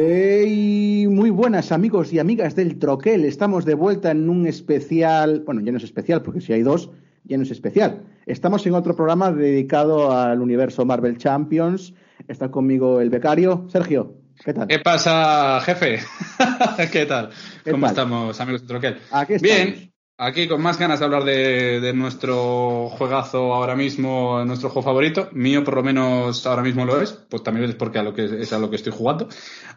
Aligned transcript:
Hey, 0.00 1.08
muy 1.10 1.30
buenas 1.30 1.72
amigos 1.72 2.12
y 2.12 2.20
amigas 2.20 2.54
del 2.54 2.78
Troquel. 2.78 3.24
Estamos 3.24 3.64
de 3.64 3.74
vuelta 3.74 4.12
en 4.12 4.30
un 4.30 4.46
especial, 4.46 5.42
bueno, 5.44 5.60
ya 5.60 5.72
no 5.72 5.78
es 5.78 5.82
especial 5.82 6.22
porque 6.22 6.40
si 6.40 6.52
hay 6.52 6.62
dos, 6.62 6.88
ya 7.24 7.36
no 7.36 7.42
es 7.42 7.50
especial. 7.50 8.04
Estamos 8.24 8.64
en 8.68 8.74
otro 8.74 8.94
programa 8.94 9.32
dedicado 9.32 10.12
al 10.16 10.40
universo 10.40 10.84
Marvel 10.84 11.18
Champions. 11.18 11.94
Está 12.28 12.48
conmigo 12.48 13.00
el 13.00 13.10
becario, 13.10 13.66
Sergio. 13.72 14.14
¿Qué 14.44 14.54
tal? 14.54 14.68
¿Qué 14.68 14.78
pasa, 14.78 15.60
jefe? 15.62 15.98
¿Qué 16.92 17.04
tal? 17.04 17.30
¿Qué 17.64 17.72
¿Cómo 17.72 17.86
tal? 17.86 17.90
estamos, 17.90 18.40
amigos 18.40 18.60
de 18.62 18.68
Troquel? 18.68 18.98
Aquí 19.10 19.32
estamos. 19.34 19.56
Bien, 19.56 19.92
aquí 20.18 20.48
con 20.48 20.60
más 20.60 20.78
ganas 20.78 20.98
de 20.98 21.04
hablar 21.04 21.24
de, 21.24 21.80
de 21.80 21.92
nuestro 21.94 22.88
juegazo 22.90 23.54
ahora 23.54 23.76
mismo, 23.76 24.44
nuestro 24.44 24.68
juego 24.68 24.84
favorito. 24.84 25.28
Mío, 25.32 25.64
por 25.64 25.76
lo 25.76 25.82
menos, 25.82 26.46
ahora 26.46 26.62
mismo 26.62 26.84
lo 26.84 27.00
es. 27.00 27.12
Pues 27.12 27.42
también 27.42 27.70
es 27.70 27.76
porque 27.76 28.00
a 28.00 28.02
lo 28.02 28.12
que, 28.12 28.24
es 28.24 28.52
a 28.52 28.58
lo 28.58 28.68
que 28.68 28.76
estoy 28.76 28.92
jugando. 28.92 29.28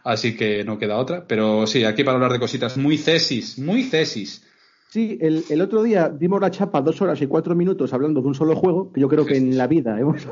Así 0.04 0.36
que 0.36 0.64
no 0.64 0.78
queda 0.78 0.98
otra. 0.98 1.26
Pero 1.28 1.68
sí, 1.68 1.86
aquí 1.86 2.04
para 2.04 2.16
hablar 2.16 2.34
de 2.34 2.40
cositas 2.40 2.76
muy 2.78 2.98
cesis, 2.98 3.58
muy 3.60 3.84
cesis. 3.84 4.46
Sí, 4.90 5.18
el, 5.22 5.46
el 5.50 5.62
otro 5.62 5.84
día 5.84 6.10
dimos 6.10 6.42
la 6.42 6.52
chapa 6.52 6.82
dos 6.82 7.02
horas 7.02 7.22
y 7.22 7.28
cuatro 7.28 7.56
minutos 7.56 7.94
hablando 7.94 8.22
de 8.22 8.28
un 8.28 8.36
solo 8.36 8.58
juego, 8.58 8.92
que 8.92 9.00
yo 9.00 9.08
creo 9.08 9.26
que 9.26 9.38
en 9.38 9.58
la 9.58 9.68
vida 9.68 9.98
hemos... 10.00 10.28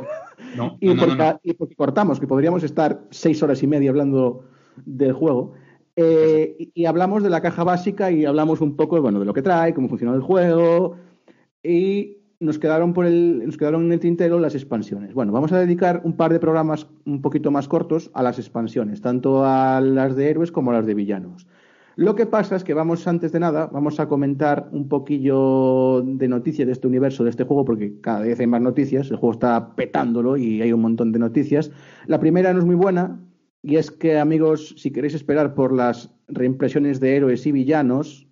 No, 0.58 0.78
y, 0.82 0.88
no, 0.88 0.96
no, 0.96 1.00
porque, 1.02 1.16
no, 1.16 1.32
no. 1.32 1.40
y 1.44 1.54
porque 1.54 1.76
cortamos, 1.76 2.20
que 2.20 2.28
podríamos 2.28 2.64
estar 2.64 3.04
seis 3.12 3.42
horas 3.42 3.64
y 3.64 3.68
media 3.68 3.92
hablando 3.92 4.44
del 4.86 5.14
juego. 5.14 5.54
Eh, 6.02 6.56
y, 6.58 6.72
y 6.74 6.86
hablamos 6.86 7.24
de 7.24 7.30
la 7.30 7.42
caja 7.42 7.66
básica 7.66 8.10
y 8.10 8.24
hablamos 8.24 8.62
un 8.62 8.78
poco 8.78 9.02
bueno, 9.02 9.20
de 9.20 9.26
lo 9.26 9.34
que 9.34 9.42
trae, 9.42 9.74
cómo 9.74 9.90
funciona 9.90 10.14
el 10.16 10.22
juego. 10.22 10.96
Y 11.62 12.20
nos 12.40 12.58
quedaron, 12.58 12.94
por 12.94 13.06
el, 13.06 13.46
nos 13.46 13.58
quedaron 13.58 13.84
en 13.86 13.92
el 13.92 14.00
tintero 14.00 14.40
las 14.40 14.56
expansiones. 14.56 15.14
Bueno, 15.14 15.34
vamos 15.34 15.52
a 15.52 15.60
dedicar 15.60 16.00
un 16.06 16.14
par 16.14 16.32
de 16.32 16.40
programas 16.40 16.88
un 17.06 17.22
poquito 17.22 17.52
más 17.52 17.68
cortos 17.68 18.12
a 18.14 18.24
las 18.24 18.40
expansiones, 18.40 19.02
tanto 19.02 19.44
a 19.44 19.82
las 19.82 20.16
de 20.16 20.30
héroes 20.30 20.54
como 20.54 20.72
a 20.72 20.76
las 20.76 20.86
de 20.86 20.94
villanos. 20.94 21.48
Lo 21.98 22.16
que 22.16 22.26
pasa 22.26 22.56
es 22.56 22.64
que 22.64 22.74
vamos, 22.74 23.06
antes 23.06 23.34
de 23.34 23.42
nada, 23.42 23.68
vamos 23.68 24.00
a 24.00 24.08
comentar 24.08 24.70
un 24.72 24.88
poquillo 24.88 26.02
de 26.02 26.30
noticias 26.30 26.66
de 26.66 26.72
este 26.72 26.88
universo, 26.88 27.26
de 27.26 27.32
este 27.32 27.44
juego, 27.44 27.66
porque 27.66 28.00
cada 28.00 28.22
vez 28.22 28.40
hay 28.40 28.48
más 28.48 28.62
noticias, 28.62 29.12
el 29.12 29.18
juego 29.18 29.34
está 29.34 29.76
petándolo 29.76 30.38
y 30.38 30.62
hay 30.62 30.72
un 30.72 30.80
montón 30.80 31.12
de 31.12 31.20
noticias. 31.20 31.72
La 32.08 32.22
primera 32.22 32.54
no 32.54 32.60
es 32.60 32.66
muy 32.66 32.76
buena, 32.76 33.20
y 33.62 33.76
es 33.78 33.92
que, 33.92 34.18
amigos, 34.20 34.76
si 34.78 34.92
queréis 34.92 35.14
esperar 35.14 35.54
por 35.54 35.74
las 35.74 36.14
reimpresiones 36.28 37.00
de 37.00 37.16
héroes 37.16 37.46
y 37.46 37.52
villanos, 37.52 38.28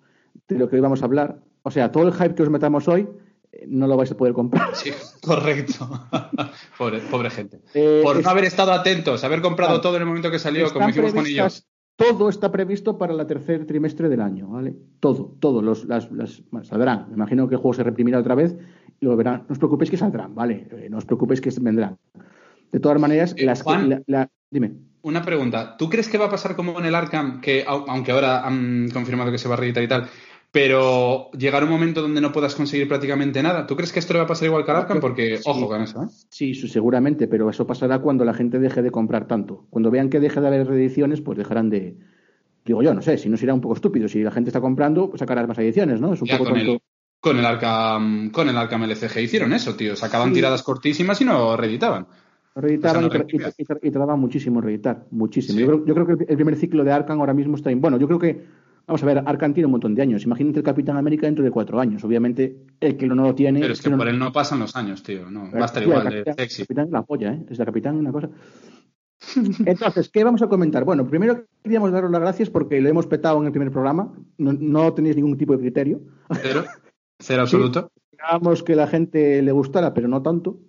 de 0.47 0.57
lo 0.57 0.69
que 0.69 0.75
hoy 0.77 0.81
vamos 0.81 1.01
a 1.01 1.05
hablar, 1.05 1.39
o 1.63 1.71
sea, 1.71 1.91
todo 1.91 2.07
el 2.07 2.13
hype 2.13 2.35
que 2.35 2.43
os 2.43 2.49
metamos 2.49 2.87
hoy, 2.87 3.07
eh, 3.51 3.65
no 3.67 3.87
lo 3.87 3.97
vais 3.97 4.11
a 4.11 4.17
poder 4.17 4.33
comprar. 4.33 4.73
Sí, 4.75 4.91
correcto. 5.21 5.89
pobre, 6.77 6.99
pobre 7.11 7.29
gente. 7.29 7.59
Eh, 7.73 8.01
Por 8.03 8.17
es- 8.17 8.23
no 8.23 8.29
haber 8.29 8.45
estado 8.45 8.71
atentos, 8.71 9.23
haber 9.23 9.41
comprado 9.41 9.71
Claro. 9.71 9.81
todo 9.81 9.95
en 9.97 10.01
el 10.03 10.07
momento 10.07 10.31
que 10.31 10.39
salió, 10.39 10.71
como 10.71 10.89
hicimos 10.89 11.11
yo. 11.13 11.21
previstas- 11.21 11.65
todo 11.97 12.29
está 12.29 12.51
previsto 12.51 12.97
para 12.99 13.13
el 13.13 13.25
tercer 13.25 13.65
trimestre 13.65 14.07
del 14.07 14.21
año, 14.21 14.49
¿vale? 14.49 14.75
Todo, 14.99 15.35
todo. 15.39 15.63
Los, 15.63 15.85
las, 15.85 16.11
las- 16.11 16.43
bueno, 16.51 16.63
saldrán. 16.63 17.07
Me 17.09 17.15
imagino 17.15 17.47
que 17.49 17.55
el 17.55 17.61
juego 17.61 17.73
se 17.73 17.83
reprimirá 17.83 18.19
otra 18.19 18.35
vez 18.35 18.55
y 19.01 19.05
lo 19.05 19.17
verán. 19.17 19.45
No 19.49 19.53
os 19.53 19.57
preocupéis 19.57 19.89
que 19.89 19.97
saldrán, 19.97 20.35
¿vale? 20.35 20.67
Eh, 20.71 20.89
no 20.91 20.99
os 20.99 21.05
preocupéis 21.05 21.41
que 21.41 21.49
vendrán. 21.59 21.97
De 22.71 22.79
todas 22.79 23.01
maneras, 23.01 23.33
Eh, 23.35 23.45
las 23.45 23.59
que- 23.59 23.63
Juan. 23.63 23.89
la- 23.89 24.01
la- 24.05 24.29
dime. 24.51 24.75
Una 25.07 25.21
pregunta. 25.21 25.77
¿Tú 25.77 25.89
crees 25.89 26.09
que 26.09 26.17
va 26.17 26.25
a 26.25 26.29
pasar 26.29 26.55
como 26.57 26.77
en 26.79 26.85
el 26.85 26.93
Arkham, 26.93 27.39
que 27.39 27.65
au- 27.65 27.85
aunque 27.87 28.11
ahora 28.11 28.45
han 28.45 28.89
confirmado 28.91 29.31
que 29.31 29.37
se 29.37 29.47
va 29.47 29.53
a 29.55 29.57
reeditar 29.57 29.81
y 29.83 29.87
tal, 29.87 30.09
pero 30.51 31.31
llegará 31.31 31.65
un 31.65 31.71
momento 31.71 32.01
donde 32.01 32.19
no 32.19 32.31
puedas 32.33 32.55
conseguir 32.55 32.87
prácticamente 32.89 33.41
nada? 33.41 33.65
¿Tú 33.67 33.75
crees 33.77 33.93
que 33.93 33.99
esto 33.99 34.11
le 34.13 34.19
va 34.19 34.25
a 34.25 34.27
pasar 34.27 34.47
igual 34.47 34.65
que 34.65 34.71
al 34.71 34.77
Arkham? 34.77 34.99
Porque, 34.99 35.37
Sí. 35.37 35.43
ojo 35.45 35.67
con 35.67 35.81
eso, 35.81 36.03
¿eh? 36.03 36.07
Sí, 36.29 36.53
seguramente, 36.55 37.27
pero 37.29 37.49
eso 37.49 37.65
pasará 37.65 37.99
cuando 37.99 38.25
la 38.25 38.33
gente 38.33 38.59
deje 38.59 38.81
de 38.81 38.91
comprar 38.91 39.27
tanto. 39.27 39.65
Cuando 39.69 39.91
vean 39.91 40.09
que 40.09 40.19
deje 40.19 40.41
de 40.41 40.47
haber 40.47 40.67
reediciones, 40.67 41.21
pues 41.21 41.37
dejarán 41.37 41.69
de. 41.69 41.97
Digo 42.65 42.81
yo, 42.83 42.93
no 42.93 43.01
sé, 43.01 43.17
si 43.17 43.29
no 43.29 43.37
será 43.37 43.53
un 43.53 43.61
poco 43.61 43.75
estúpido. 43.75 44.09
Si 44.09 44.21
la 44.21 44.31
gente 44.31 44.49
está 44.49 44.59
comprando, 44.59 45.09
pues 45.09 45.19
sacarás 45.19 45.47
más 45.47 45.57
ediciones, 45.59 46.01
¿no? 46.01 46.13
Es 46.13 46.21
un 46.21 46.27
Ya 46.27 46.37
poco 46.37 46.49
con 46.49 46.57
tonto. 46.59 46.73
el, 46.73 46.79
con 47.21 47.37
el 47.39 47.45
Arkham, 47.45 48.29
con 48.31 48.49
el 48.49 48.57
Arkham 48.57 48.83
LCG 48.83 49.21
hicieron 49.21 49.53
eso, 49.53 49.75
tío. 49.75 49.95
Sacaban 49.95 50.29
Sí. 50.29 50.33
tiradas 50.35 50.63
cortísimas 50.63 51.21
y 51.21 51.25
no 51.25 51.55
reeditaban. 51.55 52.07
Reeditaban 52.59 53.05
O 53.05 53.09
sea, 53.11 53.19
y, 53.19 53.19
no 53.19 53.25
tra- 53.25 53.33
y, 53.33 53.37
tra- 53.37 53.53
y 53.57 53.63
tra- 53.65 53.79
y 53.83 53.91
tardaban 53.91 54.19
muchísimo 54.19 54.59
en 54.59 54.65
reeditar, 54.65 55.05
muchísimo. 55.11 55.57
Sí. 55.59 55.61
Yo, 55.65 55.67
creo, 55.67 55.85
yo 55.85 55.93
creo 55.93 56.17
que 56.17 56.25
el, 56.27 56.35
primer 56.35 56.55
ciclo 56.55 56.83
de 56.83 56.91
Arkham 56.91 57.19
ahora 57.19 57.33
mismo 57.33 57.55
está 57.55 57.69
en... 57.71 57.79
Bueno, 57.81 57.97
yo 57.97 58.07
creo 58.07 58.19
que, 58.19 58.43
vamos 58.87 59.03
a 59.03 59.05
ver, 59.05 59.23
Arkham 59.25 59.53
tiene 59.53 59.65
un 59.65 59.71
montón 59.73 59.93
de 59.93 60.01
años. 60.01 60.23
Imagínate 60.25 60.59
el 60.59 60.65
Capitán 60.65 60.97
América 60.97 61.27
dentro 61.27 61.43
de 61.45 61.51
cuatro 61.51 61.79
años. 61.79 62.03
Obviamente, 62.03 62.57
el 62.79 62.97
que 62.97 63.05
no 63.07 63.15
lo 63.15 63.35
tiene... 63.35 63.59
Pero 63.59 63.73
es 63.73 63.81
que 63.81 63.89
por 63.91 64.07
él 64.07 64.17
no 64.17 64.31
pasan 64.31 64.59
los 64.59 64.75
años, 64.75 65.03
tío. 65.03 65.29
No, 65.29 65.51
va 65.51 65.61
a 65.61 65.65
estar 65.65 65.83
Tío, 65.83 65.91
igual 65.93 66.05
de 66.05 66.23
Capitán- 66.23 66.35
sexy. 66.37 66.61
el 66.63 66.67
Capitán 66.67 66.85
es 66.87 66.91
la 66.91 67.01
polla, 67.03 67.33
¿eh? 67.33 67.45
Es 67.49 67.57
la 67.59 67.65
Capitán 67.65 67.95
una 67.97 68.11
cosa... 68.11 68.29
Entonces, 69.65 70.09
¿qué 70.09 70.23
vamos 70.23 70.41
a 70.41 70.47
comentar? 70.47 70.83
Bueno, 70.85 71.07
primero 71.07 71.45
queríamos 71.63 71.91
daros 71.91 72.11
las 72.11 72.21
gracias 72.21 72.49
porque 72.49 72.79
lo 72.81 72.89
hemos 72.89 73.07
petado 73.07 73.39
en 73.39 73.45
el 73.45 73.51
primer 73.51 73.71
programa. 73.71 74.13
No, 74.37 74.53
no 74.53 74.93
tenéis 74.93 75.15
ningún 75.15 75.37
tipo 75.37 75.53
de 75.53 75.59
criterio. 75.59 76.01
Cero, 76.41 76.63
cero 77.19 77.41
absoluto. 77.41 77.91
Esperábamos 78.11 78.63
que 78.63 78.75
la 78.75 78.87
gente 78.87 79.41
le 79.41 79.51
gustara, 79.51 79.93
pero 79.93 80.07
no 80.07 80.21
tanto. 80.21 80.59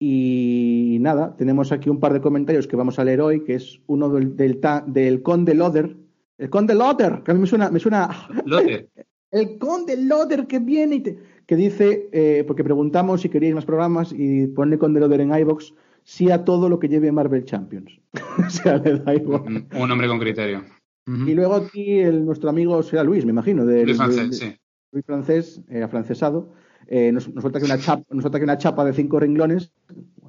Y 0.00 0.98
nada, 1.00 1.34
tenemos 1.36 1.72
aquí 1.72 1.90
un 1.90 1.98
par 1.98 2.12
de 2.12 2.20
comentarios 2.20 2.66
que 2.68 2.76
vamos 2.76 2.98
a 2.98 3.04
leer 3.04 3.20
hoy, 3.20 3.42
que 3.44 3.54
es 3.54 3.80
uno 3.86 4.08
del, 4.08 4.36
del, 4.36 4.60
del 4.86 5.22
Conde 5.22 5.54
Loder. 5.54 5.96
El 6.38 6.50
Conde 6.50 6.74
Loder, 6.74 7.22
que 7.24 7.32
a 7.32 7.34
mí 7.34 7.40
me 7.40 7.46
suena, 7.46 7.68
me 7.70 7.80
suena 7.80 8.08
Lote. 8.44 8.88
el 9.32 9.58
Conde 9.58 9.96
Loder 9.96 10.46
que 10.46 10.60
viene 10.60 10.96
y 10.96 11.00
te- 11.00 11.18
que 11.46 11.56
dice, 11.56 12.08
eh, 12.12 12.44
porque 12.46 12.62
preguntamos 12.62 13.22
si 13.22 13.28
queríais 13.28 13.54
más 13.54 13.64
programas 13.64 14.12
y 14.16 14.46
pone 14.48 14.78
Conde 14.78 15.00
Loder 15.00 15.20
en 15.22 15.34
iBox, 15.34 15.74
sí 16.04 16.30
a 16.30 16.44
todo 16.44 16.68
lo 16.68 16.78
que 16.78 16.88
lleve 16.88 17.10
Marvel 17.10 17.44
Champions. 17.44 17.98
o 18.46 18.50
sea, 18.50 18.76
le 18.78 18.98
da 18.98 19.14
igual. 19.14 19.66
Un, 19.74 19.90
hombre 19.90 20.06
con 20.08 20.18
criterio. 20.20 20.62
Y 21.06 21.32
luego 21.32 21.54
aquí 21.54 22.00
el, 22.00 22.24
nuestro 22.26 22.50
amigo 22.50 22.82
será 22.82 23.02
Luis, 23.02 23.24
me 23.24 23.30
imagino, 23.30 23.64
de, 23.64 23.84
Luis 23.84 23.96
de- 23.98 24.04
francés, 24.04 24.30
de- 24.30 24.36
sí. 24.36 24.56
Luis 24.92 25.04
francés, 25.06 25.60
eh, 25.70 25.82
afrancesado, 25.82 26.52
eh, 26.88 27.12
nos, 27.12 27.28
nos 27.32 27.42
suelta 27.42 27.58
aquí 27.58 27.66
una 27.66 27.78
chapa, 27.78 28.04
nos 28.10 28.22
suelta 28.22 28.38
aquí 28.38 28.44
una 28.44 28.58
chapa 28.58 28.84
de 28.84 28.92
cinco 28.92 29.20
renglones. 29.20 29.72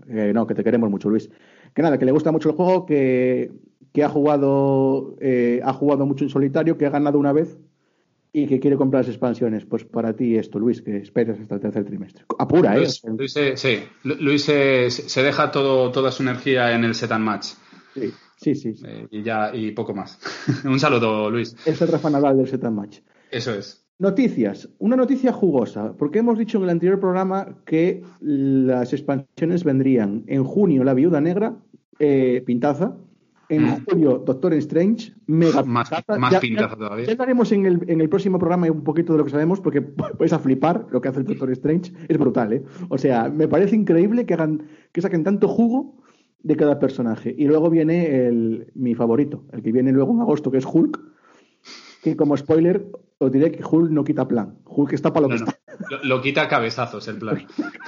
Eh, 0.08 0.32
no, 0.34 0.46
que 0.48 0.56
te 0.56 0.64
queremos 0.64 0.90
mucho, 0.90 1.10
Luis. 1.10 1.30
Que 1.74 1.82
nada, 1.82 1.98
que 1.98 2.06
le 2.06 2.12
gusta 2.12 2.32
mucho 2.32 2.50
el 2.50 2.56
juego, 2.56 2.86
que, 2.86 3.52
que 3.94 4.04
ha 4.04 4.10
jugado 4.10 5.16
eh, 5.22 5.62
ha 5.64 5.74
jugado 5.74 6.06
mucho 6.06 6.24
en 6.24 6.30
solitario, 6.30 6.78
que 6.78 6.86
ha 6.86 6.90
ganado 6.90 7.20
una 7.20 7.32
vez 7.34 7.58
y 8.34 8.46
que 8.48 8.60
quiere 8.60 8.76
comprar 8.78 9.02
las 9.04 9.10
expansiones. 9.10 9.66
Pues 9.66 9.86
para 9.86 10.14
ti 10.16 10.36
esto, 10.36 10.60
Luis, 10.60 10.82
que 10.82 10.98
esperes 10.98 11.40
hasta 11.40 11.56
el 11.56 11.62
tercer 11.62 11.86
trimestre. 11.86 12.26
Apura, 12.38 12.76
¿eh? 12.76 12.80
Luis, 12.80 13.02
Luis, 13.06 13.36
eh, 13.38 13.54
sí, 13.56 13.80
Lu- 14.04 14.18
Luis 14.20 14.48
eh, 14.50 14.90
se 14.92 15.10
se 15.10 15.24
deja 15.24 15.52
todo, 15.52 15.92
toda 15.92 16.12
su 16.12 16.24
energía 16.24 16.74
en 16.76 16.84
el 16.84 16.96
set 16.96 17.12
and 17.12 17.26
match. 17.26 17.46
Sí, 17.94 18.12
sí, 18.38 18.56
sí. 18.56 18.74
sí. 18.76 18.84
Eh, 18.88 19.08
y 19.12 19.24
ya, 19.24 19.52
y 19.56 19.72
poco 19.72 19.94
más. 19.94 20.20
un 20.66 20.80
saludo, 20.80 21.30
Luis. 21.30 21.56
Es 21.66 21.82
el 21.82 21.88
Rafa 21.88 22.10
Nadal 22.10 22.38
del 22.38 22.48
Set 22.48 22.64
and 22.64 22.76
Match. 22.78 23.00
Eso 23.32 23.54
es. 23.54 23.84
Noticias. 24.02 24.70
Una 24.80 24.96
noticia 24.96 25.34
jugosa, 25.34 25.92
porque 25.98 26.20
hemos 26.20 26.38
dicho 26.40 26.58
en 26.58 26.64
el 26.64 26.70
anterior 26.70 27.02
programa 27.02 27.58
que 27.66 28.02
las 28.22 28.94
expansiones 28.94 29.66
vendrían 29.66 30.24
en 30.28 30.46
junio 30.46 30.86
La 30.86 30.94
Viuda 30.94 31.20
Negra, 31.20 31.58
eh, 32.00 32.42
pintaza, 32.46 32.96
en 33.50 33.64
Mm. 33.64 33.86
julio 33.90 34.24
Doctor 34.26 34.54
Strange, 34.54 35.12
mega 35.28 35.64
Más- 35.64 35.90
pintaza. 35.90 36.18
más 36.18 36.32
Ya- 36.32 36.40
pintaza 36.40 36.76
todavía. 36.78 37.08
Ya 37.08 37.12
hablaremos 37.12 37.52
en 37.52 37.66
el, 37.66 37.84
en 37.90 38.00
el 38.00 38.08
próximo 38.08 38.40
programa 38.40 38.72
un 38.72 38.86
poquito 38.86 39.12
de 39.12 39.20
lo 39.20 39.26
que 39.26 39.32
sabemos, 39.32 39.60
porque 39.60 39.82
vais 40.18 40.32
a 40.32 40.40
flipar 40.40 40.88
lo 40.92 41.02
que 41.02 41.10
hace 41.10 41.20
el 41.20 41.26
Doctor 41.26 41.52
Strange. 41.52 41.92
Es 42.08 42.18
brutal, 42.18 42.54
¿eh? 42.54 42.64
O 42.88 42.98
sea, 42.98 43.28
me 43.30 43.50
parece 43.50 43.76
increíble 43.76 44.26
que 44.26 44.34
hagan, 44.34 44.64
que 44.94 45.02
saquen 45.02 45.26
tanto 45.26 45.50
jugo 45.50 45.98
de 46.42 46.56
cada 46.56 46.80
personaje. 46.80 47.36
Y 47.38 47.48
luego 47.48 47.70
viene 47.70 48.28
el, 48.28 48.72
mi 48.76 48.96
favorito, 48.96 49.44
el 49.52 49.62
que 49.62 49.74
viene 49.74 49.92
luego 49.92 50.14
en 50.14 50.22
agosto, 50.22 50.52
que 50.52 50.60
es 50.60 50.66
Hulk, 50.66 50.98
que 52.02 52.16
como 52.16 52.38
spoiler 52.38 52.86
os 53.20 53.32
diré 53.32 53.52
que 53.52 53.64
Hulk 53.64 53.92
no 53.92 54.04
quita 54.04 54.28
plan. 54.28 54.58
Hulk 54.66 54.94
está 54.94 55.14
para 55.14 55.28
lo 55.28 55.34
No, 55.34 55.36
que 55.38 55.44
no. 55.44 55.50
está. 55.50 55.60
Lo, 55.92 56.04
lo 56.04 56.22
quita 56.22 56.42
a 56.44 56.48
cabezazos 56.48 57.08
el 57.08 57.18
plan. 57.20 57.46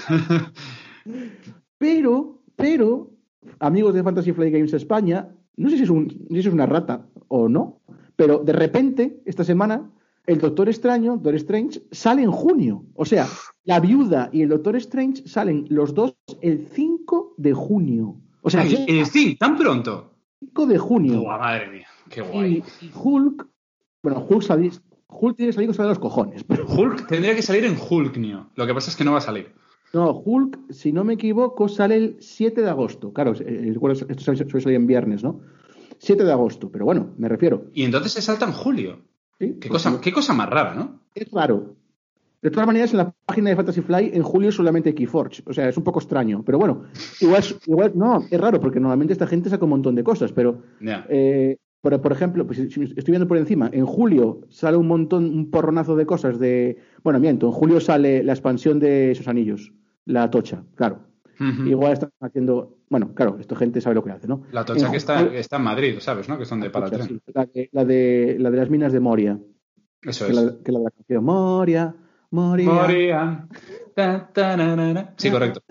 Pero, 1.78 2.44
pero, 2.56 3.12
amigos 3.60 3.94
de 3.94 4.04
Fantasy 4.04 4.34
Flight 4.34 4.54
Games 4.54 4.74
España, 4.74 5.30
no 5.58 5.70
sé 5.70 5.78
si 5.78 5.84
es, 5.84 5.90
un, 5.90 6.06
no 6.30 6.36
sé 6.36 6.42
si 6.44 6.48
es 6.48 6.54
una 6.54 6.66
rata 6.68 7.08
o 7.28 7.50
no, 7.50 7.82
Pero 8.16 8.38
de 8.40 8.54
repente, 8.54 9.22
esta 9.26 9.44
semana, 9.44 9.90
el 10.28 10.38
Doctor 10.40 10.70
Extraño, 10.70 11.14
Doctor 11.14 11.36
Strange, 11.36 11.82
sale 11.92 12.22
en 12.22 12.32
junio. 12.32 12.86
O 12.94 13.06
sea, 13.06 13.26
la 13.64 13.80
viuda 13.80 14.30
y 14.32 14.44
el 14.44 14.50
Doctor 14.50 14.76
Strange 14.76 15.28
salen 15.28 15.66
los 15.70 15.96
dos 15.96 16.16
el 16.42 16.68
5 16.72 17.34
de 17.38 17.54
junio. 17.54 18.18
O 18.44 18.50
sea, 18.52 18.62
Ay, 18.62 18.86
el 18.88 19.00
eh, 19.00 19.06
sí, 19.06 19.36
tan 19.38 19.58
pronto. 19.58 20.14
5 20.40 20.66
de 20.68 20.78
junio. 20.78 21.24
Madre 21.24 21.68
mía, 21.72 21.88
qué 22.10 22.22
guay. 22.22 22.64
Y, 22.82 22.92
Hulk, 22.94 23.48
bueno, 24.04 24.24
Hulk, 24.30 24.44
sali- 24.44 24.72
Hulk 25.12 25.36
tiene 25.38 25.50
que 25.52 25.54
salir 25.54 25.76
con 25.76 25.88
los 25.88 26.00
cojones. 26.00 26.44
Pero 26.44 26.66
Hulk 26.70 27.08
tendría 27.08 27.36
que 27.36 27.42
salir 27.42 27.66
en 27.66 27.78
Hulknio. 27.78 28.50
Lo 28.56 28.66
que 28.66 28.74
pasa 28.74 28.90
es 28.90 28.96
que 28.96 29.04
no 29.04 29.12
va 29.12 29.20
a 29.20 29.22
salir. 29.22 29.54
no, 29.94 30.12
Hulk, 30.12 30.72
si 30.72 30.92
no 30.92 31.04
me 31.04 31.14
equivoco, 31.14 31.68
sale 31.68 31.96
el 31.96 32.18
7 32.20 32.62
de 32.62 32.70
agosto. 32.70 33.12
Claro, 33.14 33.34
eh, 33.40 33.72
recuerdo, 33.74 34.06
esto 34.08 34.24
suele 34.36 34.48
salir 34.62 34.76
en 34.76 34.88
viernes, 34.88 35.24
¿no? 35.24 35.42
7 36.00 36.24
de 36.24 36.32
agosto, 36.32 36.72
pero 36.72 36.86
bueno, 36.86 37.12
me 37.18 37.30
refiero. 37.30 37.66
Y 37.74 37.84
entonces 37.84 38.14
se 38.14 38.22
salta 38.22 38.46
en 38.46 38.54
julio. 38.54 39.02
¿sí? 39.38 39.58
Qué 39.60 39.70
Pues 39.70 39.84
cosa, 39.84 40.02
qué 40.02 40.12
cosa 40.12 40.34
más 40.34 40.50
rara, 40.50 40.74
¿no? 40.74 41.02
Es 41.14 41.30
raro. 41.32 41.76
De 42.42 42.50
todas 42.50 42.66
maneras, 42.66 42.90
en 42.92 42.98
la 42.98 43.14
página 43.26 43.52
de 43.52 43.56
Fantasy 43.56 43.82
Fly, 43.82 44.12
en 44.16 44.24
julio 44.24 44.52
solamente 44.52 44.96
Keyforge. 44.96 45.44
O 45.46 45.54
sea, 45.54 45.70
es 45.70 45.78
un 45.78 45.84
poco 45.84 46.00
extraño. 46.00 46.42
Pero 46.44 46.58
bueno, 46.58 46.86
igual, 47.20 47.44
igual 47.68 47.92
no, 47.94 48.26
es 48.32 48.42
raro, 48.42 48.60
porque 48.60 48.80
normalmente 48.80 49.14
esta 49.14 49.28
gente 49.28 49.52
saca 49.52 49.64
un 49.66 49.70
montón 49.70 49.94
de 49.94 50.04
cosas. 50.04 50.32
Pero, 50.32 50.64
eh, 51.08 51.58
por, 51.82 52.00
por 52.02 52.12
ejemplo, 52.12 52.46
pues, 52.46 52.60
estoy 52.60 52.86
viendo 53.08 53.28
por 53.28 53.38
encima, 53.38 53.70
en 53.74 53.86
julio 53.86 54.42
sale 54.50 54.78
un 54.78 54.88
montón, 54.88 55.26
un 55.26 55.50
porronazo 55.52 55.96
de 55.96 56.06
cosas 56.06 56.40
de. 56.40 56.78
Bueno, 57.04 57.20
miento, 57.20 57.48
en 57.48 57.52
julio 57.54 57.80
sale 57.80 58.24
la 58.24 58.34
expansión 58.34 58.80
de 58.80 59.12
esos 59.12 59.28
anillos, 59.28 59.74
la 60.06 60.30
tocha, 60.30 60.64
claro. 60.76 61.00
Igual 61.66 61.94
están 61.94 62.12
haciendo. 62.20 62.78
Bueno, 62.88 63.16
claro, 63.16 63.38
esta 63.40 63.56
gente 63.56 63.82
sabe 63.82 63.96
lo 63.96 64.04
que 64.04 64.12
hace, 64.12 64.28
¿no? 64.28 64.44
La 64.52 64.64
tocha 64.64 64.86
En 64.86 64.92
que 64.92 64.98
está, 64.98 65.18
julio- 65.24 65.34
está 65.40 65.56
en 65.58 65.64
Madrid, 65.64 65.96
¿sabes? 66.00 66.30
¿no? 66.30 66.38
Que 66.38 66.46
son 66.46 66.60
de 66.62 66.70
para 66.70 66.88
tocha, 66.92 67.04
sí, 67.06 67.20
la, 67.34 67.46
de, 67.46 67.70
la, 67.72 67.84
de, 67.86 68.36
la 68.38 68.52
de 68.52 68.58
las 68.58 68.70
minas 68.70 68.94
de 68.94 69.00
Moria. 69.00 69.40
Eso 70.04 70.26
Que 70.28 70.32
es. 70.34 70.38
la, 70.38 70.54
que 70.64 70.72
la 70.72 70.78
de 70.80 70.86
la 70.86 70.92
canción 70.92 71.24
Moria, 71.24 71.96
Moria. 72.30 72.70
Morían. 72.72 73.50
Ta, 73.96 74.30
ta, 74.32 74.56
na, 74.56 74.76
na, 74.76 74.94
na. 74.94 75.14
Sí, 75.18 75.32
correcto. 75.32 75.62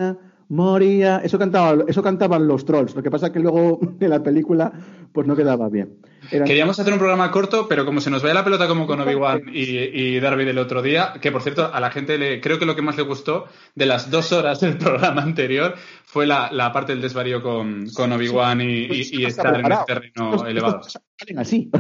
Moría. 0.51 1.19
Eso, 1.25 1.39
cantaba, 1.39 1.85
eso 1.87 2.03
cantaban 2.03 2.47
los 2.49 2.65
trolls. 2.65 2.95
Lo 2.97 3.03
que 3.05 3.11
pasa 3.11 3.29
es 3.29 3.33
que 3.33 3.39
luego 3.39 3.79
en 4.01 4.11
la 4.11 4.23
película 4.23 4.73
pues 5.13 5.27
no 5.27 5.35
quedaba 5.37 5.69
bien. 5.69 5.99
Eran- 6.31 6.47
Queríamos 6.47 6.79
hacer 6.79 6.93
un 6.93 6.99
programa 6.99 7.31
corto, 7.31 7.67
pero 7.69 7.85
como 7.87 8.01
se 8.01 8.11
nos 8.11 8.23
vaya 8.23 8.35
la 8.35 8.45
pelota 8.45 8.67
como 8.69 8.87
con 8.87 9.01
Obi-Wan 9.01 9.43
y, 9.53 9.63
y 9.63 10.21
Darby 10.21 10.45
del 10.45 10.59
otro 10.59 10.83
día, 10.83 11.15
que 11.21 11.31
por 11.33 11.43
cierto, 11.43 11.73
a 11.73 11.81
la 11.81 11.91
gente 11.91 12.19
le, 12.19 12.41
creo 12.41 12.59
que 12.59 12.67
lo 12.67 12.75
que 12.77 12.83
más 12.83 12.97
le 12.97 13.05
gustó 13.05 13.45
de 13.77 13.87
las 13.87 14.11
dos 14.11 14.33
horas 14.33 14.61
del 14.61 14.77
programa 14.79 15.23
anterior 15.23 15.75
fue 16.05 16.27
la, 16.27 16.51
la 16.53 16.73
parte 16.73 16.93
del 16.93 17.01
desvarío 17.03 17.43
con, 17.43 17.87
con 17.95 18.13
Obi-Wan 18.13 18.61
y, 18.61 18.65
y- 18.65 18.87
Pues 18.89 19.13
y 19.13 19.25
estar 19.25 19.59
en 19.59 19.67
el 19.67 19.79
terreno 19.87 20.47
elevado. 20.47 20.81
así. 21.37 21.71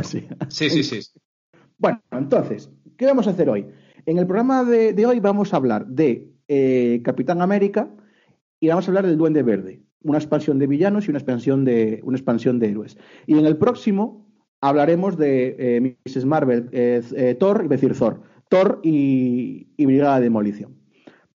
Sí, 0.48 0.70
sí, 0.70 0.82
sí. 0.84 1.00
Bueno, 1.76 2.00
entonces, 2.12 2.70
¿qué 2.96 3.06
vamos 3.06 3.26
a 3.26 3.30
hacer 3.30 3.48
hoy? 3.48 3.66
En 4.06 4.18
el 4.18 4.26
programa 4.26 4.62
de, 4.64 4.92
de 4.92 5.06
hoy 5.06 5.18
vamos 5.20 5.52
a 5.52 5.56
hablar 5.56 5.86
de 5.86 6.28
eh, 6.48 7.00
Capitán 7.04 7.42
América 7.42 7.88
y 8.60 8.68
vamos 8.68 8.86
a 8.86 8.90
hablar 8.90 9.06
del 9.06 9.16
Duende 9.16 9.42
Verde, 9.42 9.82
una 10.02 10.18
expansión 10.18 10.58
de 10.58 10.66
villanos 10.66 11.06
y 11.06 11.10
una 11.10 11.18
expansión 11.18 11.64
de, 11.64 12.00
una 12.04 12.16
expansión 12.16 12.58
de 12.58 12.68
héroes. 12.68 12.96
Y 13.26 13.38
en 13.38 13.46
el 13.46 13.56
próximo 13.56 14.26
hablaremos 14.60 15.16
de 15.16 15.56
eh, 15.58 15.96
Mrs. 16.04 16.24
Marvel, 16.26 16.68
eh, 16.72 17.02
eh, 17.16 17.34
Thor, 17.38 17.62
iba 17.64 17.74
a 17.74 17.76
decir 17.78 17.94
Thor, 17.96 18.20
Thor 18.48 18.80
y, 18.82 19.68
y 19.76 19.86
Brigada 19.86 20.16
de 20.16 20.24
Demolición. 20.24 20.74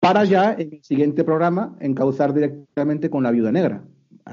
Para 0.01 0.25
ya, 0.25 0.55
en 0.59 0.73
el 0.75 0.83
siguiente 0.83 1.23
programa, 1.23 1.77
encauzar 1.81 2.35
directamente 2.35 3.09
con 3.09 3.23
la 3.23 3.31
Viuda 3.31 3.53
Negra. 3.53 3.85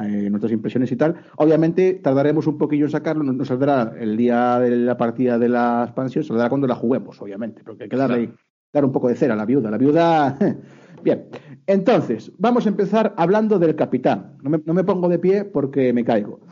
eh, 0.02 0.28
nuestras 0.30 0.52
impresiones 0.52 0.92
y 0.92 0.96
tal. 0.96 1.16
Obviamente 1.38 1.94
tardaremos 1.96 2.46
un 2.48 2.58
poquillo 2.60 2.86
en 2.86 2.92
sacarlo, 2.92 3.24
no- 3.24 3.34
nos 3.34 3.48
saldrá 3.48 3.94
el 4.00 4.18
día 4.18 4.60
de 4.60 4.70
la 4.72 4.98
partida 4.98 5.38
de 5.40 5.50
la 5.50 5.84
expansión, 5.86 6.24
saldrá 6.24 6.48
cuando 6.50 6.68
la 6.68 6.76
juguemos, 6.76 7.20
obviamente, 7.22 7.64
porque 7.64 7.84
hay 7.84 7.90
que 7.90 7.96
darle, 7.98 8.32
dar 8.74 8.86
un 8.86 8.92
poco 8.92 9.08
de 9.10 9.16
cera 9.16 9.34
a 9.34 9.38
la 9.38 9.46
viuda. 9.46 9.70
La 9.72 9.78
viuda. 9.80 10.38
Bien, 11.04 11.26
entonces, 11.72 12.32
vamos 12.38 12.66
a 12.66 12.70
empezar 12.70 13.14
hablando 13.18 13.60
del 13.60 13.76
capitán. 13.76 14.38
No 14.42 14.50
me, 14.50 14.62
no 14.66 14.74
me 14.74 14.84
pongo 14.84 15.08
de 15.08 15.20
pie 15.20 15.46
porque 15.46 15.94
me 15.94 16.04
caigo. 16.04 16.40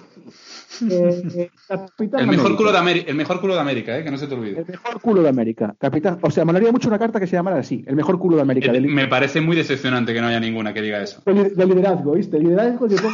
Eh, 0.91 1.23
eh, 1.35 1.49
Capitán 1.67 2.19
El 2.21 2.27
mejor, 2.27 2.55
culo 2.55 2.71
de 2.71 2.77
Ameri- 2.77 3.03
el 3.07 3.15
mejor 3.15 3.41
culo 3.41 3.55
de 3.55 3.61
América, 3.61 3.97
¿eh? 3.97 4.03
que 4.03 4.11
no 4.11 4.17
se 4.19 4.27
te 4.27 4.35
olvide. 4.35 4.59
El 4.59 4.67
mejor 4.67 5.01
culo 5.01 5.23
de 5.23 5.29
América. 5.29 5.75
Capitán. 5.79 6.19
O 6.21 6.29
sea, 6.29 6.43
me 6.45 6.49
molaría 6.49 6.71
mucho 6.71 6.87
una 6.87 6.99
carta 6.99 7.19
que 7.19 7.25
se 7.25 7.35
llamara 7.35 7.57
así. 7.57 7.83
El 7.87 7.95
mejor 7.95 8.19
culo 8.19 8.35
de 8.35 8.43
América. 8.43 8.71
Me 8.73 9.07
parece 9.07 9.41
muy 9.41 9.55
decepcionante 9.55 10.13
que 10.13 10.21
no 10.21 10.27
haya 10.27 10.39
ninguna 10.39 10.75
que 10.75 10.83
diga 10.83 11.01
eso. 11.01 11.23
de, 11.25 11.33
li- 11.33 11.49
de 11.49 11.65
liderazgo, 11.65 12.11
¿viste? 12.11 12.37
Liderazgo. 12.37 12.87
pongo- 12.87 13.09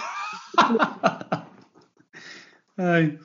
Ay. 2.77 3.17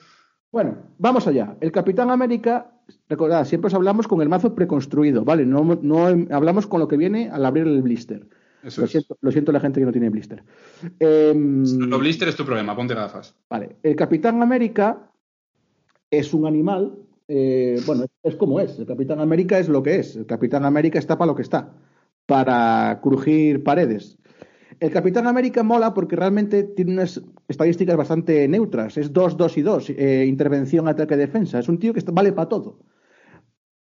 Bueno, 0.52 0.76
vamos 0.98 1.26
allá. 1.26 1.56
El 1.60 1.72
Capitán 1.72 2.10
América, 2.10 2.70
recordad, 3.08 3.44
siempre 3.44 3.66
os 3.68 3.74
hablamos 3.74 4.06
con 4.06 4.22
el 4.22 4.28
mazo 4.28 4.54
preconstruido, 4.54 5.24
¿vale? 5.24 5.44
No, 5.46 5.78
no 5.82 6.06
hablamos 6.30 6.66
con 6.68 6.78
lo 6.80 6.86
que 6.88 6.96
viene 6.96 7.28
al 7.30 7.44
abrir 7.44 7.66
el 7.66 7.82
blister. 7.82 8.28
Eso 8.62 8.80
Lo 8.80 8.84
es. 8.86 8.90
siento, 8.90 9.16
lo 9.20 9.30
siento 9.32 9.52
la 9.52 9.60
gente 9.60 9.80
que 9.80 9.86
no 9.86 9.92
tiene 9.92 10.10
blister. 10.10 10.42
Em, 10.98 11.64
Lo 11.78 11.98
blister 11.98 12.28
es 12.28 12.36
tu 12.36 12.44
problema, 12.44 12.74
ponte 12.74 12.94
gafas. 12.94 13.34
Vale, 13.48 13.76
el 13.82 13.94
Capitán 13.96 14.42
América 14.42 15.10
es 16.10 16.34
un 16.34 16.46
animal, 16.46 16.94
eh, 17.28 17.80
bueno, 17.86 18.04
es, 18.04 18.10
es 18.22 18.36
como 18.36 18.58
es. 18.60 18.78
El 18.78 18.86
Capitán 18.86 19.20
América 19.20 19.58
es 19.58 19.68
lo 19.68 19.82
que 19.82 19.96
es. 20.00 20.16
El 20.16 20.26
Capitán 20.26 20.64
América 20.64 20.98
está 20.98 21.16
para 21.18 21.30
lo 21.30 21.36
que 21.36 21.42
está, 21.42 21.72
para 22.26 22.98
crujir 23.02 23.62
paredes. 23.62 24.16
El 24.80 24.90
Capitán 24.92 25.26
América 25.26 25.62
mola 25.62 25.92
porque 25.92 26.14
realmente 26.16 26.62
tiene 26.62 26.92
unas 26.92 27.20
estadísticas 27.48 27.96
bastante 27.96 28.46
neutras. 28.48 28.96
Es 28.96 29.12
2, 29.12 29.36
2 29.36 29.58
y 29.58 29.62
2. 29.62 29.90
eh, 29.90 30.24
intervención, 30.26 30.86
ataque, 30.88 31.16
defensa. 31.16 31.58
Es 31.58 31.68
un 31.68 31.78
tío 31.78 31.92
que 31.92 31.98
está- 31.98 32.12
vale 32.12 32.32
para 32.32 32.48
todo. 32.48 32.78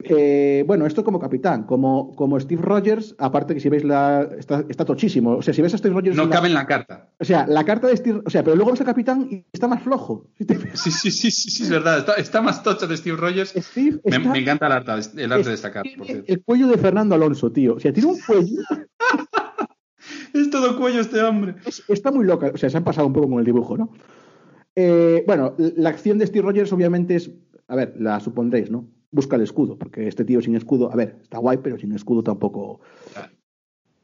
Eh, 0.03 0.63
bueno, 0.67 0.85
esto 0.85 1.03
como 1.03 1.19
capitán, 1.19 1.63
como, 1.63 2.15
como 2.15 2.39
Steve 2.39 2.61
Rogers, 2.61 3.15
aparte 3.17 3.55
que 3.55 3.59
si 3.59 3.67
veis 3.67 3.83
la. 3.83 4.29
está, 4.37 4.63
está 4.69 4.85
tochísimo. 4.85 5.37
O 5.37 5.41
sea, 5.41 5.55
si 5.55 5.61
ves 5.63 5.73
a 5.73 5.77
Steve 5.79 5.95
Rogers. 5.95 6.15
No 6.15 6.23
en 6.23 6.29
la- 6.29 6.35
cabe 6.35 6.47
en 6.49 6.53
la 6.53 6.67
carta. 6.67 7.09
o 7.19 7.25
sea, 7.25 7.47
la 7.47 7.63
carta 7.65 7.87
de 7.87 7.97
Steve. 7.97 8.21
O 8.23 8.29
sea, 8.29 8.43
pero 8.43 8.55
luego 8.55 8.71
ves 8.71 8.79
al 8.81 8.85
capitán 8.85 9.27
y 9.31 9.43
está 9.51 9.67
más 9.67 9.81
flojo. 9.81 10.27
Sí, 10.75 10.91
sí, 10.91 11.09
sí, 11.11 11.31
sí, 11.31 11.49
sí, 11.49 11.63
es 11.63 11.69
verdad. 11.71 11.97
Está, 11.97 12.13
está 12.13 12.41
más 12.43 12.61
tocho 12.61 12.85
de 12.87 12.95
Steve 12.95 13.17
Rogers. 13.17 13.53
Steve 13.57 13.99
Me, 14.05 14.17
está- 14.17 14.31
me 14.31 14.37
encanta 14.39 14.67
el 14.67 14.71
arte, 14.73 14.91
el 15.23 15.31
arte 15.31 15.49
de 15.49 15.55
esta 15.55 15.71
carta, 15.71 15.89
por 15.97 16.07
el 16.09 16.43
cuello 16.43 16.67
de 16.67 16.77
Fernando 16.77 17.15
Alonso, 17.15 17.51
tío. 17.51 17.73
O 17.75 17.79
sea, 17.79 17.91
tiene 17.91 18.09
un 18.09 18.19
cuello. 18.19 18.61
Es 20.33 20.49
todo 20.51 20.77
cuello 20.77 21.01
este 21.01 21.21
hombre. 21.21 21.55
es- 21.65 21.83
está 21.87 22.11
muy 22.11 22.25
loca. 22.25 22.51
O 22.53 22.57
sea, 22.57 22.69
se 22.69 22.77
han 22.77 22.83
pasado 22.83 23.07
un 23.07 23.13
poco 23.13 23.29
con 23.29 23.39
el 23.39 23.45
dibujo, 23.45 23.77
¿no? 23.77 23.91
Eh, 24.75 25.23
bueno, 25.25 25.55
la 25.57 25.89
acción 25.89 26.17
de 26.19 26.27
Steve 26.27 26.45
Rogers 26.45 26.71
obviamente 26.71 27.15
es. 27.15 27.31
A 27.67 27.75
ver, 27.75 27.95
la 27.99 28.19
supondréis, 28.19 28.69
¿no? 28.71 28.87
Busca 29.11 29.35
el 29.35 29.43
escudo, 29.43 29.77
porque 29.77 30.07
este 30.07 30.25
tío 30.25 30.41
sin 30.41 30.55
escudo. 30.55 30.91
A 30.91 30.95
ver, 30.95 31.17
está 31.21 31.37
guay, 31.37 31.59
pero 31.63 31.77
sin 31.77 31.91
escudo 31.93 32.23
tampoco. 32.23 32.81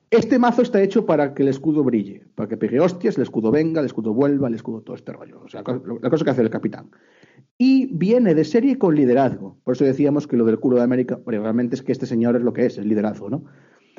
Este 0.10 0.38
mazo 0.38 0.62
está 0.62 0.82
hecho 0.82 1.06
para 1.06 1.34
que 1.34 1.42
el 1.42 1.50
escudo 1.50 1.84
brille, 1.84 2.26
para 2.36 2.48
que 2.48 2.56
pegue 2.56 2.80
hostias, 2.80 3.18
el 3.18 3.24
escudo 3.24 3.50
venga, 3.52 3.80
el 3.80 3.88
escudo 3.88 4.14
vuelva, 4.14 4.48
el 4.48 4.54
escudo 4.54 4.82
todo 4.82 4.96
este 4.96 5.12
rollo. 5.12 5.42
O 5.44 5.50
sea, 5.50 5.64
la 6.02 6.10
cosa 6.10 6.24
que 6.24 6.30
hace 6.30 6.42
el 6.42 6.50
capitán. 6.50 6.92
Y 7.58 7.88
viene 7.96 8.36
de 8.36 8.46
serie 8.46 8.78
con 8.78 8.96
liderazgo. 8.96 9.58
Por 9.64 9.76
eso 9.76 9.86
decíamos 9.86 10.28
que 10.28 10.38
lo 10.38 10.46
del 10.46 10.60
culo 10.60 10.78
de 10.78 10.84
América, 10.84 11.20
bueno, 11.26 11.42
realmente 11.42 11.76
es 11.76 11.82
que 11.82 11.92
este 11.92 12.06
señor 12.06 12.36
es 12.36 12.44
lo 12.44 12.54
que 12.54 12.68
es, 12.68 12.78
el 12.78 12.88
liderazgo, 12.88 13.30
¿no? 13.30 13.46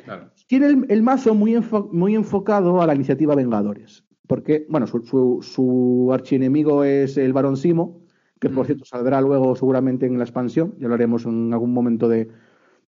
Claro. 0.05 0.31
Tiene 0.47 0.67
el, 0.67 0.87
el 0.89 1.03
mazo 1.03 1.35
muy, 1.35 1.55
enfo- 1.55 1.91
muy 1.91 2.15
enfocado 2.15 2.81
a 2.81 2.87
la 2.87 2.95
iniciativa 2.95 3.35
Vengadores. 3.35 4.05
Porque, 4.27 4.67
bueno, 4.71 4.87
su, 4.87 5.03
su, 5.03 5.41
su 5.43 6.11
archienemigo 6.13 6.85
es 6.85 7.17
el 7.19 7.33
Barón 7.33 7.57
Simo, 7.57 8.04
que 8.45 8.51
por 8.55 8.65
Mm. 8.65 8.67
cierto 8.67 8.85
saldrá 8.85 9.21
luego 9.21 9.57
seguramente 9.57 10.07
en 10.07 10.17
la 10.19 10.25
expansión. 10.25 10.75
Ya 10.79 10.87
hablaremos 10.87 11.25
en 11.27 11.53
algún 11.53 11.73
momento 11.73 12.09
de, 12.09 12.29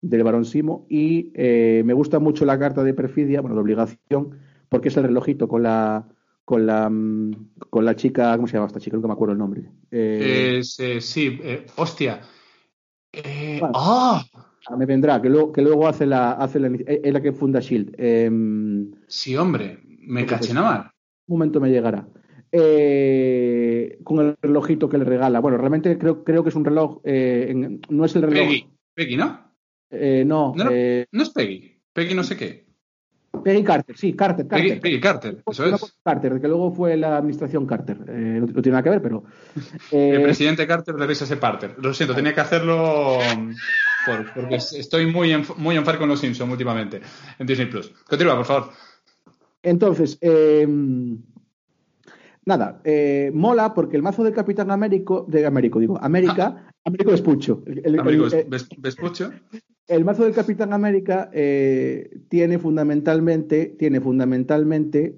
del 0.01 0.23
Barón 0.23 0.45
Simo. 0.45 0.85
Y 0.89 1.31
eh, 1.33 1.81
me 1.85 1.93
gusta 1.93 2.19
mucho 2.19 2.45
la 2.45 2.59
carta 2.59 2.83
de 2.83 2.93
perfidia, 2.93 3.41
bueno, 3.41 3.55
de 3.55 3.61
obligación, 3.61 4.37
porque 4.69 4.89
es 4.89 4.97
el 4.97 5.03
relojito 5.05 5.47
con 5.47 5.63
la. 5.63 6.07
Con 6.45 6.67
la, 6.67 6.87
mm, 6.91 7.31
con 7.71 7.85
la 7.85 7.95
chica, 7.95 8.35
¿cómo 8.35 8.45
se 8.47 8.53
llama 8.53 8.67
esta 8.67 8.79
chica? 8.79 8.95
Nunca 8.95 9.07
me 9.07 9.13
acuerdo 9.15 9.31
el 9.33 9.39
nombre. 9.39 9.63
Eh, 9.89 10.57
Es, 10.59 10.79
eh, 10.79 11.01
sí, 11.01 11.39
hostia. 11.75 12.21
¡Ah! 13.73 14.23
ah, 14.67 14.75
me 14.77 14.85
vendrá, 14.85 15.19
que 15.21 15.29
luego, 15.29 15.51
que 15.51 15.63
luego 15.63 15.87
hace 15.87 16.05
la, 16.05 16.33
hace 16.33 16.59
la, 16.59 16.67
es 16.85 17.11
la 17.13 17.19
que 17.21 17.31
funda 17.31 17.59
Shield. 17.61 17.95
Un 17.99 18.95
Sí, 19.07 19.35
hombre. 19.35 19.79
Me 20.01 20.23
caché 20.27 20.53
nada 20.53 20.69
mal. 20.69 20.91
momento 21.25 21.59
me 21.59 21.71
llegará. 21.71 22.07
Eh, 22.51 23.64
con 24.03 24.19
el 24.25 24.35
relojito 24.41 24.87
que 24.89 24.97
le 24.97 25.05
regala. 25.05 25.39
Bueno, 25.39 25.57
realmente 25.57 25.97
creo, 25.97 26.23
creo 26.23 26.43
que 26.43 26.49
es 26.49 26.55
un 26.55 26.65
reloj. 26.65 26.99
eh, 27.03 27.47
en- 27.49 27.81
no 27.89 28.05
es 28.05 28.15
el 28.15 28.23
reloj. 28.23 28.47
Peggy. 28.47 28.67
Peggy, 28.93 29.17
¿no? 29.17 29.51
eh, 29.91 30.23
no, 30.25 30.53
No, 30.55 30.63
no. 30.65 30.71
eh, 30.73 31.05
No 31.11 31.23
es 31.23 31.29
Peggy. 31.29 31.79
Peggy 31.93 32.13
no 32.15 32.23
sé 32.23 32.35
qué. 32.35 32.65
Peggy 33.43 33.63
Carter, 33.63 33.97
sí, 33.97 34.13
Carter, 34.13 34.47
Peggy, 34.47 34.61
Carter. 34.69 34.81
Peggy 34.81 34.99
Carter. 35.01 35.43
Eso 35.45 35.65
es. 35.65 35.97
Carter, 36.03 36.39
que 36.39 36.47
luego 36.47 36.71
fue 36.71 36.95
la 36.95 37.17
administración 37.17 37.65
Carter. 37.67 37.97
No, 37.99 38.45
tiene 38.61 38.69
nada 38.71 38.83
que 38.83 38.89
ver, 38.89 39.01
pero. 39.01 39.23
El 39.91 40.23
presidente 40.23 40.65
Carter 40.65 40.95
de 40.95 41.11
ese 41.11 41.35
Parter. 41.37 41.75
Lo 41.77 41.93
siento, 41.93 42.15
tenía 42.15 42.33
que 42.33 42.39
hacerlo 42.41 43.19
por- 44.05 44.33
porque 44.33 44.55
estoy 44.55 45.05
muy 45.07 45.33
en, 45.33 45.43
muy 45.57 45.75
en 45.75 45.83
far 45.83 45.97
con 45.97 46.07
los 46.07 46.19
Simpsons 46.21 46.49
últimamente 46.49 47.01
en 47.37 47.45
Disney 47.45 47.67
Plus. 47.67 47.91
Continúa, 48.07 48.37
por 48.37 48.45
favor. 48.45 48.69
Entonces, 49.61 50.17
eh, 50.21 50.65
nada, 52.45 52.81
eh, 52.83 53.31
mola 53.33 53.73
porque 53.73 53.95
el 53.97 54.03
mazo 54.03 54.23
del 54.23 54.33
Capitán 54.33 54.71
Américo, 54.71 55.25
de 55.27 55.45
Américo, 55.45 55.79
digo, 55.79 55.97
América, 56.01 56.69
Américo 56.83 57.11
Vespucho. 57.11 57.63
El, 57.65 57.99
Américo 57.99 58.25
el- 58.27 58.33
eh, 58.33 58.45
Ves- 58.49 58.69
Vespucho. 58.77 59.31
el 59.87 60.05
mazo 60.05 60.23
del 60.23 60.33
Capitán 60.33 60.73
América 60.73 61.29
eh, 61.33 62.19
tiene 62.29 62.59
fundamentalmente, 62.59 63.65
tiene 63.77 63.99
fundamentalmente 64.01 65.15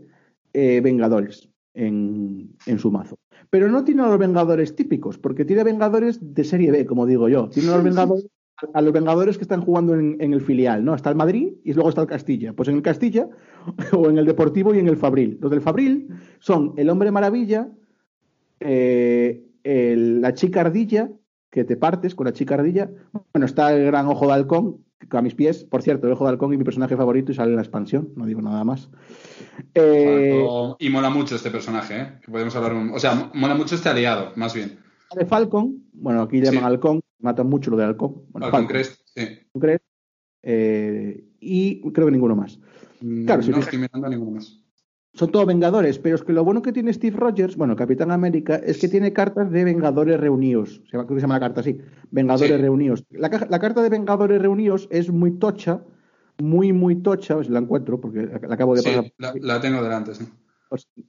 eh, 0.53 0.81
Vengadores 0.81 1.49
en, 1.73 2.55
en 2.65 2.79
su 2.79 2.91
mazo. 2.91 3.17
Pero 3.49 3.69
no 3.69 3.83
tiene 3.83 4.01
a 4.03 4.07
los 4.07 4.17
Vengadores 4.19 4.75
típicos, 4.75 5.17
porque 5.17 5.45
tiene 5.45 5.63
Vengadores 5.63 6.19
de 6.33 6.43
serie 6.43 6.71
B, 6.71 6.85
como 6.85 7.05
digo 7.05 7.29
yo. 7.29 7.49
Tiene 7.49 7.69
a 7.69 7.75
los 7.75 7.83
Vengadores, 7.83 8.27
a 8.73 8.81
los 8.81 8.93
Vengadores 8.93 9.37
que 9.37 9.43
están 9.43 9.61
jugando 9.61 9.95
en, 9.95 10.17
el 10.19 10.41
filial, 10.41 10.83
¿no? 10.83 10.95
Está 10.95 11.09
el 11.09 11.15
Madrid 11.15 11.53
y 11.63 11.73
luego 11.73 11.89
está 11.89 12.01
el 12.01 12.07
Castilla. 12.07 12.53
Pues 12.53 12.69
en 12.69 12.75
el 12.75 12.81
Castilla, 12.81 13.27
o 13.93 14.09
en 14.09 14.17
el 14.17 14.25
Deportivo 14.25 14.73
y 14.73 14.79
en 14.79 14.87
el 14.87 14.97
Fabril. 14.97 15.37
Los 15.41 15.51
del 15.51 15.61
Fabril 15.61 16.09
son 16.39 16.73
el 16.77 16.89
Hombre 16.89 17.11
Maravilla, 17.11 17.69
eh, 18.59 19.43
la 19.63 20.33
chica 20.33 20.61
ardilla, 20.61 21.09
que 21.51 21.63
te 21.63 21.77
partes 21.77 22.15
con 22.15 22.25
la 22.25 22.33
chica 22.33 22.55
ardilla. 22.55 22.89
Bueno, 23.33 23.45
está 23.45 23.73
el 23.73 23.85
gran 23.85 24.07
ojo 24.07 24.27
de 24.27 24.33
halcón, 24.33 24.83
a 25.11 25.21
mis 25.21 25.35
pies, 25.35 25.63
por 25.63 25.81
cierto, 25.83 26.07
el 26.07 26.13
ojo 26.13 26.25
de 26.25 26.31
halcón 26.31 26.51
es 26.51 26.59
mi 26.59 26.65
personaje 26.65 26.97
favorito 26.97 27.31
y 27.31 27.35
sale 27.35 27.51
en 27.51 27.57
la 27.57 27.61
expansión, 27.61 28.09
no 28.15 28.25
digo 28.25 28.41
nada 28.41 28.63
más. 28.63 28.89
Eh, 29.73 30.45
Y 30.79 30.89
mola 30.89 31.09
mucho 31.09 31.35
este 31.35 31.51
personaje, 31.51 32.01
¿eh? 32.01 32.19
Que 32.23 32.31
podemos 32.31 32.55
hablar 32.55 32.73
O 32.93 32.99
sea, 32.99 33.29
mola 33.33 33.55
mucho 33.55 33.75
este 33.75 33.89
aliado, 33.89 34.33
más 34.35 34.53
bien. 34.53 34.79
De 35.15 35.25
Falcon, 35.25 35.83
bueno, 35.93 36.21
aquí 36.21 36.41
llaman 36.41 36.61
Sí. 36.63 36.65
halcón, 36.67 37.01
matan 37.19 37.47
mucho 37.47 37.71
lo 37.71 37.77
de 37.77 37.85
halcón. 37.85 38.23
Bueno, 38.29 38.49
Falcon 38.51 38.51
Falcon, 38.51 38.67
Crest, 38.67 39.01
sí. 39.15 39.39
¿tú 39.53 39.59
crees? 39.59 39.81
Eh, 40.43 41.25
y 41.39 41.81
creo 41.91 42.07
que 42.07 42.11
ninguno 42.11 42.35
más. 42.35 42.59
Claro, 43.25 43.41
si 43.41 43.51
no 43.51 43.59
estoy 43.59 43.79
mirando 43.79 44.09
ninguno 44.09 44.31
más. 44.31 44.59
Son 45.13 45.31
todos 45.31 45.47
Vengadores, 45.47 45.97
pero 45.97 46.15
es 46.15 46.23
que 46.23 46.31
lo 46.33 46.43
bueno 46.43 46.61
que 46.61 46.71
tiene 46.71 46.93
Steve 46.93 47.17
Rogers, 47.17 47.55
bueno, 47.55 47.75
Capitán 47.75 48.11
América, 48.11 48.57
es 48.57 48.77
que 48.77 48.87
tiene 48.87 49.13
cartas 49.13 49.49
de 49.51 49.63
Vengadores 49.63 50.19
reunidos. 50.19 50.81
Se 50.85 50.91
llama, 50.91 51.05
creo 51.07 51.15
que 51.15 51.21
se 51.21 51.23
llama 51.23 51.35
la 51.35 51.39
carta 51.39 51.61
así, 51.61 51.79
Vengadores 52.11 52.55
Sí. 52.55 52.61
reunidos. 52.61 53.03
La, 53.09 53.29
la 53.49 53.59
carta 53.59 53.81
de 53.81 53.89
Vengadores 53.89 54.39
reunidos 54.41 54.87
es 54.91 55.09
muy 55.11 55.31
tocha, 55.39 55.81
muy, 56.37 56.71
muy 56.71 56.97
tocha, 57.01 57.39
a 57.39 57.43
si 57.43 57.49
la 57.49 57.59
encuentro, 57.59 57.99
porque 57.99 58.27
la, 58.27 58.39
la 58.47 58.53
acabo 58.53 58.75
de 58.75 58.81
Sí, 58.81 58.89
pasar. 58.89 59.11
la, 59.17 59.33
la 59.41 59.59
tengo 59.61 59.81
delante, 59.81 60.13
sí. 60.13 60.25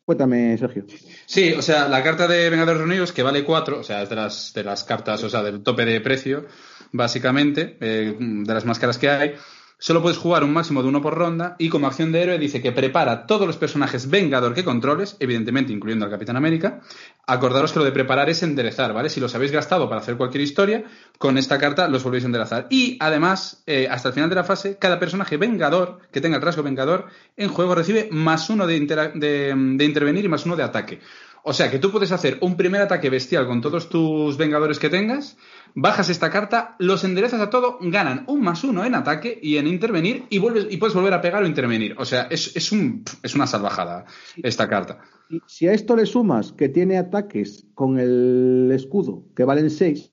Cuéntame, 0.05 0.57
Sergio. 0.57 0.85
Sí, 1.27 1.53
o 1.53 1.63
sea, 1.63 1.89
la 1.89 2.03
carta 2.03 2.27
de 2.27 2.49
Vengadores 2.51 2.79
Reunidos, 2.79 3.13
que 3.13 3.23
vale 3.23 3.45
4, 3.45 3.81
o 3.81 3.83
sea, 3.83 4.03
es 4.03 4.09
de 4.09 4.17
las, 4.17 4.53
de 4.53 4.65
las 4.65 4.85
cartas, 4.85 5.23
o 5.25 5.31
sea, 5.31 5.43
del 5.43 5.63
tope 5.63 5.85
de 5.85 6.01
precio, 6.01 6.47
básicamente, 6.93 7.77
eh, 7.81 8.17
de 8.19 8.55
las 8.55 8.65
más 8.65 8.79
caras 8.79 8.99
que 8.99 9.11
hay, 9.11 9.35
solo 9.79 10.03
puedes 10.03 10.19
jugar 10.19 10.45
un 10.45 10.53
máximo 10.53 10.83
de 10.83 10.89
uno 10.89 11.01
por 11.01 11.15
ronda 11.17 11.57
y 11.59 11.69
como 11.69 11.87
acción 11.87 12.13
de 12.13 12.23
héroe 12.23 12.39
dice 12.39 12.61
que 12.61 12.73
prepara 12.73 13.27
todos 13.27 13.47
los 13.47 13.57
personajes 13.57 14.11
Vengador 14.11 14.55
que 14.55 14.65
controles, 14.65 15.17
evidentemente 15.21 15.73
incluyendo 15.73 16.05
al 16.05 16.11
Capitán 16.11 16.37
América. 16.37 16.81
Acordaros 17.27 17.73
que 17.73 17.79
lo 17.79 17.85
de 17.85 17.93
preparar 17.93 18.29
es 18.29 18.43
enderezar, 18.43 18.93
¿vale? 18.93 19.09
Si 19.09 19.21
los 19.21 19.35
habéis 19.35 19.53
gastado 19.53 19.89
para 19.89 20.01
hacer 20.01 20.17
cualquier 20.17 20.43
historia, 20.43 20.85
con 21.19 21.39
esta 21.39 21.59
carta 21.59 21.89
los 21.89 22.03
volvéis 22.03 22.25
a 22.25 22.27
enderezar. 22.27 22.67
Y 22.71 22.97
además, 23.01 23.63
eh, 23.67 23.89
hasta 23.91 24.09
el 24.09 24.15
final 24.15 24.31
de 24.31 24.37
la 24.37 24.45
fase, 24.45 24.79
cada 24.79 24.99
personaje 24.99 25.37
Vengador 25.37 26.01
que 26.11 26.21
tenga 26.21 26.37
el 26.37 26.43
rasgo 26.43 26.63
Vengador 26.63 27.07
en 27.37 27.49
juego 27.49 27.75
recibe 27.75 28.09
más 28.11 28.51
uno 28.51 28.67
de, 28.67 28.81
de 28.81 29.85
intervenir 29.85 30.25
y 30.25 30.29
más 30.29 30.45
uno 30.45 30.57
de 30.57 30.65
ataque. 30.65 31.01
O 31.43 31.53
sea 31.55 31.71
que 31.71 31.79
tú 31.79 31.91
puedes 31.91 32.13
hacer 32.13 32.37
un 32.41 32.57
primer 32.57 32.83
ataque 32.83 33.09
bestial 33.11 33.47
con 33.47 33.61
todos 33.61 33.89
tus 33.89 34.37
Vengadores 34.37 34.79
que 34.79 34.91
tengas, 34.91 35.37
bajas 35.75 36.09
esta 36.09 36.31
carta, 36.31 36.77
los 36.79 37.05
enderezas 37.05 37.41
a 37.41 37.51
todo, 37.51 37.79
ganan 37.81 38.25
un 38.27 38.43
más 38.43 38.65
uno 38.65 38.85
en 38.85 38.95
ataque 38.95 39.39
y 39.43 39.57
en 39.57 39.67
intervenir 39.67 40.25
y, 40.31 40.39
vuelves, 40.39 40.67
y 40.71 40.77
puedes 40.77 40.95
volver 40.95 41.15
a 41.15 41.21
pegar 41.21 41.43
o 41.43 41.47
intervenir. 41.47 41.95
O 41.99 42.05
sea, 42.05 42.23
es, 42.31 42.57
es, 42.57 42.73
un, 42.73 43.05
es 43.23 43.35
una 43.35 43.47
salvajada 43.47 44.07
esta 44.43 44.69
carta. 44.69 45.01
Y 45.31 45.41
si 45.47 45.69
a 45.69 45.73
esto 45.73 45.95
le 45.97 46.07
sumas 46.07 46.53
que 46.53 46.69
tiene 46.69 46.99
ataques 46.99 47.67
con 47.75 47.99
el 47.99 48.71
escudo 48.73 49.25
que 49.37 49.45
valen 49.45 49.71
6, 49.71 50.13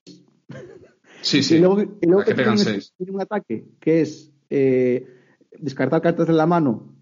Sí, 1.25 1.41
sí. 1.41 1.55
y 1.55 1.59
luego, 1.59 1.81
y 1.81 2.05
luego 2.05 2.23
que 2.23 2.35
pegan 2.35 2.55
tiene, 2.55 2.71
seis. 2.73 2.93
tiene 2.97 3.11
un 3.11 3.21
ataque 3.21 3.65
que 3.79 4.01
es 4.01 4.31
eh, 4.51 5.07
descartar 5.57 5.99
cartas 6.03 6.27
de 6.27 6.33
la 6.33 6.45
mano 6.45 6.93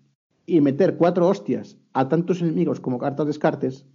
y 0.45 0.61
meter 0.61 0.95
cuatro 0.95 1.27
hostias 1.27 1.77
a 1.91 2.07
tantos 2.07 2.41
enemigos 2.41 2.79
como 2.79 2.99
cartas 2.99 3.27
descartes, 3.27 3.85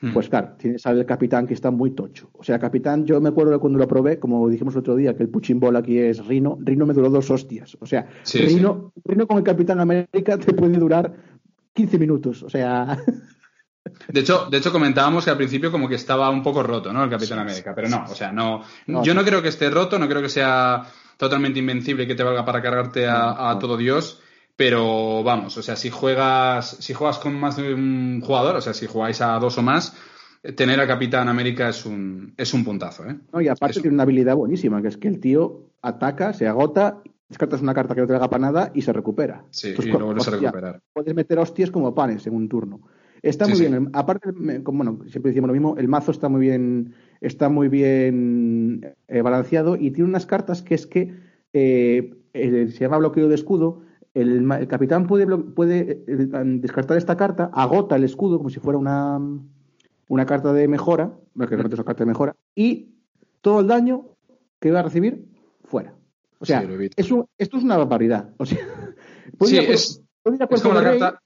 Mm. 0.00 0.12
pues 0.12 0.30
claro, 0.30 0.54
tienes 0.56 0.86
al 0.86 1.04
capitán 1.04 1.46
que 1.46 1.54
está 1.54 1.70
muy 1.70 1.90
tocho. 1.90 2.30
O 2.32 2.42
sea, 2.42 2.58
capitán, 2.58 3.04
yo 3.04 3.20
me 3.20 3.28
acuerdo 3.28 3.52
de 3.52 3.58
cuando 3.58 3.78
lo 3.78 3.86
probé, 3.86 4.18
como 4.18 4.48
dijimos 4.48 4.74
el 4.74 4.80
otro 4.80 4.96
día, 4.96 5.14
que 5.14 5.22
el 5.22 5.28
puchín 5.28 5.60
ball 5.60 5.76
aquí 5.76 5.98
es 5.98 6.26
Rino, 6.26 6.58
Rino 6.60 6.86
me 6.86 6.94
duró 6.94 7.10
dos 7.10 7.30
hostias. 7.30 7.76
O 7.80 7.86
sea, 7.86 8.08
Sí, 8.22 8.38
Rino, 8.38 8.92
Rino 9.04 9.26
con 9.26 9.38
el 9.38 9.44
Capitán 9.44 9.80
América 9.80 10.38
te 10.38 10.54
puede 10.54 10.78
durar 10.78 11.12
15 11.74 11.98
minutos. 11.98 12.42
O 12.42 12.48
sea, 12.48 12.98
De 14.08 14.20
hecho, 14.20 14.46
de 14.50 14.58
hecho, 14.58 14.72
comentábamos 14.72 15.24
que 15.24 15.30
al 15.30 15.36
principio 15.36 15.70
como 15.70 15.88
que 15.88 15.94
estaba 15.94 16.30
un 16.30 16.42
poco 16.42 16.62
roto, 16.62 16.92
¿no? 16.92 17.04
El 17.04 17.10
Capitán 17.10 17.38
América. 17.38 17.72
Pero 17.74 17.88
no, 17.88 18.04
o 18.04 18.14
sea, 18.14 18.32
no. 18.32 18.62
No, 18.86 19.02
yo 19.02 19.14
no. 19.14 19.20
no 19.20 19.26
creo 19.26 19.42
que 19.42 19.48
esté 19.48 19.70
roto, 19.70 19.98
no 19.98 20.08
creo 20.08 20.22
que 20.22 20.28
sea 20.28 20.84
totalmente 21.16 21.58
invencible 21.58 22.04
y 22.04 22.06
que 22.06 22.14
te 22.14 22.22
valga 22.22 22.44
para 22.44 22.62
cargarte 22.62 23.06
a, 23.06 23.50
a 23.50 23.58
todo 23.58 23.76
Dios. 23.76 24.22
Pero 24.60 25.22
vamos, 25.24 25.56
o 25.56 25.62
sea, 25.62 25.74
si 25.74 25.88
juegas, 25.88 26.76
si 26.80 26.92
juegas 26.92 27.18
con 27.18 27.32
más 27.34 27.56
de 27.56 27.72
un 27.72 28.20
jugador, 28.20 28.56
o 28.56 28.60
sea, 28.60 28.74
si 28.74 28.86
jugáis 28.86 29.22
a 29.22 29.38
dos 29.38 29.56
o 29.56 29.62
más, 29.62 29.96
eh, 30.42 30.52
tener 30.52 30.78
a 30.80 30.86
Capitán 30.86 31.30
América 31.30 31.70
es 31.70 31.86
un, 31.86 32.34
es 32.36 32.52
un 32.52 32.62
puntazo, 32.62 33.08
¿eh? 33.08 33.16
¿no? 33.32 33.40
y 33.40 33.48
aparte 33.48 33.80
tiene 33.80 33.94
una 33.94 34.02
habilidad 34.02 34.36
buenísima, 34.36 34.82
que 34.82 34.88
es 34.88 34.98
que 34.98 35.08
el 35.08 35.18
tío 35.18 35.70
ataca, 35.80 36.34
se 36.34 36.46
agota, 36.46 37.02
descartas 37.26 37.62
una 37.62 37.72
carta 37.72 37.94
que 37.94 38.02
no 38.02 38.06
te 38.06 38.14
haga 38.14 38.28
para 38.28 38.42
nada 38.42 38.70
y 38.74 38.82
se 38.82 38.92
recupera. 38.92 39.44
Sí, 39.48 39.68
Entonces, 39.68 39.94
y 39.94 39.96
luego 39.96 40.10
hostia, 40.10 40.36
recuperar. 40.50 40.80
Puedes 40.92 41.14
meter 41.14 41.38
hostias 41.38 41.70
como 41.70 41.94
panes 41.94 42.26
en 42.26 42.34
un 42.34 42.46
turno. 42.46 42.82
Está 43.22 43.46
Sí, 43.46 43.52
muy 43.52 43.58
sí. 43.60 43.66
bien. 43.66 43.74
El- 43.86 43.90
Aparte, 43.94 44.28
como, 44.62 44.84
bueno, 44.84 44.98
siempre 45.08 45.30
decimos 45.30 45.48
lo 45.48 45.54
mismo, 45.54 45.74
el 45.78 45.88
mazo 45.88 46.10
está 46.10 46.28
muy 46.28 46.42
bien, 46.42 46.92
está 47.22 47.48
muy 47.48 47.68
bien 47.68 48.94
eh, 49.08 49.22
balanceado 49.22 49.76
y 49.76 49.90
tiene 49.90 50.10
unas 50.10 50.26
cartas 50.26 50.60
que 50.60 50.74
es 50.74 50.86
que 50.86 51.14
eh, 51.54 52.12
se 52.34 52.78
llama 52.78 52.98
bloqueo 52.98 53.26
de 53.26 53.36
escudo. 53.36 53.88
El, 54.12 54.46
capitán 54.68 55.06
puede, 55.06 56.04
descartar 56.06 56.96
esta 56.96 57.16
carta, 57.16 57.50
agota 57.52 57.96
el 57.96 58.04
escudo 58.04 58.38
como 58.38 58.50
si 58.50 58.58
fuera 58.58 58.78
una, 58.78 59.20
una 60.08 60.26
carta 60.26 60.52
de 60.52 60.66
mejora, 60.66 61.12
que 61.38 61.46
realmente 61.46 61.74
es 61.74 61.78
una 61.78 61.84
carta 61.86 62.04
de 62.04 62.08
mejora, 62.10 62.36
y 62.54 62.88
todo 63.40 63.60
el 63.60 63.68
daño 63.68 64.06
que 64.58 64.70
va 64.72 64.80
a 64.80 64.82
recibir 64.82 65.24
fuera. 65.64 65.94
O 66.40 66.44
sea, 66.44 66.62
Sí, 66.62 66.88
es 66.96 67.10
un- 67.12 67.26
esto 67.38 67.58
es 67.58 67.64
una 67.64 67.76
barbaridad. 67.76 68.30
O 68.38 68.46
sea, 68.46 68.58
Sí, 69.42 69.58
a 69.58 69.62
es- 69.62 70.02
como 70.62 70.74
la 70.74 70.80
rey, 70.80 70.98
carta. 70.98 71.20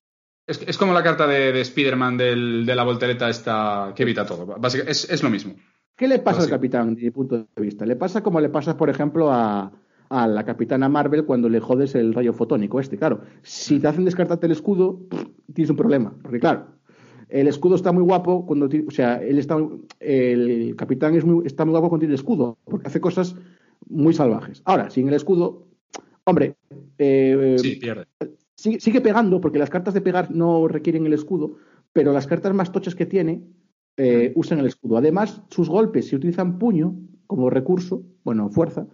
Es, 0.46 0.60
es 0.66 0.76
como 0.76 0.92
la 0.92 1.02
carta 1.02 1.26
de, 1.26 1.52
de 1.52 1.60
Spider-Man 1.62 2.18
de 2.18 2.36
la 2.74 2.84
voltereta 2.84 3.30
esta 3.30 3.92
que 3.96 4.02
evita 4.02 4.26
todo. 4.26 4.44
Básicamente, 4.44 4.92
es, 4.92 5.08
es 5.08 5.22
lo 5.22 5.30
mismo. 5.30 5.54
¿Qué 5.96 6.06
le 6.06 6.18
pasa 6.18 6.42
al 6.42 6.50
capitán, 6.50 6.94
desde 6.94 7.06
mi 7.06 7.10
punto 7.12 7.38
de 7.38 7.62
vista? 7.62 7.86
Le 7.86 7.96
pasa 7.96 8.22
como 8.22 8.40
le 8.40 8.50
pasa, 8.50 8.76
por 8.76 8.90
ejemplo, 8.90 9.32
a, 9.32 9.72
a 10.14 10.28
la 10.28 10.44
capitana 10.44 10.88
Marvel 10.88 11.25
cuando 11.25 11.49
le 11.49 11.59
jodes 11.59 11.97
el 11.97 12.14
rayo 12.14 12.33
fotónico 12.33 12.78
este. 12.78 12.97
Claro, 12.97 13.23
si 13.42 13.80
te 13.80 13.88
hacen 13.88 14.04
descartarte 14.04 14.47
el 14.47 14.52
escudo, 14.52 15.00
tienes 15.52 15.71
un 15.71 15.76
problema. 15.76 16.14
Porque, 16.23 16.38
claro, 16.38 16.66
el 17.28 17.49
escudo 17.49 17.75
está 17.75 17.90
muy 17.90 18.04
guapo 18.04 18.47
cuando... 18.47 18.68
ti- 18.68 18.85
O 18.87 18.92
sea, 18.92 19.16
él 19.21 19.38
está, 19.38 19.56
el 19.99 20.76
capitán 20.76 21.16
es 21.16 21.25
muy, 21.25 21.44
está 21.47 21.64
muy 21.64 21.73
guapo 21.73 21.88
cuando 21.88 22.02
tiene 22.02 22.14
el 22.14 22.21
escudo, 22.21 22.59
porque 22.64 22.87
hace 22.87 23.00
cosas 23.00 23.35
muy 23.88 24.14
salvajes. 24.14 24.62
Ahora, 24.64 24.88
sin 24.88 25.09
el 25.09 25.14
escudo, 25.14 25.66
hombre, 26.25 26.54
eh, 26.99 27.56
Sí, 27.59 27.76
pierde. 27.76 28.06
sigue, 28.54 28.78
sigue 28.78 29.00
pegando, 29.00 29.40
porque 29.40 29.59
las 29.59 29.71
cartas 29.71 29.94
de 29.94 30.00
pegar 30.00 30.30
no 30.30 30.68
requieren 30.68 31.06
el 31.06 31.12
escudo, 31.12 31.56
pero 31.92 32.12
las 32.12 32.28
cartas 32.28 32.54
más 32.54 32.71
tochas 32.71 32.94
que 32.94 33.06
tiene 33.06 33.42
eh, 33.97 34.33
usan 34.37 34.61
el 34.61 34.66
escudo. 34.66 34.97
Además, 34.97 35.42
sus 35.50 35.68
golpes, 35.68 36.06
si 36.06 36.14
utilizan 36.14 36.59
puño 36.59 36.94
como 37.26 37.50
recurso, 37.50 38.02
bueno, 38.23 38.49
fuerza, 38.50 38.87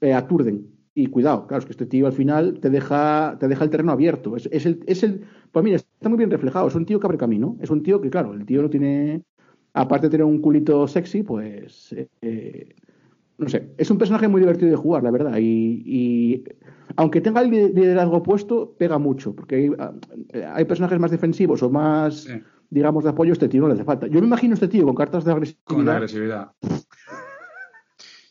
eh, 0.00 0.12
aturden. 0.12 0.66
Y 0.96 1.06
cuidado, 1.06 1.46
claro, 1.48 1.58
es 1.58 1.66
que 1.66 1.72
este 1.72 1.86
tío 1.86 2.06
al 2.06 2.12
final 2.12 2.60
te 2.60 2.70
deja, 2.70 3.36
te 3.40 3.48
deja 3.48 3.64
el 3.64 3.70
terreno 3.70 3.90
abierto. 3.92 4.36
Es, 4.36 4.48
es 4.52 4.64
el, 4.64 4.80
es 4.86 5.02
el, 5.02 5.22
pues 5.50 5.64
mira, 5.64 5.76
está 5.76 6.08
muy 6.08 6.18
bien 6.18 6.30
reflejado. 6.30 6.68
Es 6.68 6.74
un 6.76 6.86
tío 6.86 7.00
que 7.00 7.06
abre 7.06 7.18
camino. 7.18 7.56
Es 7.60 7.70
un 7.70 7.82
tío 7.82 8.00
que, 8.00 8.10
claro, 8.10 8.32
el 8.32 8.46
tío 8.46 8.62
no 8.62 8.70
tiene, 8.70 9.22
aparte 9.72 10.06
de 10.06 10.10
tener 10.12 10.24
un 10.24 10.40
culito 10.40 10.86
sexy, 10.86 11.24
pues, 11.24 11.92
eh, 11.94 12.06
eh, 12.22 12.74
no 13.38 13.48
sé, 13.48 13.70
es 13.76 13.90
un 13.90 13.98
personaje 13.98 14.28
muy 14.28 14.40
divertido 14.40 14.70
de 14.70 14.76
jugar, 14.76 15.02
la 15.02 15.10
verdad. 15.10 15.36
Y, 15.38 15.82
y 15.84 16.44
aunque 16.94 17.20
tenga 17.20 17.40
el 17.40 17.50
liderazgo 17.50 18.22
puesto, 18.22 18.76
pega 18.78 18.96
mucho, 18.98 19.34
porque 19.34 19.56
hay, 19.56 20.42
hay 20.54 20.64
personajes 20.64 21.00
más 21.00 21.10
defensivos 21.10 21.60
o 21.64 21.70
más, 21.70 22.20
Sí. 22.22 22.34
digamos, 22.70 23.02
de 23.02 23.10
apoyo. 23.10 23.32
Este 23.32 23.48
tío 23.48 23.62
no 23.62 23.66
le 23.66 23.74
hace 23.74 23.82
falta. 23.84 24.06
Yo 24.06 24.20
me 24.20 24.28
imagino 24.28 24.52
a 24.52 24.54
este 24.54 24.68
tío 24.68 24.84
con 24.84 24.94
cartas 24.94 25.24
de 25.24 25.32
agresividad. 25.32 25.64
Con 25.64 25.88
agresividad. 25.88 26.52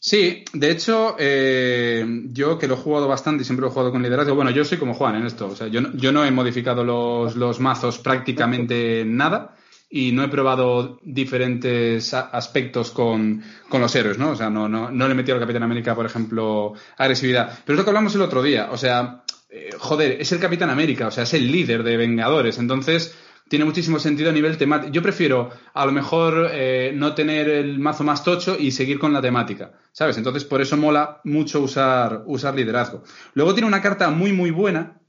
Sí, 0.05 0.43
de 0.51 0.69
hecho, 0.69 1.15
eh, 1.17 2.05
yo 2.33 2.59
que 2.59 2.67
lo 2.67 2.73
he 2.73 2.77
jugado 2.77 3.07
bastante 3.07 3.43
y 3.43 3.45
siempre 3.45 3.61
lo 3.61 3.69
he 3.69 3.71
jugado 3.71 3.89
con 3.89 4.03
liderazgo, 4.03 4.35
bueno, 4.35 4.51
yo 4.51 4.65
soy 4.65 4.77
como 4.77 4.93
Juan 4.93 5.15
en 5.15 5.25
esto, 5.25 5.47
o 5.47 5.55
sea, 5.55 5.67
yo 5.67 5.79
no, 5.79 5.93
yo 5.93 6.11
no 6.11 6.25
he 6.25 6.31
modificado 6.31 6.83
los, 6.83 7.37
los 7.37 7.61
mazos 7.61 7.99
prácticamente 7.99 9.05
nada 9.05 9.55
y 9.89 10.11
no 10.11 10.25
he 10.25 10.27
probado 10.27 10.99
diferentes 11.03 12.13
aspectos 12.13 12.91
con, 12.91 13.45
con 13.69 13.79
los 13.79 13.95
héroes, 13.95 14.17
¿no? 14.17 14.31
O 14.31 14.35
sea, 14.35 14.49
no, 14.49 14.67
no, 14.67 14.91
no 14.91 15.07
le 15.07 15.13
he 15.13 15.15
metido 15.15 15.35
al 15.35 15.41
Capitán 15.41 15.63
América, 15.63 15.95
por 15.95 16.05
ejemplo, 16.05 16.73
agresividad. 16.97 17.59
Pero 17.63 17.75
es 17.75 17.77
lo 17.77 17.85
que 17.85 17.91
hablamos 17.91 18.13
el 18.13 18.23
otro 18.23 18.43
día, 18.43 18.71
o 18.71 18.77
sea, 18.77 19.23
eh, 19.49 19.69
joder, 19.79 20.19
es 20.19 20.29
el 20.33 20.39
Capitán 20.39 20.69
América, 20.69 21.07
o 21.07 21.11
sea, 21.11 21.23
es 21.23 21.33
el 21.33 21.49
líder 21.49 21.81
de 21.83 21.95
Vengadores, 21.95 22.57
entonces 22.57 23.15
tiene 23.49 23.65
muchísimo 23.65 23.99
sentido 23.99 24.29
a 24.29 24.33
nivel 24.33 24.57
temático. 24.57 24.91
Yo 24.91 25.01
prefiero 25.01 25.49
a 25.73 25.85
lo 25.85 25.91
mejor 25.91 26.49
eh, 26.51 26.91
no 26.95 27.13
tener 27.13 27.49
el 27.49 27.79
mazo 27.79 28.03
más 28.03 28.23
tocho 28.23 28.57
y 28.59 28.71
seguir 28.71 28.99
con 28.99 29.13
la 29.13 29.21
temática, 29.21 29.73
¿sabes? 29.91 30.17
Entonces 30.17 30.43
por 30.43 30.61
eso 30.61 30.77
mola 30.77 31.21
mucho 31.23 31.61
usar, 31.61 32.23
usar 32.25 32.55
liderazgo. 32.55 33.03
Luego 33.33 33.53
tiene 33.53 33.67
una 33.67 33.81
carta 33.81 34.09
muy, 34.09 34.33
muy 34.33 34.51
buena, 34.51 35.01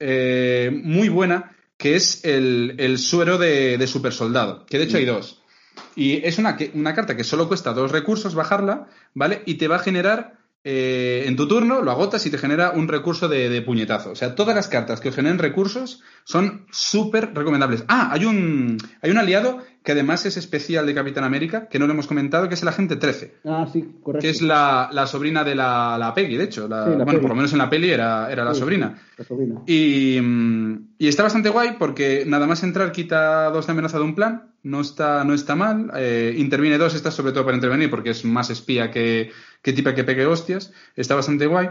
eh, 0.00 0.70
muy 0.82 1.08
buena, 1.08 1.56
que 1.76 1.96
es 1.96 2.24
el, 2.24 2.74
el 2.78 2.98
suero 2.98 3.38
de, 3.38 3.78
de 3.78 3.86
super 3.86 4.12
soldado, 4.12 4.66
que 4.66 4.78
de 4.78 4.84
hecho 4.84 4.96
hay 4.98 5.04
dos. 5.04 5.42
Y 5.96 6.24
es 6.24 6.38
una, 6.38 6.56
una 6.74 6.94
carta 6.94 7.16
que 7.16 7.24
solo 7.24 7.48
cuesta 7.48 7.72
dos 7.72 7.92
recursos 7.92 8.34
bajarla, 8.34 8.88
¿vale? 9.14 9.42
Y 9.46 9.54
te 9.54 9.68
va 9.68 9.76
a 9.76 9.80
generar, 9.80 10.38
eh, 10.64 11.24
en 11.26 11.34
tu 11.36 11.48
turno, 11.48 11.82
lo 11.82 11.90
agotas 11.90 12.24
y 12.26 12.30
te 12.30 12.38
genera 12.38 12.70
un 12.70 12.86
recurso 12.86 13.28
de, 13.28 13.62
puñetazo. 13.62 14.12
O 14.12 14.16
sea, 14.16 14.34
todas 14.34 14.54
las 14.54 14.68
cartas 14.68 15.00
que 15.00 15.08
os 15.08 15.14
generen 15.14 15.38
recursos 15.38 16.02
son 16.24 16.66
súper 16.70 17.34
recomendables. 17.34 17.84
Ah, 17.88 18.10
hay 18.12 18.24
un, 18.24 18.78
hay 19.00 19.10
un 19.10 19.18
aliado 19.18 19.58
que 19.84 19.92
además 19.92 20.24
es 20.26 20.36
especial 20.36 20.86
de 20.86 20.94
Capitán 20.94 21.24
América, 21.24 21.68
que 21.68 21.78
no 21.78 21.86
lo 21.86 21.92
hemos 21.92 22.06
comentado, 22.06 22.48
que 22.48 22.54
es 22.54 22.62
el 22.62 22.68
Agente 22.68 22.96
13 22.96 23.34
Ah, 23.44 23.66
sí, 23.72 23.96
correcto. 24.02 24.22
que 24.22 24.30
es 24.30 24.40
la, 24.42 24.88
la 24.92 25.06
sobrina 25.06 25.42
de 25.44 25.54
la, 25.54 25.96
la 25.98 26.14
Peggy, 26.14 26.36
de 26.36 26.44
hecho. 26.44 26.68
La- 26.68 26.84
Sí, 26.84 26.96
la 26.96 27.04
bueno, 27.04 27.20
por 27.20 27.30
lo 27.30 27.36
menos 27.36 27.52
en 27.52 27.58
la 27.58 27.68
peli 27.70 27.90
era, 27.90 28.30
era 28.30 28.44
la 28.44 28.54
Sí, 28.54 28.60
sobrina. 28.60 29.00
La 29.16 29.24
sobrina. 29.24 29.60
Y, 29.66 30.20
mm, 30.22 30.94
y 30.98 31.08
está 31.08 31.22
bastante 31.24 31.48
guay 31.48 31.76
porque 31.78 32.24
nada 32.26 32.46
más 32.46 32.62
entrar 32.62 32.92
quita 32.92 33.50
dos 33.50 33.66
de 33.66 33.72
amenaza 33.72 33.98
de 33.98 34.04
un 34.04 34.14
plan, 34.14 34.52
no 34.62 34.80
está, 34.80 35.24
no 35.24 35.34
está 35.34 35.56
mal. 35.56 35.90
Eh, 35.96 36.34
interviene 36.38 36.78
dos, 36.78 36.94
está 36.94 37.10
sobre 37.10 37.32
todo 37.32 37.44
para 37.44 37.56
intervenir 37.56 37.90
porque 37.90 38.10
es 38.10 38.24
más 38.24 38.50
espía 38.50 38.90
que, 38.90 39.30
que 39.62 39.72
tipa 39.72 39.94
que 39.94 40.04
pegue 40.04 40.26
hostias. 40.26 40.72
Está 40.94 41.14
bastante 41.16 41.46
guay. 41.46 41.68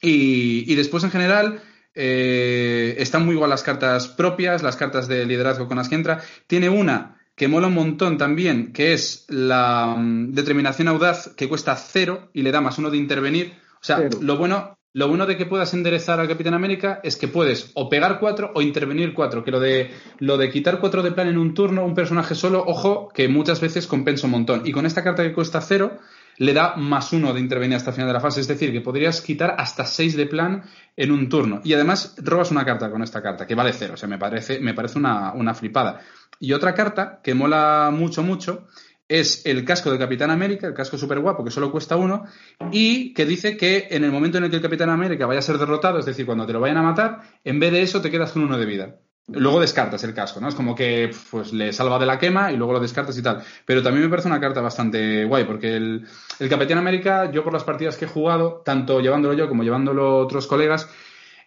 Y, 0.00 0.70
y 0.70 0.74
después 0.76 1.02
en 1.04 1.10
general 1.10 1.60
eh, 1.94 2.94
están 2.98 3.24
muy 3.24 3.34
igual 3.34 3.50
las 3.50 3.62
cartas 3.62 4.08
propias, 4.08 4.62
las 4.62 4.76
cartas 4.76 5.08
de 5.08 5.24
liderazgo 5.26 5.66
con 5.66 5.76
las 5.78 5.88
que 5.88 5.94
entra. 5.94 6.20
Tiene 6.46 6.68
una 6.68 7.16
que 7.36 7.48
mola 7.48 7.66
un 7.66 7.74
montón 7.74 8.16
también, 8.18 8.72
que 8.72 8.92
es 8.92 9.26
la 9.28 9.94
mm, 9.96 10.32
determinación 10.32 10.88
audaz, 10.88 11.30
que 11.36 11.48
cuesta 11.48 11.76
cero 11.76 12.30
y 12.32 12.42
le 12.42 12.52
da 12.52 12.60
más 12.60 12.78
uno 12.78 12.90
de 12.90 12.96
intervenir. 12.96 13.54
O 13.74 13.84
sea, 13.84 13.98
Cero. 13.98 14.18
lo 14.20 14.36
bueno, 14.36 14.78
lo 14.92 15.08
bueno 15.08 15.26
de 15.26 15.36
que 15.36 15.44
puedas 15.44 15.74
enderezar 15.74 16.20
al 16.20 16.28
Capitán 16.28 16.54
América 16.54 17.00
es 17.02 17.16
que 17.16 17.26
puedes 17.26 17.72
o 17.74 17.88
pegar 17.88 18.20
cuatro 18.20 18.52
o 18.54 18.62
intervenir 18.62 19.12
cuatro. 19.12 19.44
Que 19.44 19.50
lo 19.50 19.58
de, 19.58 19.90
lo 20.20 20.38
de 20.38 20.50
quitar 20.50 20.78
cuatro 20.78 21.02
de 21.02 21.10
plan 21.10 21.26
en 21.26 21.38
un 21.38 21.54
turno, 21.54 21.84
un 21.84 21.94
personaje 21.96 22.36
solo, 22.36 22.64
ojo, 22.64 23.08
que 23.12 23.28
muchas 23.28 23.60
veces 23.60 23.88
compensa 23.88 24.26
un 24.26 24.32
montón. 24.32 24.62
Y 24.64 24.72
con 24.72 24.86
esta 24.86 25.02
carta 25.02 25.24
que 25.24 25.32
cuesta 25.32 25.60
cero, 25.60 25.98
le 26.38 26.52
da 26.52 26.76
más 26.76 27.12
uno 27.12 27.32
de 27.32 27.40
intervenir 27.40 27.76
hasta 27.76 27.90
el 27.90 27.94
final 27.94 28.08
de 28.08 28.14
la 28.14 28.20
fase. 28.20 28.40
Es 28.40 28.48
decir, 28.48 28.72
que 28.72 28.80
podrías 28.80 29.20
quitar 29.20 29.54
hasta 29.58 29.84
seis 29.84 30.16
de 30.16 30.26
plan 30.26 30.64
en 30.96 31.10
un 31.12 31.28
turno. 31.28 31.60
Y 31.64 31.74
además 31.74 32.14
robas 32.18 32.50
una 32.50 32.64
carta 32.64 32.90
con 32.90 33.02
esta 33.02 33.22
carta, 33.22 33.46
que 33.46 33.54
vale 33.54 33.72
cero. 33.72 33.94
O 33.94 33.96
sea, 33.96 34.08
me 34.08 34.18
parece, 34.18 34.60
me 34.60 34.74
parece 34.74 34.98
una, 34.98 35.32
una 35.32 35.54
flipada. 35.54 36.00
Y 36.40 36.52
otra 36.52 36.74
carta 36.74 37.20
que 37.22 37.34
mola 37.34 37.90
mucho, 37.92 38.22
mucho, 38.22 38.66
es 39.08 39.44
el 39.46 39.64
casco 39.64 39.90
del 39.90 39.98
Capitán 39.98 40.30
América, 40.30 40.66
el 40.66 40.74
casco 40.74 40.96
súper 40.96 41.20
guapo, 41.20 41.44
que 41.44 41.50
solo 41.50 41.70
cuesta 41.70 41.96
uno, 41.96 42.24
y 42.72 43.12
que 43.12 43.26
dice 43.26 43.56
que 43.56 43.88
en 43.90 44.04
el 44.04 44.10
momento 44.10 44.38
en 44.38 44.44
el 44.44 44.50
que 44.50 44.56
el 44.56 44.62
Capitán 44.62 44.90
América 44.90 45.26
vaya 45.26 45.40
a 45.40 45.42
ser 45.42 45.58
derrotado, 45.58 45.98
es 45.98 46.06
decir, 46.06 46.26
cuando 46.26 46.46
te 46.46 46.52
lo 46.52 46.60
vayan 46.60 46.78
a 46.78 46.82
matar, 46.82 47.20
en 47.44 47.60
vez 47.60 47.72
de 47.72 47.82
eso 47.82 48.00
te 48.00 48.10
quedas 48.10 48.32
con 48.32 48.42
uno 48.42 48.58
de 48.58 48.66
vida. 48.66 48.96
Luego 49.28 49.58
descartas 49.60 50.04
el 50.04 50.12
casco, 50.12 50.38
¿no? 50.40 50.48
Es 50.48 50.54
como 50.54 50.74
que 50.74 51.10
pues 51.30 51.52
le 51.54 51.72
salva 51.72 51.98
de 51.98 52.04
la 52.04 52.18
quema 52.18 52.52
y 52.52 52.56
luego 52.58 52.74
lo 52.74 52.80
descartas 52.80 53.16
y 53.16 53.22
tal. 53.22 53.42
Pero 53.64 53.82
también 53.82 54.04
me 54.04 54.10
parece 54.10 54.28
una 54.28 54.38
carta 54.40 54.60
bastante 54.60 55.24
guay, 55.24 55.44
porque 55.44 55.76
el, 55.76 56.06
el 56.40 56.48
Capitán 56.50 56.76
América, 56.76 57.30
yo 57.30 57.42
por 57.42 57.52
las 57.54 57.64
partidas 57.64 57.96
que 57.96 58.04
he 58.04 58.08
jugado, 58.08 58.60
tanto 58.64 59.00
llevándolo 59.00 59.32
yo 59.34 59.48
como 59.48 59.62
llevándolo 59.62 60.18
otros 60.18 60.46
colegas, 60.46 60.88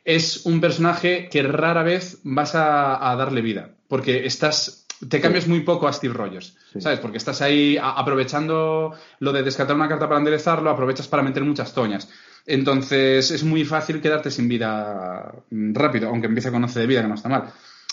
es 0.06 0.46
un 0.48 0.60
personaje 0.60 1.30
que 1.30 1.44
rara 1.44 1.84
vez 1.84 2.20
vas 2.24 2.56
a, 2.56 3.12
a 3.12 3.16
darle 3.16 3.42
vida, 3.42 3.70
porque 3.88 4.26
estás 4.26 4.86
te 5.08 5.22
cambias 5.22 5.48
muy 5.48 5.60
poco 5.60 5.88
a 5.88 5.94
Steve 5.94 6.16
Rogers, 6.16 6.58
Sí. 6.74 6.82
¿sabes? 6.82 6.98
Porque 7.00 7.18
estás 7.20 7.44
ahí 7.44 7.78
a- 7.78 7.92
aprovechando 7.92 8.94
lo 9.20 9.32
de 9.32 9.44
descartar 9.44 9.76
una 9.76 9.88
carta 9.88 10.08
para 10.08 10.18
enderezarlo, 10.18 10.72
aprovechas 10.72 11.08
para 11.08 11.22
meter 11.22 11.44
muchas 11.44 11.72
toñas. 11.76 12.10
Entonces 12.48 13.30
es 13.30 13.44
muy 13.44 13.64
fácil 13.66 14.02
quedarte 14.02 14.32
sin 14.32 14.48
vida 14.48 15.32
rápido, 15.52 16.10
aunque 16.10 16.26
empiece 16.28 16.52
con 16.52 16.64
11 16.64 16.80
de 16.80 16.88
vida, 16.88 17.02
que 17.04 17.08
no 17.10 17.14
está 17.16 17.30
mal. 17.30 17.44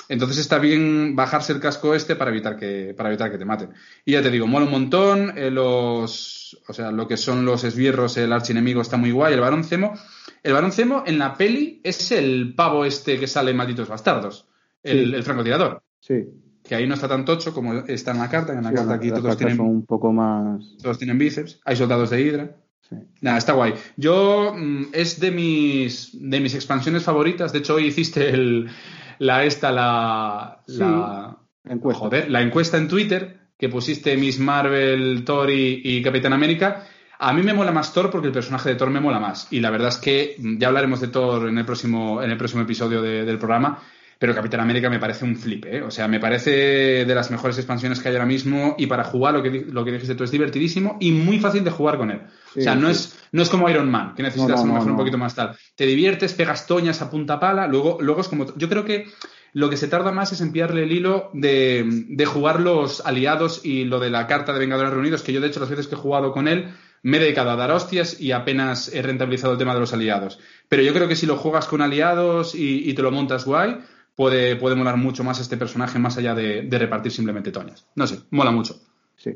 Entonces 0.09 0.38
está 0.38 0.59
bien 0.59 1.17
bajarse 1.17 1.53
el 1.53 1.61
casco 1.61 1.95
este 1.95 2.14
para 2.17 2.31
evitar 2.31 2.57
que, 2.57 2.95
para 2.97 3.09
evitar 3.09 3.31
que 3.31 3.38
te 3.38 3.45
maten. 3.45 3.71
Y 4.05 4.12
ya 4.12 4.23
te 4.23 4.31
digo, 4.31 4.47
mola 4.47 4.67
un 4.67 4.71
montón, 4.73 5.33
eh, 5.37 5.51
los, 5.51 6.59
o 6.69 6.73
sea, 6.73 6.90
lo 6.93 7.09
que 7.09 7.17
son 7.17 7.45
los 7.45 7.64
esbirros, 7.64 8.17
el 8.17 8.33
archienemigo 8.33 8.83
está 8.83 8.97
muy 8.97 9.11
guay, 9.12 9.35
el 9.35 9.40
varón 9.40 9.64
Zemo. 9.64 9.95
El 10.43 10.53
varón 10.53 10.73
Zemo 10.73 11.05
en 11.07 11.19
la 11.19 11.37
peli 11.37 11.81
es 11.83 12.12
el 12.12 12.55
pavo 12.55 12.85
este 12.85 13.19
que 13.19 13.27
sale 13.27 13.53
en 13.53 13.57
Malditos 13.57 13.88
Bastardos, 13.88 14.47
el, 14.83 15.09
Sí. 15.11 15.14
el 15.14 15.23
francotirador. 15.23 15.83
Sí. 16.01 16.25
Que 16.62 16.75
ahí 16.75 16.87
no 16.87 16.95
está 16.95 17.09
tan 17.09 17.25
tocho 17.25 17.53
como 17.55 17.73
está 17.87 18.11
en 18.12 18.19
la 18.19 18.29
carta, 18.29 18.53
que 18.53 18.59
en 18.59 18.64
la 18.64 18.71
Sí, 18.71 18.77
carta 18.77 18.95
aquí 18.95 19.11
todos 19.11 19.37
tienen, 19.37 19.57
son 19.57 19.67
un 19.67 19.87
poco 19.87 20.12
más. 20.12 20.77
todos 20.83 20.99
tienen 20.99 21.19
bíceps, 21.19 21.61
hay 21.64 21.77
soldados 21.77 22.11
de 22.11 22.21
Hydra. 22.21 22.57
Sí. 22.88 22.97
Nada, 23.23 23.38
está 23.38 23.55
guay. 23.55 23.73
Yo 23.97 24.55
mm, 24.55 24.88
es 24.93 25.19
de 25.19 25.31
mis 25.31 26.11
de 26.12 26.40
mis 26.40 26.55
expansiones 26.55 27.03
favoritas. 27.03 27.51
De 27.53 27.61
hecho, 27.61 27.77
hoy 27.77 27.87
hiciste 27.87 28.29
el, 28.29 28.69
la 29.18 29.44
esta 29.44 29.70
la, 29.72 30.61
Sí. 30.66 30.79
la 30.81 31.37
Encuesta. 31.68 32.00
joder, 32.00 32.31
la 32.31 32.42
encuesta 32.42 32.77
en 32.77 32.88
Twitter 32.88 33.38
que 33.59 33.68
pusiste 33.68 34.16
Miss 34.16 34.38
Marvel, 34.38 35.22
Thor 35.24 35.50
y, 35.50 35.81
y 35.85 36.03
Capitán 36.03 36.33
América. 36.33 36.85
A 37.18 37.33
mí 37.33 37.42
me 37.42 37.55
mola 37.55 37.70
más 37.72 37.92
Thor 37.94 38.11
porque 38.11 38.27
el 38.27 38.33
personaje 38.33 38.70
de 38.70 38.74
Thor 38.74 38.90
me 38.90 39.00
mola 39.00 39.18
más. 39.20 39.46
Y 39.53 39.61
la 39.61 39.70
verdad 39.70 39.88
es 39.88 39.96
que 39.96 40.37
ya 40.59 40.68
hablaremos 40.68 41.00
de 41.00 41.09
Thor 41.09 41.48
en 41.48 41.57
el 41.57 41.64
próximo, 41.64 42.22
en 42.22 42.31
el 42.31 42.37
próximo 42.37 42.62
episodio 42.62 43.00
de- 43.00 43.24
del 43.24 43.38
programa. 43.38 43.79
Pero 44.24 44.34
Capitán 44.34 44.60
América 44.60 44.88
me 44.88 44.98
parece 44.98 45.26
un 45.26 45.37
flip, 45.37 45.66
¿eh? 45.66 45.82
O 45.82 45.90
sea, 45.90 46.08
me 46.08 46.18
parece 46.18 47.04
de 47.04 47.14
las 47.14 47.30
mejores 47.30 47.58
expansiones 47.58 48.00
que 48.00 48.08
hay 48.08 48.14
ahora 48.14 48.24
mismo. 48.24 48.74
Y 48.78 48.87
para 48.87 49.04
jugar, 49.04 49.34
lo 49.34 49.42
que, 49.42 49.66
lo 49.70 49.84
que 49.84 49.92
dijiste 49.92 50.14
tú, 50.14 50.24
es 50.24 50.30
divertidísimo 50.30 50.96
y 50.98 51.12
muy 51.12 51.38
fácil 51.40 51.62
de 51.62 51.70
jugar 51.70 51.98
con 51.98 52.10
él. 52.10 52.22
Sí, 52.54 52.60
o 52.60 52.62
sea, 52.62 52.74
no 52.74 52.87
sí. 52.87 52.92
es, 52.92 53.18
no 53.32 53.42
es 53.42 53.50
como 53.50 53.68
Iron 53.68 53.90
Man, 53.90 54.14
que 54.14 54.22
necesitas 54.22 54.48
No, 54.48 54.56
no, 54.56 54.62
a 54.62 54.64
lo 54.64 54.66
no, 54.68 54.74
mejor 54.76 54.90
un 54.92 54.96
poquito 54.96 55.18
más 55.18 55.34
tal. 55.34 55.54
Te 55.76 55.84
diviertes, 55.84 56.32
pegas 56.32 56.66
toñas 56.66 57.02
a 57.02 57.10
punta 57.10 57.38
pala, 57.38 57.66
luego, 57.66 57.98
luego 58.00 58.22
es 58.22 58.28
como. 58.28 58.46
Yo 58.56 58.66
creo 58.70 58.87
que 58.87 59.08
lo 59.52 59.68
que 59.68 59.76
se 59.76 59.88
tarda 59.88 60.10
más 60.10 60.32
es 60.32 60.40
en 60.40 60.52
pillarle 60.52 60.84
el 60.84 60.92
hilo 60.92 61.28
de, 61.34 61.84
de 62.08 62.24
jugar 62.24 62.60
los 62.60 63.04
aliados 63.04 63.60
y 63.62 63.84
lo 63.84 64.00
de 64.00 64.08
la 64.08 64.26
carta 64.26 64.54
de 64.54 64.58
Vengadores 64.58 64.94
Reunidos, 64.94 65.22
que 65.22 65.34
yo 65.34 65.42
de 65.42 65.48
hecho 65.48 65.60
las 65.60 65.68
veces 65.68 65.87
que 65.87 65.96
he 65.96 65.98
jugado 65.98 66.32
con 66.32 66.48
él 66.48 66.70
me 67.02 67.18
he 67.18 67.20
dedicado 67.20 67.50
a 67.50 67.56
dar 67.56 67.70
hostias 67.70 68.18
y 68.18 68.32
apenas 68.32 68.90
he 68.94 69.02
rentabilizado 69.02 69.52
el 69.52 69.58
tema 69.58 69.74
de 69.74 69.80
los 69.80 69.92
aliados. 69.92 70.38
Pero 70.70 70.82
yo 70.82 70.94
creo 70.94 71.08
que 71.08 71.14
si 71.14 71.26
lo 71.26 71.37
juegas 71.37 71.66
con 71.66 71.82
aliados 71.82 72.54
y, 72.54 72.88
y 72.88 72.94
te 72.94 73.02
lo 73.02 73.10
montas 73.10 73.44
guay, 73.44 73.80
puede, 74.14 74.57
puede 74.57 74.77
molar 74.77 74.96
mucho 74.96 75.24
más 75.24 75.40
este 75.40 75.57
personaje 75.57 75.98
más 75.98 76.16
allá 76.18 76.35
de, 76.35 76.62
de 76.62 76.79
repartir 76.79 77.12
simplemente 77.12 77.50
toñas. 77.53 77.87
No 77.96 78.07
sé, 78.07 78.20
mola 78.31 78.50
mucho. 78.50 78.74
Sí. 79.16 79.33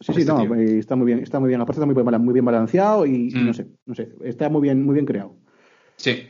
Sí, 0.00 0.12
sí, 0.14 0.20
Este 0.22 0.32
no, 0.32 0.40
tío. 0.42 0.54
está 0.56 0.96
muy 0.96 1.06
bien, 1.06 1.18
está 1.20 1.38
muy 1.38 1.48
bien. 1.48 1.60
Aparte 1.60 1.78
está 1.80 1.86
muy 1.86 1.94
bien, 1.94 2.22
muy 2.24 2.32
bien 2.32 2.44
balanceado 2.44 3.06
y, 3.06 3.28
y 3.28 3.34
Mm. 3.36 3.46
no 3.46 3.54
sé, 3.54 3.66
no 3.86 3.94
sé, 3.94 4.08
está 4.24 4.48
muy 4.48 4.60
bien, 4.62 4.82
muy 4.84 4.94
bien 4.94 5.06
creado. 5.06 5.36
Sí. 5.96 6.28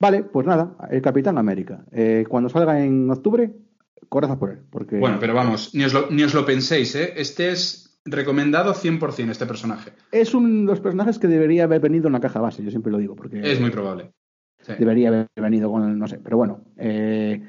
Vale, 0.00 0.24
pues 0.24 0.46
nada, 0.46 0.76
el 0.90 1.02
Capitán 1.02 1.38
América. 1.38 1.84
Eh, 1.92 2.24
cuando 2.28 2.48
salga 2.48 2.82
en 2.82 3.10
octubre, 3.10 3.50
a 4.10 4.38
por 4.38 4.50
él. 4.50 4.58
Porque 4.70 4.96
Bueno, 4.98 5.18
pero 5.20 5.34
vamos, 5.34 5.74
ni 5.74 5.84
os 5.84 5.92
lo, 5.92 6.08
ni 6.10 6.22
os 6.22 6.32
lo 6.32 6.46
penséis, 6.46 6.94
¿eh? 6.94 7.12
Este 7.16 7.50
es 7.50 8.00
recomendado 8.04 8.72
100% 8.72 9.30
este 9.30 9.44
personaje. 9.44 9.92
es 10.12 10.32
uno 10.32 10.48
de 10.48 10.64
los 10.64 10.80
personajes 10.80 11.18
que 11.18 11.26
debería 11.26 11.64
haber 11.64 11.80
venido 11.82 12.06
en 12.06 12.14
la 12.14 12.20
caja 12.20 12.40
base, 12.40 12.62
yo 12.64 12.70
siempre 12.70 12.90
lo 12.92 12.98
digo, 12.98 13.14
porque 13.14 13.40
Es 13.42 13.60
muy 13.60 13.70
probable. 13.70 14.12
Sí. 14.68 14.74
debería 14.78 15.08
haber 15.08 15.26
venido 15.36 15.70
con, 15.70 15.98
no 15.98 16.06
sé, 16.08 16.18
pero 16.18 16.36
bueno. 16.36 16.64
eh, 16.76 17.42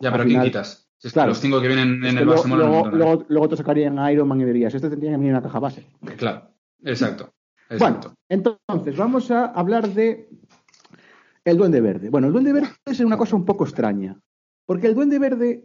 Ya, 0.00 0.10
pero 0.10 0.24
¿quién 0.24 0.28
final- 0.28 0.46
quitas? 0.46 0.88
Que 1.00 1.10
Claro. 1.10 1.28
los 1.28 1.38
cinco 1.40 1.60
que 1.60 1.68
vienen 1.68 2.02
es 2.02 2.10
en 2.10 2.16
que 2.16 2.22
el 2.22 2.28
un 2.28 2.58
luego, 2.58 2.88
luego- 2.90 3.24
luego 3.28 3.48
te 3.48 3.56
sacarían 3.56 3.98
Iron 4.10 4.26
Man 4.26 4.40
y 4.40 4.44
dirías, 4.46 4.74
este 4.74 4.88
tendría 4.88 5.10
que 5.10 5.16
venir 5.18 5.30
en 5.30 5.34
la 5.36 5.42
caja 5.42 5.58
base. 5.58 5.86
Claro, 6.16 6.48
exacto. 6.82 7.34
Bueno, 7.68 7.86
exacto. 7.96 8.14
entonces 8.30 8.96
vamos 8.96 9.30
a 9.30 9.46
hablar 9.46 9.88
de 9.88 10.28
el 11.44 11.56
Duende 11.58 11.80
Verde. 11.82 12.08
Bueno, 12.08 12.28
el 12.28 12.32
Duende 12.32 12.52
Verde 12.54 12.68
es 12.86 13.00
una 13.00 13.18
cosa 13.18 13.36
un 13.36 13.44
poco 13.44 13.64
extraña, 13.64 14.18
porque 14.64 14.86
el 14.86 14.94
Duende 14.94 15.18
Verde 15.18 15.64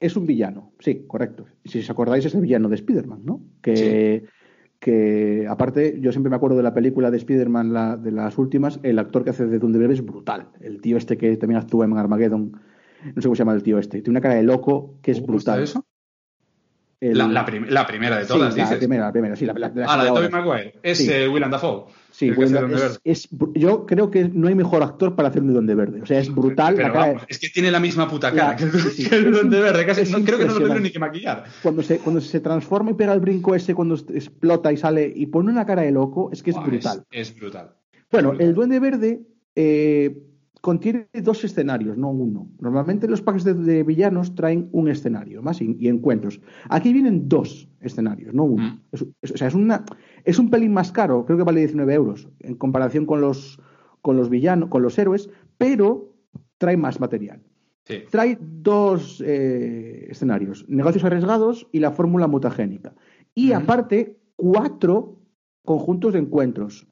es 0.00 0.16
un 0.16 0.26
villano, 0.26 0.72
sí, 0.80 1.04
correcto. 1.06 1.46
Si 1.64 1.78
os 1.78 1.88
acordáis 1.90 2.24
es 2.24 2.34
el 2.34 2.40
villano 2.40 2.68
de 2.68 2.74
Spider-Man, 2.74 3.20
¿no? 3.24 3.40
Que, 3.62 4.24
que 4.82 5.46
aparte, 5.48 6.00
yo 6.00 6.10
siempre 6.10 6.28
me 6.28 6.34
acuerdo 6.34 6.56
de 6.56 6.64
la 6.64 6.74
película 6.74 7.12
de 7.12 7.16
Spider-Man, 7.16 7.72
la- 7.72 7.96
de 7.96 8.10
las 8.10 8.36
últimas, 8.36 8.80
el 8.82 8.98
actor 8.98 9.22
que 9.22 9.30
hace 9.30 9.46
de 9.46 9.58
Verde 9.60 9.94
es 9.94 10.04
brutal. 10.04 10.48
El 10.60 10.80
tío 10.80 10.96
este 10.96 11.16
que 11.16 11.36
también 11.36 11.60
actúa 11.60 11.84
en 11.84 11.96
Armageddon, 11.96 12.50
no 13.14 13.22
sé 13.22 13.28
cómo 13.28 13.36
se 13.36 13.40
llama 13.42 13.52
el 13.54 13.62
tío 13.62 13.78
este, 13.78 14.02
tiene 14.02 14.10
una 14.10 14.20
cara 14.20 14.34
de 14.34 14.42
loco 14.42 14.98
que 15.00 15.12
es 15.12 15.20
¿Cómo 15.20 15.38
está 15.38 15.52
brutal. 15.52 15.62
eso? 15.62 15.86
El- 17.02 17.18
La, 17.18 17.26
la 17.26 17.44
prim- 17.44 17.66
la 17.68 17.84
primera 17.84 18.16
de 18.16 18.22
sí, 18.22 18.28
todas, 18.28 18.56
la 18.56 18.62
dices. 18.62 18.78
primera, 18.78 19.06
la 19.06 19.10
primera, 19.12 19.34
sí, 19.34 19.44
la, 19.44 19.54
la- 19.54 19.72
la- 19.74 19.86
ah, 19.86 19.96
la 19.96 20.04
de. 20.04 20.10
Tobey 20.10 20.28
Maguire. 20.30 20.74
Es 20.84 20.98
Sí. 20.98 21.10
eh, 21.10 21.26
Willem 21.28 21.50
Dafoe. 21.50 21.86
Sí, 22.12 22.30
Duende 22.30 22.60
es- 22.76 23.00
es 23.02 23.28
yo 23.54 23.86
creo 23.86 24.08
que 24.10 24.28
no 24.28 24.46
hay 24.46 24.54
mejor 24.54 24.82
actor 24.84 25.16
para 25.16 25.30
hacer 25.30 25.42
un 25.42 25.52
Duende 25.52 25.74
Verde. 25.74 26.02
O 26.02 26.06
sea, 26.06 26.20
es 26.20 26.32
brutal. 26.32 26.74
Pero 26.76 26.88
la 26.88 26.92
cara 26.92 27.06
de- 27.06 27.12
vamos, 27.14 27.26
es 27.28 27.38
que 27.40 27.48
tiene 27.48 27.70
la 27.72 27.80
misma 27.80 28.08
puta 28.08 28.30
cara 28.32 28.50
La- 28.50 28.56
que, 28.56 28.64
el, 28.64 28.70
sí, 28.70 29.02
sí. 29.02 29.08
que 29.08 29.16
el 29.16 29.32
Duende 29.32 29.60
Verde. 29.60 29.84
casi- 29.86 30.12
no, 30.12 30.24
creo 30.24 30.38
que 30.38 30.44
no 30.44 30.52
lo 30.52 30.58
tuvieron 30.60 30.82
ni 30.84 30.90
que 30.90 30.98
maquillar. 31.00 31.44
cuando, 31.62 31.82
se, 31.82 31.98
cuando 31.98 32.20
se 32.20 32.38
transforma 32.40 32.92
y 32.92 32.94
pega 32.94 33.12
el 33.14 33.20
brinco 33.20 33.54
ese, 33.56 33.74
cuando 33.74 33.96
explota 33.96 34.70
y 34.72 34.76
sale 34.76 35.12
y 35.12 35.26
pone 35.26 35.50
una 35.50 35.66
cara 35.66 35.82
de 35.82 35.90
loco, 35.90 36.30
es 36.32 36.42
que 36.42 36.50
es 36.50 36.56
brutal. 36.62 37.02
Es, 37.10 37.30
es 37.30 37.36
brutal. 37.36 37.72
Bueno, 38.12 38.28
brutal. 38.28 38.46
el 38.46 38.54
Duende 38.54 38.78
Verde, 38.78 39.22
eh, 39.56 40.16
contiene 40.62 41.08
dos 41.22 41.44
escenarios, 41.44 41.98
no 41.98 42.08
uno. 42.10 42.48
Normalmente 42.60 43.06
los 43.08 43.20
packs 43.20 43.44
de, 43.44 43.52
de 43.52 43.82
villanos 43.82 44.34
traen 44.34 44.68
un 44.72 44.88
escenario 44.88 45.42
más 45.42 45.60
y, 45.60 45.76
y 45.78 45.88
encuentros. 45.88 46.40
Aquí 46.70 46.92
vienen 46.94 47.28
dos 47.28 47.68
escenarios, 47.80 48.32
no 48.32 48.44
uno. 48.44 48.62
Mm. 48.64 48.80
Es, 48.92 49.04
es- 49.22 49.32
o 49.32 49.36
sea, 49.36 49.48
es, 49.48 49.54
una, 49.54 49.84
es 50.24 50.38
un 50.38 50.48
pelín 50.50 50.72
más 50.72 50.90
caro, 50.92 51.26
creo 51.26 51.36
que 51.36 51.44
vale 51.44 51.60
19 51.60 51.92
euros 51.92 52.28
en 52.40 52.54
comparación 52.54 53.04
con 53.06 53.20
los, 53.20 53.60
con 54.00 54.16
los 54.16 54.30
villanos, 54.30 54.68
con 54.70 54.82
los 54.82 54.96
héroes, 54.98 55.28
pero 55.58 56.14
trae 56.58 56.76
más 56.76 57.00
material. 57.00 57.42
Sí. 57.84 58.04
Trae 58.08 58.38
dos 58.40 59.20
eh, 59.26 60.06
escenarios, 60.10 60.64
negocios 60.68 61.02
arriesgados 61.02 61.66
y 61.72 61.80
la 61.80 61.90
fórmula 61.90 62.28
mutagénica. 62.28 62.94
Y 63.34 63.50
Ujú. 63.50 63.60
aparte, 63.62 64.16
cuatro 64.36 65.18
conjuntos 65.64 66.12
de 66.12 66.20
encuentros 66.20 66.86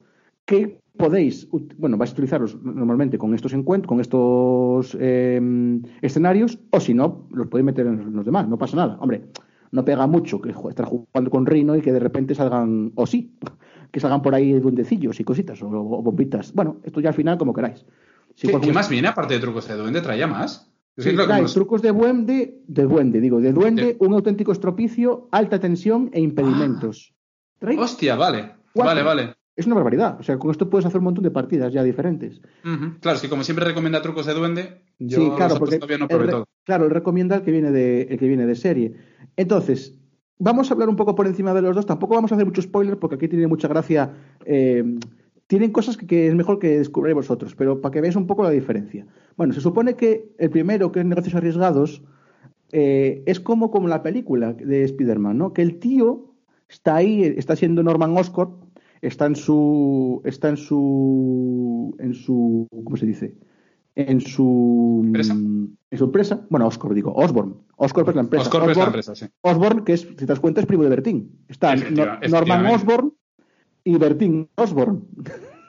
que 0.45 0.80
podéis, 0.97 1.47
bueno, 1.77 1.97
vais 1.97 2.11
a 2.11 2.13
utilizarlos 2.13 2.61
normalmente 2.63 3.17
con 3.17 3.33
estos 3.33 3.53
encuentros, 3.53 3.87
con 3.89 4.01
estos 4.01 4.95
eh, 4.99 5.79
escenarios, 6.01 6.59
o 6.71 6.79
si 6.79 6.93
no, 6.93 7.27
los 7.31 7.47
podéis 7.47 7.65
meter 7.65 7.87
en 7.87 8.13
los 8.13 8.25
demás, 8.25 8.47
no 8.47 8.57
pasa 8.57 8.77
nada. 8.77 8.97
Hombre, 8.99 9.23
no 9.71 9.85
pega 9.85 10.05
mucho 10.07 10.41
que 10.41 10.49
estar 10.69 10.85
jugando 10.85 11.29
con 11.31 11.45
Rino 11.45 11.75
y 11.75 11.81
que 11.81 11.93
de 11.93 11.99
repente 11.99 12.35
salgan, 12.35 12.91
o 12.95 13.05
sí, 13.07 13.35
que 13.91 13.99
salgan 13.99 14.21
por 14.21 14.35
ahí 14.35 14.53
duendecillos 14.59 15.19
y 15.19 15.23
cositas, 15.23 15.61
o, 15.63 15.67
o 15.69 16.01
bombitas. 16.01 16.53
Bueno, 16.53 16.77
esto 16.83 16.99
ya 16.99 17.09
al 17.09 17.15
final 17.15 17.37
como 17.37 17.53
queráis. 17.53 17.85
Si 18.35 18.47
¿Qué, 18.47 18.71
más 18.73 18.89
viene 18.89 19.07
aparte 19.09 19.33
de 19.33 19.39
trucos 19.39 19.67
de 19.67 19.75
duende? 19.75 20.01
¿Traía 20.01 20.27
más? 20.27 20.71
Es 20.97 21.05
que 21.05 21.11
Sí, 21.11 21.17
trae 21.17 21.41
los- 21.41 21.53
trucos 21.53 21.81
de 21.81 21.91
duende, 21.91 22.61
de 22.67 22.83
duende, 22.83 23.21
digo, 23.21 23.39
de 23.39 23.53
duende, 23.53 23.95
un 23.99 24.13
auténtico 24.13 24.51
estropicio, 24.51 25.29
alta 25.31 25.59
tensión 25.59 26.09
e 26.13 26.19
impedimentos. 26.21 27.13
Trae- 27.59 27.77
Hostia, 27.79 28.15
vale. 28.15 28.51
Cuatro. 28.73 28.93
Vale, 28.95 29.03
vale. 29.03 29.33
Es 29.55 29.65
una 29.65 29.75
barbaridad. 29.75 30.17
O 30.19 30.23
sea, 30.23 30.37
con 30.39 30.51
esto 30.51 30.69
puedes 30.69 30.85
hacer 30.85 30.99
un 30.99 31.05
montón 31.05 31.23
de 31.23 31.31
partidas 31.31 31.73
ya 31.73 31.83
diferentes. 31.83 32.41
Claro, 32.99 33.15
es 33.15 33.21
que 33.21 33.29
como 33.29 33.43
siempre 33.43 33.65
recomienda 33.65 34.01
trucos 34.01 34.25
de 34.25 34.33
duende, 34.33 34.81
yo 34.99 35.17
sí, 35.19 35.31
claro, 35.35 35.55
porque 35.57 35.77
todavía 35.77 35.97
no 35.97 36.07
probé 36.07 36.27
todo. 36.27 36.47
claro, 36.63 36.85
él 36.85 36.91
recomienda 36.91 37.35
el 37.37 37.41
que 37.43 37.51
viene 37.51 37.71
de 37.71 38.03
el 38.03 38.17
que 38.17 38.27
viene 38.27 38.45
de 38.45 38.55
serie. 38.55 38.95
Entonces, 39.35 39.95
vamos 40.39 40.69
a 40.69 40.73
hablar 40.73 40.89
un 40.89 40.95
poco 40.95 41.15
por 41.15 41.27
encima 41.27 41.53
de 41.53 41.61
los 41.61 41.75
dos. 41.75 41.85
Tampoco 41.85 42.15
vamos 42.15 42.31
a 42.31 42.35
hacer 42.35 42.45
mucho 42.45 42.61
spoiler 42.61 42.97
porque 42.97 43.15
aquí 43.15 43.27
tiene 43.27 43.47
mucha 43.47 43.67
gracia. 43.67 44.13
eh, 44.45 44.83
tienen 45.47 45.71
cosas 45.71 45.97
que, 45.97 46.07
que 46.07 46.27
es 46.29 46.33
mejor 46.33 46.59
que 46.59 46.77
descubráis 46.77 47.13
vosotros, 47.13 47.55
pero 47.55 47.81
para 47.81 47.91
que 47.91 47.99
veáis 47.99 48.15
un 48.15 48.25
poco 48.25 48.41
la 48.41 48.51
diferencia. 48.51 49.05
Bueno, 49.35 49.51
se 49.51 49.59
supone 49.59 49.95
que 49.97 50.31
el 50.37 50.49
primero, 50.49 50.93
que 50.93 51.01
es 51.01 51.05
negocios 51.05 51.35
arriesgados, 51.35 52.01
eh, 52.71 53.21
es 53.25 53.41
como, 53.41 53.69
como 53.69 53.89
la 53.89 54.01
película 54.01 54.53
de 54.53 54.85
Spider-Man, 54.85 55.37
¿no? 55.37 55.51
Que 55.51 55.61
el 55.61 55.77
tío 55.79 56.33
está 56.69 56.95
ahí, 56.95 57.23
está 57.35 57.57
siendo 57.57 57.83
Norman 57.83 58.15
Oscorp, 58.17 58.63
está 59.01 59.25
en 59.25 59.35
su. 59.35 60.21
está 60.25 60.49
en 60.49 60.57
su. 60.57 61.95
en 61.99 62.13
su. 62.13 62.67
¿cómo 62.83 62.97
se 62.97 63.05
dice? 63.05 63.35
En 63.95 64.21
su. 64.21 65.01
¿Empresa? 65.05 65.33
En 65.33 65.97
su 65.97 66.03
empresa. 66.05 66.45
Bueno, 66.49 66.67
Oscorp, 66.67 66.93
digo, 66.93 67.13
Osborn. 67.13 67.55
Oscorp 67.75 68.09
es 68.09 68.15
la 68.15 68.21
empresa. 68.21 68.43
Oscorp 68.43 68.69
es 68.69 68.77
la 68.77 68.83
empresa, 68.85 69.15
sí. 69.15 69.25
Osborn, 69.41 69.83
que 69.83 69.93
es, 69.93 70.01
si 70.01 70.15
te 70.15 70.25
das 70.25 70.39
cuenta, 70.39 70.61
es 70.61 70.67
primo 70.67 70.83
de 70.83 70.89
Bertín. 70.89 71.39
Está 71.49 71.73
Efectiva- 71.73 72.05
Norman 72.05 72.23
efectivamente. 72.23 72.75
Osborn 72.75 73.13
y 73.83 73.97
Bertín 73.97 74.49
Osborn. 74.55 75.03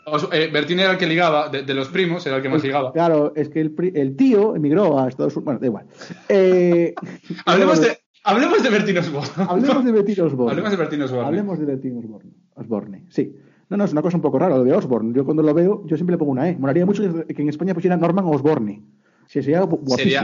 Os- 0.07 0.29
eh, 0.33 0.51
Bertín 0.53 0.79
era 0.81 0.93
el 0.93 0.99
que 0.99 1.07
ligaba, 1.07 1.49
de, 1.49 1.63
de 1.63 1.75
los 1.75 1.89
primos, 1.89 2.27
era 2.27 2.37
el 2.37 2.43
que 2.43 2.49
más 2.49 2.63
ligaba. 2.63 2.93
Claro, 2.93 3.33
es 3.37 3.49
que 3.49 3.61
el, 3.61 4.17
tío 4.17 4.55
emigró 4.57 4.99
a 4.99 5.09
Estados 5.09 5.35
Unidos. 5.37 5.45
Bueno, 5.45 5.61
da 5.61 5.67
igual. 5.67 5.87
Eh, 6.29 6.93
Hablemos 7.47 7.81
de, 7.81 7.99
hablemos 8.25 8.63
de 8.63 8.71
Bertín 8.71 8.99
Osborne. 8.99 9.29
Hablemos 9.49 9.85
de 9.85 9.93
Bertín 9.93 10.21
Osborn. 10.21 10.51
Hablemos 10.51 10.71
de 10.71 10.77
Bertín 10.77 11.03
Osborne. 11.05 11.27
Hablemos 11.27 11.59
de 11.59 11.65
Bertín 11.67 11.99
Osborne. 11.99 12.31
Osborne, 12.55 13.05
sí. 13.09 13.35
No, 13.69 13.77
no, 13.79 13.85
es 13.85 13.93
una 13.93 14.03
cosa 14.03 14.17
un 14.19 14.23
poco 14.23 14.39
rara 14.39 14.57
lo 14.57 14.65
de 14.65 14.73
Osborne. 14.75 15.13
Yo 15.15 15.25
cuando 15.25 15.43
lo 15.43 15.55
veo, 15.55 15.83
yo 15.87 15.97
siempre 15.97 16.15
le 16.15 16.19
pongo 16.19 16.33
una 16.33 16.49
E. 16.49 16.57
Molaría 16.59 16.85
mucho 16.85 17.03
que 17.27 17.43
en 17.43 17.49
España 17.49 17.73
pusiera 17.73 17.97
Norman 17.97 18.25
Osborne. 18.27 18.83
Sí, 19.27 19.41
sería 19.43 19.67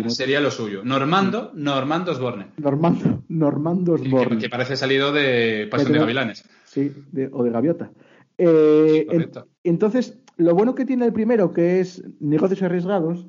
Sería, 0.08 0.40
lo 0.40 0.50
suyo. 0.50 0.82
Normando, 0.84 1.50
Normando 1.54 2.12
Osborne. 2.12 2.48
Normando, 2.58 3.22
Normando 3.28 3.94
Osborne. 3.94 4.36
que 4.38 4.50
parece 4.50 4.76
salido 4.76 5.12
de 5.12 5.66
Pasión 5.70 5.92
de 5.92 5.98
Gavilanes. 6.00 6.44
Sí, 6.64 6.92
de- 7.12 7.30
o 7.32 7.42
de 7.42 7.50
gaviota. 7.50 7.90
Eh, 8.36 9.06
en- 9.10 9.30
entonces, 9.64 10.18
lo 10.36 10.54
bueno 10.54 10.74
que 10.74 10.84
tiene 10.84 11.06
el 11.06 11.12
primero, 11.14 11.52
que 11.52 11.80
es 11.80 12.02
negocios 12.20 12.62
arriesgados, 12.62 13.26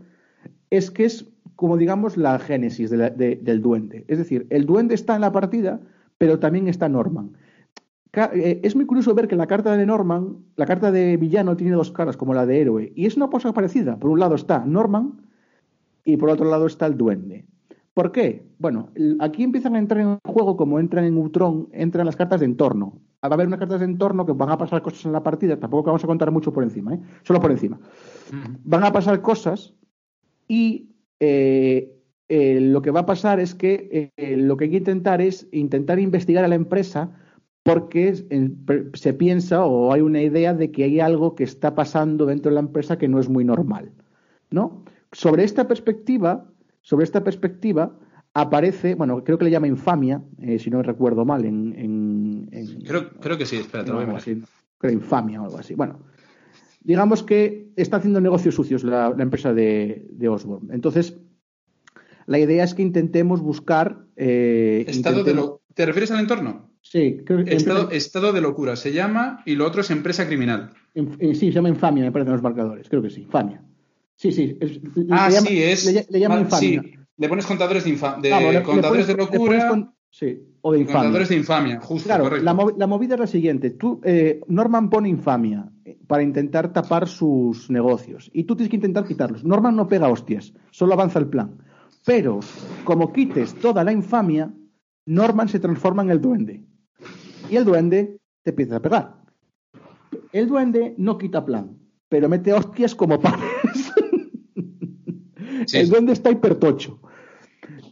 es 0.69 0.91
que 0.91 1.05
es 1.05 1.29
como 1.55 1.77
digamos 1.77 2.17
la 2.17 2.39
génesis 2.39 2.89
de 2.89 2.97
la- 2.97 3.09
de- 3.09 3.38
del 3.38 3.62
duende. 3.62 4.03
Es 4.07 4.17
decir, 4.17 4.47
el 4.49 4.65
duende 4.65 4.95
está 4.95 5.15
en 5.15 5.21
la 5.21 5.31
partida, 5.31 5.79
pero 6.17 6.39
también 6.39 6.67
está 6.67 6.89
Norman. 6.89 7.31
Eh, 8.13 8.62
es 8.63 8.76
muy 8.76 8.86
curioso 8.86 9.13
ver 9.13 9.28
que 9.28 9.36
la 9.36 9.48
carta 9.48 9.78
de 9.78 9.86
Norman, 9.86 10.38
la 10.56 10.65
carta 10.65 10.91
de 10.91 11.17
villano 11.17 11.56
tiene 11.56 11.76
dos 11.76 11.91
caras, 11.91 12.17
como 12.17 12.34
la 12.34 12.45
de 12.45 12.62
héroe. 12.62 12.91
Y 12.95 13.06
es 13.06 13.17
una 13.17 13.28
cosa 13.28 13.54
parecida. 13.54 13.98
Por 13.98 14.10
un 14.10 14.19
lado 14.19 14.36
está 14.36 14.65
Norman 14.65 15.22
y 16.04 16.17
por 16.17 16.30
otro 16.30 16.50
lado 16.50 16.65
está 16.65 16.88
el 16.88 16.98
duende. 16.98 17.45
¿Por 17.93 18.12
qué? 18.12 18.45
Bueno, 18.60 18.91
aquí 19.19 19.43
empiezan 19.43 19.76
a 19.76 19.80
entrar 19.80 20.02
en 20.02 20.19
juego, 20.26 20.56
como 20.56 20.80
entran 20.80 21.06
en 21.06 21.17
Utron, 21.17 21.67
entran 21.74 22.06
las 22.06 22.15
cartas 22.15 22.39
de 22.39 22.45
entorno. 22.45 23.02
Va 23.24 23.28
a 23.30 23.34
haber 23.34 23.48
unas 23.48 23.60
cartas 23.60 23.82
de 23.82 23.86
entorno 23.86 24.26
que 24.26 24.32
van 24.32 24.50
a 24.50 24.58
pasar 24.58 24.82
cosas 24.82 25.06
en 25.06 25.12
la 25.12 25.22
partida, 25.22 25.60
tampoco 25.60 25.88
vamos 25.88 26.04
a 26.04 26.08
contar 26.08 26.32
mucho 26.32 26.54
por 26.54 26.63
encima, 26.63 26.93
¿eh? 26.93 27.00
solo 27.24 27.41
por 27.41 27.52
encima. 27.52 27.78
Van 28.63 28.86
a 28.86 28.93
pasar 28.93 29.22
cosas 29.22 29.74
y 30.48 30.91
eh, 31.19 31.93
eh, 32.30 32.62
lo 32.62 32.82
que 32.82 32.91
va 32.91 33.02
a 33.02 33.06
pasar 33.06 33.41
es 33.41 33.54
que 33.54 34.13
lo 34.17 34.56
que 34.56 34.65
hay 34.65 34.72
que 34.72 34.78
intentar 34.78 35.19
es 35.19 35.50
intentar 35.52 36.00
investigar 36.00 36.45
a 36.45 36.48
la 36.48 36.56
empresa 36.56 37.12
porque 37.73 38.89
se 38.93 39.13
piensa 39.13 39.65
o 39.65 39.93
hay 39.93 40.01
una 40.01 40.21
idea 40.21 40.53
de 40.53 40.71
que 40.71 40.84
hay 40.84 40.99
algo 40.99 41.36
que 41.36 41.43
está 41.43 41.75
pasando 41.75 42.25
dentro 42.25 42.49
de 42.49 42.55
la 42.55 42.62
empresa 42.62 42.97
que 42.97 43.08
no 43.08 43.19
es 43.19 43.29
muy 43.29 43.43
normal, 43.45 43.91
¿no? 44.51 44.84
Sobre 45.12 45.43
esta 45.43 45.67
perspectiva, 45.67 46.45
sobre 46.82 47.03
esta 47.03 47.23
perspectiva 47.23 47.95
aparece, 48.34 48.95
bueno, 48.95 49.23
creo 49.23 49.38
que 49.38 49.45
le 49.45 49.51
llama 49.51 49.67
infamia, 49.67 50.21
eh, 50.39 50.60
si 50.60 50.69
no 50.69 50.82
recuerdo 50.84 51.25
mal, 51.25 51.45
en, 51.45 51.73
en- 51.77 52.49
en- 52.51 52.82
Creo, 52.82 53.10
creo 53.19 53.38
que 53.38 53.45
sí, 53.45 53.58
espérate, 53.58 53.89
lo 53.89 53.95
voy 53.95 54.03
a 54.03 54.08
algo 54.08 54.17
mirar. 54.17 54.21
así, 54.38 54.43
creo 54.77 54.93
infamia 54.93 55.41
o 55.41 55.45
algo 55.45 55.58
así. 55.58 55.73
Bueno, 55.75 55.99
digamos 56.82 57.23
que 57.23 57.69
está 57.75 57.97
haciendo 57.97 58.21
negocios 58.21 58.55
sucios 58.55 58.84
la, 58.84 59.10
la 59.15 59.23
empresa 59.23 59.53
de, 59.53 60.08
de 60.12 60.29
Osborne. 60.29 60.73
Entonces, 60.73 61.17
la 62.27 62.38
idea 62.39 62.63
es 62.63 62.73
que 62.75 62.84
intentemos 62.84 63.41
buscar. 63.41 64.05
eh, 64.15 64.86
Estado 64.88 65.23
de 65.23 65.32
intentemos- 65.32 65.45
lo... 65.45 65.62
¿Te 65.73 65.86
refieres 65.86 66.12
al 66.12 66.19
entorno? 66.19 66.68
Sí, 66.82 67.18
creo 67.26 67.44
que 67.44 67.54
Estado, 67.56 67.82
empresa- 67.82 67.98
estado 67.98 68.34
de 68.34 68.42
locura 68.42 68.76
se 68.76 68.92
llama 68.94 69.42
y 69.46 69.56
lo 69.56 69.65
otro 69.68 69.82
es 69.82 69.92
empresa 69.92 70.26
criminal. 70.28 70.72
en- 70.96 71.15
en- 71.20 71.36
sí, 71.36 71.48
se 71.48 71.52
llama 71.54 71.70
infamia, 71.70 72.04
me 72.04 72.12
parecen 72.12 72.34
los 72.34 72.42
marcadores. 72.42 72.89
Creo 72.89 73.02
que 73.02 73.10
sí, 73.10 73.22
infamia. 73.22 73.62
Sí, 74.15 74.32
sí. 74.32 74.58
es- 74.60 74.80
Ah, 75.12 75.28
le 75.30 75.36
llama- 75.36 75.48
sí, 75.48 75.62
es. 75.63 75.86
Le, 75.94 76.06
le 76.10 76.20
llama 76.20 76.36
ah, 76.36 76.39
infamia. 76.42 76.82
Sí, 76.82 76.92
le 77.18 77.30
pones 77.30 77.46
contadores 77.46 77.84
de, 77.84 77.92
infa- 77.96 78.20
de 78.20 78.30
Vamos, 78.32 78.54
le- 78.54 78.60
le 78.60 78.63
contadores 78.65 79.06
pones- 79.06 79.08
de 79.08 79.38
locura, 79.38 79.68
con- 79.70 79.94
sí, 80.10 80.39
o 80.62 80.72
de 80.74 80.80
infamia. 80.80 81.02
contadores 81.02 81.30
de 81.30 81.36
infamia, 81.36 81.80
justo, 81.80 82.08
Claro, 82.08 82.24
correcto. 82.24 82.44
la, 82.46 82.54
movi- 82.54 82.76
la 82.78 82.88
movida 82.88 83.13
es 83.15 83.20
la 83.20 83.28
siguiente. 83.28 83.70
Tú, 83.72 84.02
eh, 84.04 84.42
Norman 84.48 84.89
pone 84.89 85.10
infamia 85.10 85.70
eh, 85.86 85.98
para 86.08 86.24
intentar 86.24 86.74
tapar 86.74 87.08
sus 87.08 87.70
negocios 87.70 88.30
y 88.34 88.46
tú 88.46 88.56
tienes 88.56 88.70
que 88.70 88.78
intentar 88.78 89.06
quitarlos. 89.06 89.44
Norman 89.46 89.76
no 89.76 89.88
pega 89.88 90.08
hostias, 90.10 90.54
solo 90.72 90.94
avanza 90.94 91.20
el 91.20 91.28
plan. 91.28 91.56
Pero 92.06 92.39
como 92.84 93.13
quites 93.13 93.54
toda 93.56 93.84
la 93.84 93.92
infamia, 93.92 94.52
Norman 95.10 95.50
se 95.50 95.60
transforma 95.60 96.04
en 96.04 96.12
el 96.12 96.22
duende. 96.22 96.63
Y 97.50 97.56
el 97.56 97.65
duende 97.65 98.19
te 98.43 98.52
empieza 98.52 98.76
a 98.76 98.80
pegar. 98.80 99.15
El 100.32 100.48
duende 100.48 100.93
no 101.00 101.17
quita 101.17 101.43
plan, 101.43 101.80
pero 102.08 102.30
mete 102.30 102.54
hostias 102.54 102.95
como 102.95 103.19
panes. 103.19 103.41
Sí, 105.65 105.78
el 105.78 105.89
duende 105.89 106.13
está 106.13 106.32
hipertocho. 106.32 107.00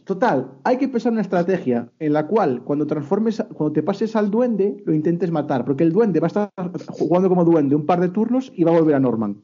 Total, 0.04 0.52
hay 0.64 0.78
que 0.78 0.88
pensar 0.88 1.12
una 1.12 1.20
estrategia 1.20 1.92
en 1.98 2.14
la 2.14 2.26
cual 2.26 2.64
cuando 2.64 2.86
transformes, 2.86 3.44
cuando 3.52 3.72
te 3.72 3.82
pases 3.82 4.16
al 4.16 4.30
duende, 4.30 4.82
lo 4.86 4.94
intentes 4.94 5.30
matar, 5.30 5.64
porque 5.66 5.84
el 5.84 5.92
duende 5.92 6.18
va 6.18 6.26
a 6.26 6.28
estar 6.28 6.50
jugando 6.88 7.28
como 7.28 7.44
duende 7.44 7.76
un 7.76 7.84
par 7.84 8.00
de 8.00 8.08
turnos 8.08 8.50
y 8.56 8.64
va 8.64 8.72
a 8.72 8.80
volver 8.80 8.94
a 8.94 9.00
Norman. 9.00 9.42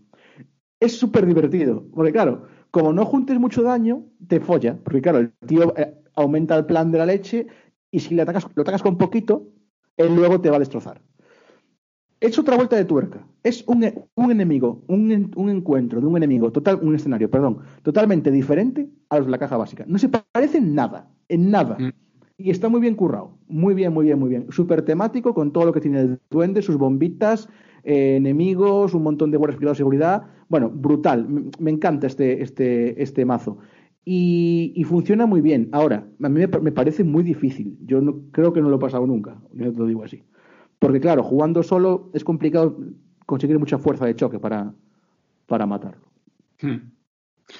Es 0.80 0.96
súper 0.98 1.26
divertido, 1.26 1.84
porque 1.94 2.12
claro, 2.12 2.46
como 2.70 2.92
no 2.92 3.04
juntes 3.04 3.38
mucho 3.38 3.62
daño, 3.62 4.06
te 4.26 4.40
folla, 4.40 4.78
porque 4.82 5.02
claro, 5.02 5.18
el 5.18 5.32
tío 5.46 5.76
eh, 5.76 5.94
aumenta 6.14 6.56
el 6.56 6.66
plan 6.66 6.90
de 6.90 6.98
la 6.98 7.06
leche 7.06 7.46
y 7.94 8.00
si 8.00 8.14
le 8.16 8.22
atacas, 8.22 8.48
lo 8.56 8.62
atacas 8.62 8.82
con 8.82 8.98
poquito, 8.98 9.46
él 9.96 10.16
luego 10.16 10.40
te 10.40 10.50
va 10.50 10.56
a 10.56 10.58
destrozar. 10.58 11.00
Es 12.18 12.36
otra 12.40 12.56
vuelta 12.56 12.74
de 12.74 12.84
tuerca. 12.84 13.24
Es 13.44 13.62
un, 13.68 13.86
un 14.16 14.30
enemigo, 14.32 14.82
un, 14.88 15.30
un 15.36 15.48
encuentro 15.48 16.00
de 16.00 16.06
un 16.08 16.16
enemigo, 16.16 16.50
total, 16.50 16.80
un 16.82 16.96
escenario, 16.96 17.30
perdón, 17.30 17.58
totalmente 17.82 18.32
diferente 18.32 18.88
a 19.10 19.18
los 19.18 19.26
de 19.26 19.30
la 19.30 19.38
caja 19.38 19.56
básica. 19.56 19.84
No 19.86 19.98
se 19.98 20.08
parece 20.08 20.58
en 20.58 20.74
nada, 20.74 21.08
en 21.28 21.50
nada. 21.52 21.76
Mm. 21.78 21.90
Y 22.36 22.50
está 22.50 22.68
muy 22.68 22.80
bien 22.80 22.96
currado. 22.96 23.38
Muy 23.46 23.74
bien, 23.74 23.92
muy 23.92 24.06
bien, 24.06 24.18
muy 24.18 24.28
bien. 24.28 24.46
Súper 24.50 24.82
temático 24.82 25.32
con 25.32 25.52
todo 25.52 25.66
lo 25.66 25.72
que 25.72 25.80
tiene 25.80 26.00
el 26.00 26.20
duende, 26.30 26.62
sus 26.62 26.76
bombitas, 26.76 27.48
eh, 27.84 28.16
enemigos, 28.16 28.92
un 28.92 29.04
montón 29.04 29.30
de 29.30 29.36
guardias 29.36 29.58
privados 29.58 29.76
de 29.76 29.82
seguridad. 29.82 30.24
Bueno, 30.48 30.68
brutal. 30.68 31.28
Me, 31.28 31.44
me 31.60 31.70
encanta 31.70 32.08
este, 32.08 32.42
este, 32.42 33.00
este 33.00 33.24
mazo. 33.24 33.58
Y, 34.04 34.72
y 34.76 34.84
funciona 34.84 35.24
muy 35.26 35.40
bien. 35.40 35.68
Ahora, 35.72 36.06
a 36.22 36.28
mí 36.28 36.40
me, 36.40 36.48
pa- 36.48 36.60
me 36.60 36.72
parece 36.72 37.04
muy 37.04 37.22
difícil. 37.22 37.78
Yo 37.86 38.00
no, 38.00 38.22
creo 38.32 38.52
que 38.52 38.60
no 38.60 38.68
lo 38.68 38.76
he 38.76 38.80
pasado 38.80 39.06
nunca. 39.06 39.40
Yo 39.52 39.72
te 39.72 39.78
lo 39.78 39.86
digo 39.86 40.04
así. 40.04 40.22
Porque 40.78 41.00
claro, 41.00 41.22
jugando 41.22 41.62
solo 41.62 42.10
es 42.12 42.22
complicado 42.24 42.76
conseguir 43.24 43.58
mucha 43.58 43.78
fuerza 43.78 44.04
de 44.04 44.14
choque 44.14 44.38
para, 44.38 44.74
para 45.46 45.64
matarlo. 45.66 46.04
Hmm. 46.60 46.90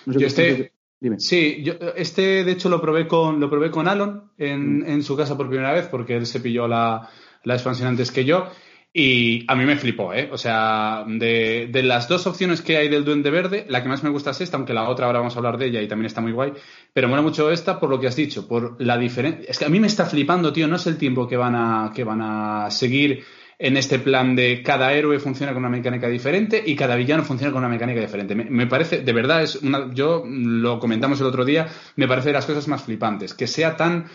No 0.06 0.12
sé 0.12 0.18
Yo 0.20 0.26
este- 0.26 0.72
Dime. 1.00 1.16
Sí, 1.18 1.62
yo, 1.62 1.74
este 1.96 2.44
de 2.44 2.52
hecho 2.52 2.70
lo 2.70 2.80
probé 2.80 3.06
con, 3.06 3.38
lo 3.38 3.50
probé 3.50 3.70
con 3.70 3.88
Alon 3.88 4.30
en, 4.38 4.78
Mm. 4.78 4.84
en 4.86 5.02
su 5.02 5.14
casa 5.16 5.36
por 5.36 5.48
primera 5.48 5.72
vez 5.72 5.86
porque 5.88 6.16
él 6.16 6.24
se 6.24 6.40
pilló 6.40 6.66
la, 6.66 7.10
la 7.42 7.54
expansión 7.54 7.88
antes 7.88 8.10
que 8.10 8.24
yo 8.24 8.46
y 8.96 9.44
a 9.48 9.56
mí 9.56 9.64
me 9.64 9.74
flipó, 9.74 10.14
¿eh? 10.14 10.28
O 10.30 10.38
sea, 10.38 11.04
de, 11.04 11.68
de 11.68 11.82
las 11.82 12.06
dos 12.06 12.28
opciones 12.28 12.62
que 12.62 12.76
hay 12.76 12.88
del 12.88 13.04
Duende 13.04 13.28
Verde, 13.28 13.66
la 13.68 13.82
que 13.82 13.88
más 13.88 14.04
me 14.04 14.10
gusta 14.10 14.30
es 14.30 14.40
esta, 14.40 14.56
aunque 14.56 14.72
la 14.72 14.88
otra 14.88 15.06
ahora 15.06 15.18
vamos 15.18 15.34
a 15.34 15.38
hablar 15.40 15.58
de 15.58 15.66
ella 15.66 15.82
y 15.82 15.88
también 15.88 16.06
está 16.06 16.20
muy 16.20 16.30
guay, 16.30 16.52
pero 16.92 17.08
mola 17.08 17.20
mucho 17.20 17.50
esta 17.50 17.80
por 17.80 17.90
lo 17.90 17.98
que 17.98 18.06
has 18.06 18.14
dicho, 18.14 18.46
por 18.46 18.80
la 18.80 18.96
diferencia. 18.96 19.46
Es 19.48 19.58
que 19.58 19.64
a 19.64 19.68
mí 19.68 19.80
me 19.80 19.88
está 19.88 20.06
flipando, 20.06 20.52
tío, 20.52 20.68
no 20.68 20.76
es 20.76 20.86
el 20.86 20.96
tiempo 20.96 21.26
que 21.26 21.36
van 21.36 21.56
a, 21.56 21.90
que 21.92 22.04
van 22.04 22.20
a 22.22 22.70
seguir 22.70 23.24
en 23.58 23.76
este 23.76 23.98
plan 23.98 24.36
de 24.36 24.62
cada 24.62 24.92
héroe 24.92 25.18
funciona 25.18 25.52
con 25.52 25.64
una 25.64 25.76
mecánica 25.76 26.06
diferente 26.06 26.62
y 26.64 26.76
cada 26.76 26.94
villano 26.94 27.24
funciona 27.24 27.52
con 27.52 27.64
una 27.64 27.68
mecánica 27.68 28.00
diferente. 28.00 28.36
Me, 28.36 28.44
me 28.44 28.68
parece, 28.68 29.00
de 29.00 29.12
verdad, 29.12 29.42
es 29.42 29.56
una, 29.56 29.92
yo 29.92 30.22
lo 30.24 30.78
comentamos 30.78 31.20
el 31.20 31.26
otro 31.26 31.44
día, 31.44 31.66
me 31.96 32.06
parece 32.06 32.28
de 32.28 32.34
las 32.34 32.46
cosas 32.46 32.68
más 32.68 32.84
flipantes, 32.84 33.34
que 33.34 33.48
sea 33.48 33.76
tan 33.76 34.06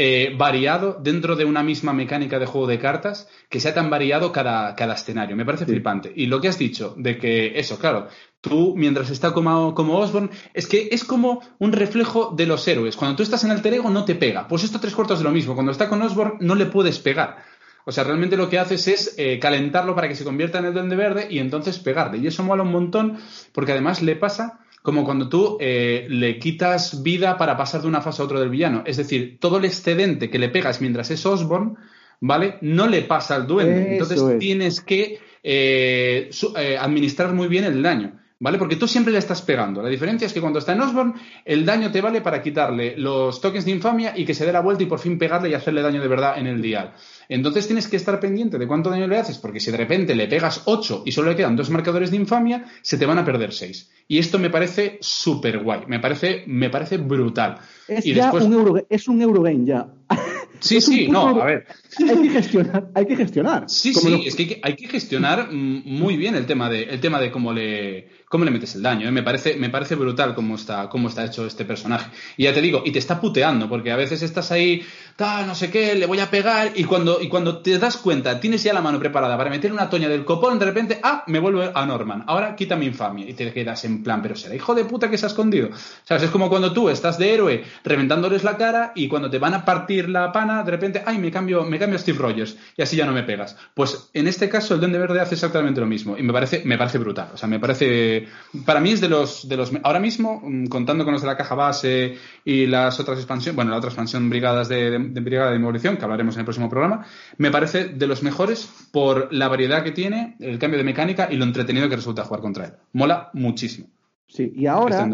eh, 0.00 0.32
variado 0.38 0.96
dentro 1.02 1.34
de 1.34 1.44
una 1.44 1.64
misma 1.64 1.92
mecánica 1.92 2.38
de 2.38 2.46
juego 2.46 2.68
de 2.68 2.78
cartas, 2.78 3.28
que 3.50 3.58
sea 3.58 3.74
tan 3.74 3.90
variado 3.90 4.30
cada, 4.30 4.76
cada 4.76 4.94
escenario. 4.94 5.34
Me 5.34 5.44
parece 5.44 5.64
Sí. 5.64 5.72
flipante. 5.72 6.12
Y 6.14 6.26
lo 6.26 6.40
que 6.40 6.46
has 6.46 6.56
dicho, 6.56 6.94
de 6.96 7.18
que 7.18 7.58
eso, 7.58 7.80
claro, 7.80 8.06
tú 8.40 8.74
mientras 8.76 9.10
está 9.10 9.32
como, 9.32 9.74
como 9.74 9.98
Osborn, 9.98 10.30
es 10.54 10.68
que 10.68 10.88
es 10.92 11.02
como 11.02 11.42
un 11.58 11.72
reflejo 11.72 12.32
de 12.36 12.46
los 12.46 12.66
héroes. 12.68 12.94
Cuando 12.96 13.16
tú 13.16 13.24
estás 13.24 13.42
en 13.42 13.50
alter 13.50 13.74
ego 13.74 13.90
no 13.90 14.04
te 14.04 14.14
pega. 14.14 14.46
Pues 14.46 14.62
esto 14.62 14.78
tres 14.78 14.94
cuartos 14.94 15.18
de 15.18 15.24
lo 15.24 15.32
mismo. 15.32 15.54
Cuando 15.54 15.72
está 15.72 15.88
con 15.88 16.00
Osborn 16.00 16.36
no 16.40 16.54
le 16.54 16.66
puedes 16.66 17.00
pegar. 17.00 17.38
O 17.84 17.90
sea, 17.90 18.04
realmente 18.04 18.36
lo 18.36 18.48
que 18.48 18.60
haces 18.60 18.86
es 18.86 19.14
eh, 19.18 19.40
calentarlo 19.40 19.96
para 19.96 20.06
que 20.06 20.14
se 20.14 20.22
convierta 20.22 20.58
en 20.60 20.66
el 20.66 20.74
duende 20.74 20.94
verde 20.94 21.26
y 21.28 21.40
entonces 21.40 21.80
pegarle. 21.80 22.18
Y 22.18 22.26
eso 22.28 22.44
mola 22.44 22.62
un 22.62 22.70
montón 22.70 23.18
porque 23.52 23.72
además 23.72 24.00
le 24.02 24.14
pasa 24.14 24.60
como 24.82 25.04
cuando 25.04 25.28
tú 25.28 25.58
eh, 25.60 26.06
le 26.08 26.38
quitas 26.38 27.02
vida 27.02 27.36
para 27.36 27.56
pasar 27.56 27.82
de 27.82 27.88
una 27.88 28.00
fase 28.00 28.22
a 28.22 28.24
otra 28.24 28.40
del 28.40 28.50
villano. 28.50 28.82
Es 28.86 28.96
decir, 28.96 29.38
todo 29.40 29.58
el 29.58 29.64
excedente 29.64 30.30
que 30.30 30.38
le 30.38 30.48
pegas 30.48 30.80
mientras 30.80 31.10
es 31.10 31.24
Osborn, 31.26 31.76
¿vale? 32.20 32.56
No 32.60 32.86
le 32.86 33.02
pasa 33.02 33.34
al 33.36 33.46
duende. 33.46 33.80
Eso 33.82 33.90
entonces 33.92 34.22
es. 34.34 34.38
tienes 34.38 34.80
que 34.80 35.18
eh, 35.42 36.28
su- 36.30 36.54
eh, 36.56 36.76
administrar 36.78 37.32
muy 37.32 37.48
bien 37.48 37.64
el 37.64 37.82
daño. 37.82 38.18
¿Vale? 38.40 38.56
Porque 38.56 38.76
tú 38.76 38.86
siempre 38.86 39.12
le 39.12 39.18
estás 39.18 39.42
pegando. 39.42 39.82
La 39.82 39.88
diferencia 39.88 40.24
es 40.26 40.32
que 40.32 40.40
cuando 40.40 40.60
está 40.60 40.72
en 40.72 40.80
Osborn, 40.80 41.14
el 41.44 41.66
daño 41.66 41.90
te 41.90 42.00
vale 42.00 42.20
para 42.20 42.40
quitarle 42.40 42.96
los 42.96 43.40
tokens 43.40 43.64
de 43.64 43.72
infamia 43.72 44.12
y 44.16 44.24
que 44.24 44.32
se 44.32 44.46
dé 44.46 44.52
la 44.52 44.60
vuelta 44.60 44.84
y 44.84 44.86
por 44.86 45.00
fin 45.00 45.18
pegarle 45.18 45.48
y 45.48 45.54
hacerle 45.54 45.82
daño 45.82 46.00
de 46.00 46.06
verdad 46.06 46.38
en 46.38 46.46
el 46.46 46.62
dial. 46.62 46.94
Entonces 47.28 47.66
tienes 47.66 47.86
que 47.88 47.96
estar 47.96 48.18
pendiente 48.20 48.58
de 48.58 48.66
cuánto 48.66 48.88
daño 48.90 49.06
le 49.06 49.18
haces, 49.18 49.38
porque 49.38 49.60
si 49.60 49.70
de 49.70 49.76
repente 49.76 50.14
le 50.14 50.28
pegas 50.28 50.62
8 50.64 51.02
y 51.04 51.12
solo 51.12 51.30
le 51.30 51.36
quedan 51.36 51.56
dos 51.56 51.68
marcadores 51.70 52.10
de 52.10 52.16
infamia, 52.16 52.64
se 52.82 52.96
te 52.96 53.04
van 53.06 53.18
a 53.18 53.24
perder 53.24 53.52
6. 53.52 53.90
Y 54.08 54.18
esto 54.18 54.38
me 54.38 54.48
parece 54.48 54.96
súper 55.02 55.58
guay, 55.62 55.80
me 55.86 56.00
parece, 56.00 56.44
me 56.46 56.70
parece 56.70 56.96
brutal. 56.96 57.58
Es 57.86 58.06
y 58.06 58.14
ya 58.14 58.24
después- 58.24 58.44
un 58.44 58.52
Euro, 58.54 58.86
es 58.88 59.08
un 59.08 59.20
Eurogame 59.20 59.64
ya. 59.66 59.88
Sí, 60.60 60.80
sí, 60.80 61.06
no, 61.06 61.40
a 61.40 61.44
ver. 61.44 61.66
Hay 62.00 62.20
que 62.20 62.30
gestionar, 62.30 62.88
hay 62.92 63.06
que 63.06 63.14
gestionar. 63.14 63.64
Sí, 63.68 63.94
sí, 63.94 64.10
lo- 64.10 64.16
es 64.16 64.34
que 64.34 64.42
hay 64.42 64.48
que, 64.48 64.60
hay 64.64 64.74
que 64.74 64.88
gestionar 64.88 65.52
mm, 65.52 65.82
muy 65.84 66.16
bien 66.16 66.34
el 66.34 66.46
tema 66.46 66.68
de, 66.68 66.82
el 66.82 66.98
tema 66.98 67.20
de 67.20 67.30
cómo 67.30 67.52
le, 67.52 68.08
cómo 68.28 68.44
le 68.44 68.50
metes 68.50 68.74
el 68.74 68.82
daño. 68.82 69.08
¿eh? 69.08 69.12
Me, 69.12 69.22
parece, 69.22 69.56
me 69.56 69.70
parece 69.70 69.94
brutal 69.94 70.34
cómo 70.34 70.54
está, 70.54 70.88
cómo 70.88 71.08
está 71.08 71.24
hecho 71.24 71.46
este 71.46 71.64
personaje. 71.64 72.10
Y 72.36 72.44
ya 72.44 72.52
te 72.52 72.60
digo, 72.60 72.82
y 72.84 72.92
te 72.92 72.98
está 72.98 73.20
puteando, 73.20 73.68
porque 73.68 73.90
a 73.90 73.96
veces 73.96 74.22
estás 74.22 74.52
ahí, 74.52 74.84
tal, 75.16 75.46
no 75.46 75.54
sé 75.54 75.70
qué, 75.70 75.94
le 75.94 76.06
voy 76.06 76.20
a 76.20 76.30
pegar, 76.30 76.72
y 76.74 76.84
cuando, 76.84 77.20
y 77.20 77.28
cuando 77.28 77.58
te 77.58 77.78
das 77.78 77.96
cuenta, 77.96 78.38
tienes 78.40 78.62
ya 78.62 78.72
la 78.72 78.80
mano 78.80 78.98
preparada 78.98 79.36
para 79.36 79.50
meter 79.50 79.72
una 79.72 79.88
toña 79.88 80.08
del 80.08 80.24
copón, 80.24 80.58
de 80.58 80.64
repente, 80.64 81.00
ah, 81.02 81.24
me 81.26 81.38
vuelvo 81.38 81.62
a 81.74 81.86
Norman, 81.86 82.24
ahora 82.26 82.54
quita 82.54 82.76
mi 82.76 82.86
infamia. 82.86 83.28
Y 83.28 83.34
te 83.34 83.52
quedas 83.52 83.84
en 83.84 84.02
plan, 84.02 84.22
pero 84.22 84.36
será 84.36 84.54
hijo 84.54 84.74
de 84.74 84.84
puta 84.84 85.10
que 85.10 85.18
se 85.18 85.26
ha 85.26 85.28
escondido. 85.28 85.70
¿Sabes? 86.04 86.24
Es 86.24 86.30
como 86.30 86.48
cuando 86.48 86.72
tú 86.72 86.88
estás 86.88 87.18
de 87.18 87.32
héroe 87.32 87.64
reventándoles 87.84 88.44
la 88.44 88.56
cara 88.56 88.92
y 88.94 89.08
cuando 89.08 89.30
te 89.30 89.38
van 89.38 89.54
a 89.54 89.64
partir 89.64 90.08
la 90.08 90.32
pana, 90.32 90.62
de 90.62 90.70
repente, 90.70 91.02
ay, 91.04 91.18
me 91.18 91.30
cambio, 91.30 91.64
me 91.64 91.78
cambio 91.78 91.96
a 91.96 92.00
Steve 92.00 92.18
Rogers 92.18 92.56
y 92.76 92.82
así 92.82 92.96
ya 92.96 93.06
no 93.06 93.12
me 93.12 93.22
pegas. 93.22 93.56
Pues 93.74 94.10
en 94.12 94.26
este 94.26 94.48
caso 94.48 94.74
el 94.74 94.80
Duende 94.80 94.98
Verde 94.98 95.20
hace 95.20 95.34
exactamente 95.34 95.80
lo 95.80 95.86
mismo 95.86 96.16
y 96.16 96.22
me 96.22 96.32
parece, 96.32 96.62
me 96.64 96.78
parece 96.78 96.98
brutal. 96.98 97.30
O 97.34 97.36
sea, 97.36 97.48
me 97.48 97.58
parece, 97.58 98.17
para 98.64 98.80
mí 98.80 98.90
es 98.90 99.00
de 99.00 99.08
los, 99.08 99.48
de 99.48 99.56
los, 99.56 99.72
ahora 99.82 100.00
mismo, 100.00 100.40
mm, 100.44 100.66
contando 100.66 101.04
con 101.04 101.12
los 101.12 101.22
de 101.22 101.28
la 101.28 101.36
caja 101.36 101.54
base 101.54 102.16
y 102.44 102.66
las 102.66 102.98
otras 103.00 103.18
expansiones, 103.18 103.56
bueno, 103.56 103.70
la 103.70 103.78
otra 103.78 103.88
expansión 103.90 104.28
brigadas 104.30 104.68
de, 104.68 104.90
de, 104.90 104.98
de 104.98 105.20
brigada 105.20 105.48
de 105.48 105.54
demolición, 105.54 105.96
que 105.96 106.04
hablaremos 106.04 106.34
en 106.36 106.40
el 106.40 106.44
próximo 106.46 106.68
programa, 106.68 107.06
me 107.36 107.50
parece 107.50 107.86
de 107.86 108.06
los 108.06 108.22
mejores 108.22 108.70
por 108.92 109.32
la 109.32 109.48
variedad 109.48 109.82
que 109.82 109.92
tiene, 109.92 110.36
el 110.40 110.58
cambio 110.58 110.78
de 110.78 110.84
mecánica 110.84 111.28
y 111.30 111.36
lo 111.36 111.44
entretenido 111.44 111.88
que 111.88 111.96
resulta 111.96 112.24
jugar 112.24 112.40
contra 112.40 112.66
él. 112.66 112.72
Mola 112.92 113.30
muchísimo. 113.32 113.88
Sí, 114.26 114.52
y 114.54 114.66
ahora 114.66 115.08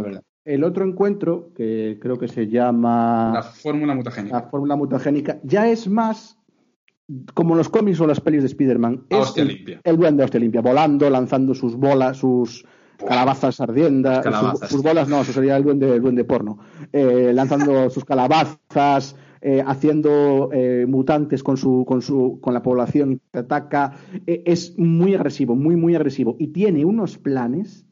el 0.45 0.63
otro 0.63 0.85
encuentro, 0.85 1.53
que 1.57 1.99
creo 2.01 2.19
que 2.19 2.29
se 2.29 2.47
llama 2.47 3.33
La 3.35 3.43
fórmula 3.43 3.95
mutagénica. 3.95 4.37
la 4.37 4.43
fórmula 4.43 4.77
mutagénica, 4.77 5.39
ya 5.43 5.69
es 5.69 5.89
más 5.89 6.39
como 7.35 7.55
los 7.55 7.69
cómics 7.69 8.01
o 8.01 8.07
las 8.07 8.21
pelis 8.21 8.43
de 8.43 8.49
Spider-Man. 8.49 9.07
Es 9.09 9.37
el, 9.37 9.81
el 9.83 9.97
duende 9.97 10.25
hostia 10.25 10.41
limpia, 10.41 10.61
volando, 10.61 11.09
lanzando 11.09 11.55
sus 11.55 11.77
bolas, 11.77 12.19
sus 12.19 12.67
calabazas 12.99 13.61
ardiendas, 13.61 14.23
Calabazas. 14.23 14.71
sus 14.71 14.83
bolas 14.83 15.09
no, 15.09 15.23
eso 15.23 15.33
sería 15.33 15.57
el 15.57 15.65
duende, 15.65 15.95
el 15.95 16.01
duende 16.03 16.25
porno, 16.25 16.59
Eh, 16.93 17.33
lanzando 17.35 17.91
sus 17.91 18.05
calabazas, 18.05 19.17
eh, 19.41 19.63
haciendo 19.67 20.49
eh, 20.53 20.87
mutantes 20.89 21.43
con 21.43 21.57
su, 21.57 21.85
con 21.87 22.01
su, 22.01 22.39
con 22.41 22.55
la 22.55 22.63
población 22.63 23.13
y 23.13 23.17
te 23.31 23.41
ataca, 23.41 23.93
es 24.27 24.79
muy 24.79 25.15
agresivo, 25.15 25.55
muy, 25.55 25.77
muy 25.77 25.95
agresivo 25.95 26.37
y 26.39 26.49
tiene 26.49 26.85
unos 26.85 27.19
planes 27.19 27.85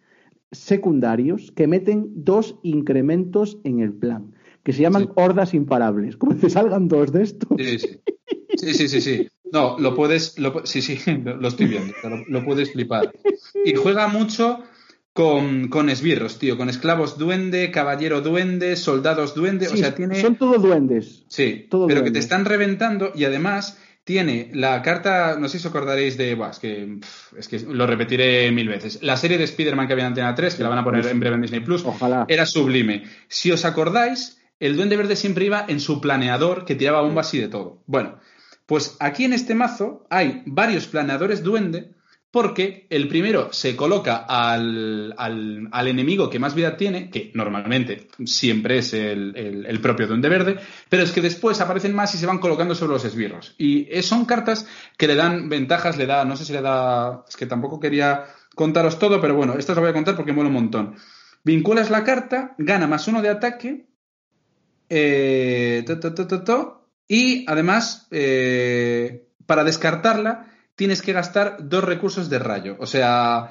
secundarios 0.51 1.51
que 1.53 1.67
meten 1.67 2.09
dos 2.25 2.57
incrementos 2.63 3.59
en 3.65 3.81
el 3.81 3.93
plan, 3.93 4.33
que 4.63 4.73
se 4.73 4.83
llaman 4.83 5.05
Sí. 5.05 5.09
hordas 5.17 5.55
imparables. 5.55 6.17
Como 6.17 6.37
te 6.37 6.49
salgan 6.51 6.89
dos 6.89 7.13
de 7.13 7.23
estos. 7.23 7.49
Sí, 7.59 7.79
sí. 7.79 8.01
Sí, 8.57 8.75
sí, 8.75 8.89
sí, 8.89 9.01
sí. 9.01 9.29
No, 9.51 9.79
lo 9.79 9.95
puedes, 9.95 10.39
lo 10.39 10.65
sí, 10.65 10.81
sí, 10.83 10.99
lo, 11.25 11.49
estoy 11.49 11.67
viendo, 11.67 11.93
lo 12.29 12.45
puedes 12.45 12.73
flipar. 12.73 13.13
Y 13.65 13.75
juega 13.75 14.09
mucho 14.09 14.61
con, 15.13 15.69
con 15.69 15.91
esbirros, 15.91 16.39
tío, 16.39 16.57
con 16.57 16.69
esclavos 16.69 17.19
duende, 17.19 17.71
caballero 17.71 18.23
duende, 18.23 18.77
soldados 18.77 19.35
duende, 19.35 19.69
o 19.69 19.77
sea, 19.77 19.95
tiene... 19.95 20.21
Son 20.21 20.37
todos 20.37 20.63
duendes. 20.63 21.25
Sí, 21.29 21.67
todo 21.71 21.87
pero 21.87 22.03
que 22.03 22.11
te 22.11 22.19
están 22.19 22.45
reventando 22.45 23.13
y 23.15 23.25
además 23.25 23.79
tiene 24.05 24.51
la 24.55 24.83
carta, 24.83 25.37
no 25.39 25.49
sé 25.49 25.59
si 25.59 25.67
os 25.67 25.71
acordaréis 25.71 26.17
de, 26.17 26.35
buah, 26.35 26.51
es 26.51 26.59
que, 26.59 26.99
es 27.37 27.47
que 27.47 27.61
lo 27.61 27.87
repetiré 27.87 28.51
mil 28.53 28.69
veces, 28.69 29.03
la 29.03 29.17
serie 29.17 29.39
de 29.39 29.45
Spider-Man 29.45 29.87
que 29.87 29.93
había 29.93 30.05
en 30.05 30.09
Antena 30.09 30.35
3, 30.35 30.55
que 30.55 30.63
la 30.63 30.71
van 30.71 30.79
a 30.79 30.85
poner 30.85 31.07
en 31.07 31.21
breve 31.21 31.37
en 31.37 31.43
Disney 31.43 31.61
Plus, 31.61 31.85
Ojalá. 31.85 32.25
era 32.29 32.47
sublime. 32.47 33.05
Si 33.29 33.53
os 33.53 33.65
acordáis, 33.65 34.41
el 34.61 34.77
Duende 34.77 34.97
Verde 34.97 35.17
siempre 35.17 35.45
iba 35.45 35.65
en 35.69 35.79
su 35.79 36.01
planeador 36.01 36.65
que 36.65 36.75
tiraba 36.75 37.03
bombas 37.03 37.33
y 37.35 37.39
de 37.39 37.49
todo. 37.49 37.83
Bueno, 37.87 38.19
pues 38.65 38.97
aquí 38.99 39.25
en 39.25 39.35
este 39.35 39.55
mazo 39.55 40.07
hay 40.09 40.43
varios 40.47 40.87
planeadores 40.87 41.43
duende 41.43 41.93
porque 42.33 42.87
el 42.91 43.09
primero 43.09 43.53
se 43.53 43.77
coloca 43.77 44.17
al, 44.29 45.15
al- 45.19 45.69
al 45.71 45.89
enemigo 45.89 46.31
que 46.31 46.39
más 46.39 46.55
vida 46.55 46.77
tiene, 46.79 47.11
que 47.11 47.31
normalmente 47.35 48.09
siempre 48.25 48.79
es 48.79 48.95
el, 48.95 49.37
el- 49.37 49.81
propio 49.81 50.07
Duende 50.07 50.31
Verde, 50.31 50.59
pero 50.89 51.03
es 51.03 51.13
que 51.13 51.21
después 51.21 51.61
aparecen 51.61 51.95
más 51.95 52.15
y 52.15 52.19
se 52.19 52.27
van 52.27 52.39
colocando 52.39 52.75
sobre 52.75 52.95
los 52.95 53.05
esbirros. 53.05 53.55
Y 53.59 53.87
son 54.03 54.25
cartas 54.25 54.67
que 54.97 55.07
le 55.07 55.15
dan 55.15 55.49
ventajas, 55.51 55.99
le 55.99 56.07
da, 56.07 56.25
no 56.25 56.37
sé 56.37 56.45
si 56.47 56.53
le 56.55 56.63
da, 56.63 57.25
es 57.29 57.37
que 57.37 57.47
tampoco 57.47 57.79
quería 57.79 58.25
contaros 58.55 58.99
todo, 58.99 59.21
pero 59.21 59.35
bueno, 59.35 59.55
esto 59.59 59.73
os 59.73 59.77
lo 59.77 59.83
voy 59.83 59.91
a 59.91 59.95
contar 59.95 60.17
porque 60.17 60.33
mola 60.33 60.49
un 60.49 60.55
montón. 60.55 60.95
Vinculas 61.45 61.91
la 61.91 62.03
carta, 62.03 62.55
gana 62.57 62.87
más 62.87 63.07
uno 63.09 63.21
de 63.21 63.29
ataque, 63.29 63.87
eh, 64.89 65.85
y 67.09 67.45
además, 67.49 68.07
eh, 68.11 69.29
para 69.47 69.65
descartarla, 69.65 70.52
tienes 70.83 71.01
que 71.01 71.13
gastar 71.13 71.47
dos 71.73 71.85
recursos 71.85 72.29
de 72.29 72.39
rayo. 72.41 72.77
O 72.81 72.87
sea, 72.87 73.51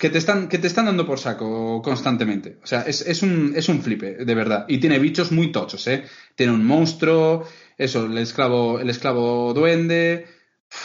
que 0.00 0.10
te 0.10 0.18
están, 0.18 0.48
que 0.48 0.58
te 0.58 0.66
están 0.66 0.86
dando 0.86 1.06
por 1.06 1.18
saco 1.20 1.80
constantemente. 1.80 2.58
O 2.64 2.66
sea, 2.66 2.80
es, 2.82 3.02
es 3.06 3.22
un, 3.22 3.52
es 3.54 3.68
un 3.68 3.80
flipe, 3.82 4.24
de 4.28 4.34
verdad. 4.34 4.64
Y 4.68 4.78
tiene 4.78 4.98
bichos 4.98 5.30
muy 5.30 5.52
tochos, 5.52 5.86
¿eh? 5.86 6.02
Tiene 6.34 6.52
un 6.52 6.64
monstruo, 6.66 7.44
eso, 7.78 8.06
el 8.06 8.18
esclavo, 8.18 8.80
el 8.80 8.90
esclavo 8.90 9.54
duende. 9.54 10.26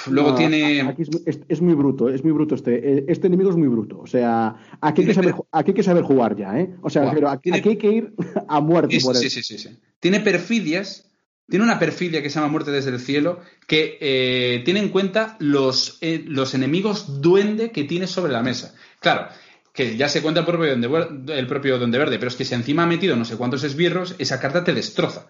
Luego 0.10 0.30
No, 0.32 0.36
tiene. 0.36 0.82
Aquí 0.82 1.02
es, 1.04 1.12
muy- 1.12 1.24
es- 1.26 1.40
es 1.48 1.62
muy 1.62 1.74
bruto, 1.74 2.10
es 2.10 2.24
muy 2.24 2.32
bruto 2.34 2.54
este. 2.56 2.72
eh, 3.00 3.06
Este 3.08 3.26
enemigo 3.28 3.50
es 3.50 3.56
muy 3.56 3.68
bruto. 3.68 4.00
O 4.00 4.08
sea, 4.08 4.56
aquí 4.82 5.02
hay 5.02 5.08
que 5.08 5.14
saber, 5.16 5.34
aquí 5.52 5.72
hay 5.72 5.76
que 5.76 5.84
saber 5.84 6.04
jugar 6.04 6.36
ya, 6.36 6.60
¿eh? 6.60 6.76
O 6.84 6.90
sea, 6.92 7.12
pero 7.12 7.30
aquí, 7.30 7.44
Tiene- 7.52 7.58
aquí 7.60 7.70
hay 7.70 7.78
que 7.78 7.92
ir 7.92 8.14
a 8.48 8.62
muerte 8.62 9.00
Sí, 9.00 9.06
por 9.06 9.16
sí, 9.16 9.26
él. 9.26 9.32
sí, 9.32 9.42
sí, 9.44 9.58
sí. 9.58 9.70
Tiene 10.00 10.20
perfidias, 10.22 11.10
tiene 11.50 11.66
una 11.66 11.80
perfidia 11.80 12.22
que 12.22 12.30
se 12.30 12.36
llama 12.36 12.52
Muerte 12.52 12.72
desde 12.72 12.92
el 12.92 13.00
cielo, 13.00 13.42
que 13.68 13.98
eh, 14.02 14.62
tiene 14.66 14.80
en 14.80 14.90
cuenta 14.90 15.36
los, 15.40 15.98
eh, 16.02 16.24
los 16.28 16.54
enemigos 16.54 17.22
duende 17.22 17.72
que 17.72 17.84
tienes 17.84 18.10
sobre 18.10 18.34
la 18.34 18.42
mesa. 18.42 18.74
Claro, 19.00 19.28
que 19.72 19.98
ya 19.98 20.10
se 20.10 20.22
cuenta 20.22 20.40
el 20.40 20.46
propio, 20.46 20.76
duende, 20.76 21.38
el 21.38 21.48
propio 21.48 21.78
Duende 21.78 21.98
Verde, 21.98 22.18
pero 22.18 22.30
es 22.30 22.36
que 22.36 22.46
si 22.46 22.56
encima 22.56 22.84
ha 22.84 22.88
metido 22.88 23.16
no 23.16 23.26
sé 23.26 23.38
cuántos 23.38 23.64
esbirros, 23.64 24.16
esa 24.18 24.40
carta 24.40 24.64
te 24.64 24.74
destroza. 24.74 25.28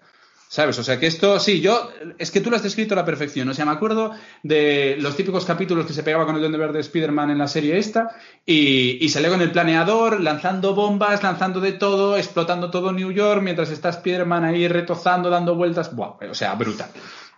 ¿Sabes? 0.48 0.78
O 0.78 0.84
sea 0.84 0.98
que 1.00 1.06
esto, 1.08 1.40
sí, 1.40 1.60
yo, 1.60 1.90
es 2.18 2.30
que 2.30 2.40
tú 2.40 2.50
lo 2.50 2.56
has 2.56 2.62
descrito 2.62 2.94
a 2.94 2.96
la 2.96 3.04
perfección. 3.04 3.48
O 3.48 3.52
sea, 3.54 3.64
me 3.64 3.72
acuerdo 3.72 4.12
de 4.44 4.96
los 5.00 5.16
típicos 5.16 5.44
capítulos 5.44 5.86
que 5.86 5.92
se 5.92 6.04
pegaba 6.04 6.24
con 6.24 6.36
el 6.36 6.40
Duende 6.40 6.56
Verde 6.58 6.74
de 6.74 6.80
Spider-Man 6.80 7.30
en 7.30 7.38
la 7.38 7.48
serie 7.48 7.76
esta, 7.78 8.10
y, 8.46 8.96
y 9.04 9.08
salió 9.08 9.30
con 9.30 9.40
el 9.42 9.50
planeador, 9.50 10.20
lanzando 10.20 10.74
bombas, 10.74 11.22
lanzando 11.22 11.60
de 11.60 11.72
todo, 11.72 12.16
explotando 12.16 12.70
todo 12.70 12.92
New 12.92 13.10
York, 13.10 13.42
mientras 13.42 13.70
está 13.70 13.88
Spider-Man 13.88 14.44
ahí 14.44 14.68
retozando, 14.68 15.30
dando 15.30 15.56
vueltas. 15.56 15.94
Buah, 15.94 16.14
o 16.30 16.34
sea, 16.34 16.54
brutal. 16.54 16.90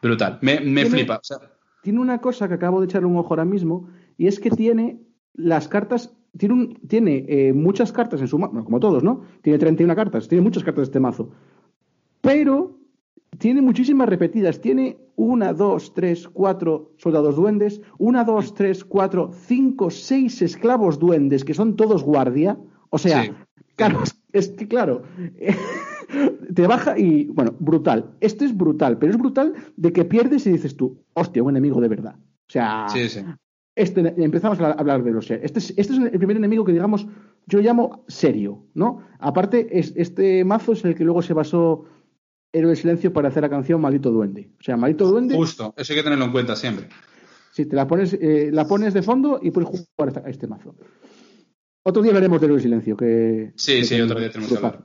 Brutal. 0.03 0.39
Me, 0.43 0.61
me 0.61 0.83
Tiene- 0.83 0.91
flipa. 0.91 1.17
O 1.17 1.25
sea, 1.25 1.39
Tiene 1.83 2.01
una 2.01 2.21
cosa 2.21 2.47
que 2.47 2.55
acabo 2.55 2.79
de 2.81 2.87
echarle 2.87 3.07
un 3.09 3.17
ojo 3.17 3.31
ahora 3.31 3.47
mismo, 3.47 3.89
y 4.19 4.27
es 4.27 4.39
que 4.39 4.51
tiene 4.51 5.01
las 5.33 5.67
cartas, 5.67 6.13
tiene, 6.37 6.55
un- 6.55 6.75
tiene 6.87 7.25
eh, 7.27 7.53
muchas 7.55 7.91
cartas 7.91 8.21
en 8.21 8.29
su 8.29 8.39
mazo, 8.39 8.63
como 8.65 8.79
todos, 8.81 9.03
¿no? 9.03 9.25
Tiene 9.41 9.59
31 9.59 9.97
cartas, 9.97 10.29
tiene 10.29 10.43
muchas 10.43 10.63
cartas 10.63 10.83
este 10.85 11.01
mazo. 11.01 11.31
Pero 12.21 12.78
tiene 13.39 13.63
muchísimas 13.63 14.09
repetidas. 14.09 14.61
Tiene 14.61 14.99
una, 15.17 15.53
dos, 15.53 15.95
tres, 15.95 16.29
cuatro 16.29 16.93
soldados 16.97 17.37
duendes, 17.37 17.81
una, 17.99 18.25
dos, 18.25 18.55
tres, 18.55 18.85
cuatro, 18.85 19.31
cinco, 19.33 19.91
seis 19.91 20.43
esclavos 20.43 20.99
duendes, 20.99 21.45
que 21.45 21.55
son 21.55 21.77
todos 21.77 22.03
guardia. 22.03 22.59
O 22.91 22.99
sea, 22.99 23.25
Sí. 23.25 23.31
claro, 23.77 24.01
es, 24.33 24.49
que 24.49 24.67
claro, 24.69 25.03
te 26.55 26.67
baja 26.67 26.99
y, 26.99 27.27
bueno, 27.27 27.55
brutal. 27.59 28.15
Este 28.21 28.45
es 28.45 28.57
brutal, 28.57 28.99
pero 28.99 29.13
es 29.13 29.19
brutal 29.19 29.55
de 29.77 29.93
que 29.93 30.05
pierdes 30.05 30.47
y 30.47 30.53
dices 30.53 30.77
tú, 30.77 30.99
hostia, 31.15 31.43
un 31.43 31.51
enemigo 31.51 31.81
de 31.81 31.89
verdad. 31.89 32.17
O 32.17 32.51
sea, 32.51 32.87
sí, 32.89 33.09
sí. 33.09 33.21
este, 33.77 34.15
empezamos 34.23 34.59
a 34.61 34.73
hablar 34.73 35.03
de 35.03 35.11
los. 35.13 35.31
Este 35.31 35.59
es, 35.59 35.75
este 35.77 35.93
es 35.93 35.99
el 35.99 36.19
primer 36.19 36.37
enemigo 36.37 36.65
que, 36.65 36.73
digamos, 36.73 37.07
yo 37.47 37.61
llamo 37.61 38.05
serio, 38.09 38.65
¿no? 38.75 39.01
Aparte, 39.19 39.79
es, 39.79 39.93
este 39.97 40.45
mazo 40.45 40.73
es 40.73 40.85
el 40.85 40.95
que 40.95 41.05
luego 41.05 41.21
se 41.23 41.35
basó 41.35 41.85
Héroe 42.53 42.77
Silencio 42.77 43.13
para 43.13 43.29
hacer 43.29 43.43
la 43.43 43.51
canción 43.51 43.81
Maldito 43.81 44.11
Duende. 44.11 44.51
O 44.59 44.63
sea, 44.63 44.77
Maldito 44.77 45.07
Duende, 45.09 45.35
Justo. 45.35 45.75
Eso 45.77 45.93
hay 45.93 45.99
que 45.99 46.03
tenerlo 46.03 46.25
en 46.27 46.33
cuenta 46.33 46.57
siempre. 46.57 46.89
si 47.53 47.67
te 47.67 47.77
la 47.77 47.87
pones, 47.87 48.15
eh, 48.15 48.51
la 48.53 48.67
pones 48.67 48.95
de 48.95 49.03
fondo 49.03 49.39
y 49.43 49.51
puedes 49.51 49.69
jugar 49.69 50.23
a 50.25 50.31
este 50.31 50.47
mazo. 50.47 50.75
Otro 51.83 52.03
día 52.03 52.13
veremos 52.13 52.41
de 52.41 52.47
Héroe 52.47 52.61
Silencio. 52.61 52.97
Que, 52.97 53.53
Sí, 53.57 53.77
que 53.79 53.85
sí, 53.85 54.01
otro 54.01 54.19
día 54.19 54.31
tenemos 54.31 54.51
que 54.51 54.57
hablar. 54.57 54.85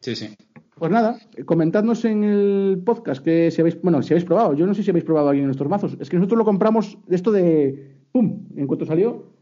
Sí, 0.00 0.14
sí. 0.16 0.28
Pues 0.74 0.92
nada, 0.92 1.18
comentadnos 1.44 2.04
en 2.04 2.22
el 2.22 2.82
podcast 2.84 3.22
que 3.24 3.50
si 3.50 3.60
habéis, 3.60 3.80
bueno, 3.82 4.00
si 4.02 4.12
habéis 4.12 4.24
probado. 4.24 4.54
Yo 4.54 4.64
no 4.64 4.74
sé 4.74 4.82
si 4.84 4.90
habéis 4.90 5.04
probado 5.04 5.28
alguien 5.28 5.44
de 5.44 5.48
nuestros 5.48 5.68
mazos. 5.68 5.96
Es 5.98 6.08
que 6.08 6.16
nosotros 6.16 6.38
lo 6.38 6.44
compramos 6.44 6.98
de 7.06 7.16
esto 7.16 7.32
de 7.32 7.96
pum, 8.12 8.46
en 8.56 8.66
cuanto 8.66 8.86
salió. 8.86 9.32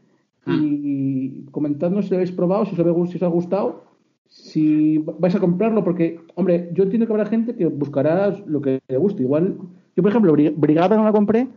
Y 0.47 1.45
comentadnos 1.51 2.05
si 2.05 2.11
lo 2.11 2.17
habéis 2.17 2.31
probado, 2.31 2.65
si 2.65 2.73
os 2.73 3.23
ha 3.23 3.27
gustado, 3.27 3.86
si 4.29 4.97
vais 5.19 5.33
a 5.35 5.39
comprarlo, 5.39 5.83
porque, 5.83 6.19
hombre, 6.35 6.69
yo 6.73 6.83
entiendo 6.83 7.07
que 7.07 7.13
habrá 7.13 7.25
gente 7.25 7.55
que 7.55 7.65
buscará 7.65 8.35
lo 8.45 8.61
que 8.61 8.79
le 8.87 8.97
guste. 8.97 9.23
Igual, 9.23 9.57
yo 9.95 10.03
por 10.03 10.11
ejemplo, 10.11 10.33
Bri- 10.33 10.53
Brigada 10.55 10.95
no 10.97 11.03
la 11.03 11.11
compré 11.11 11.47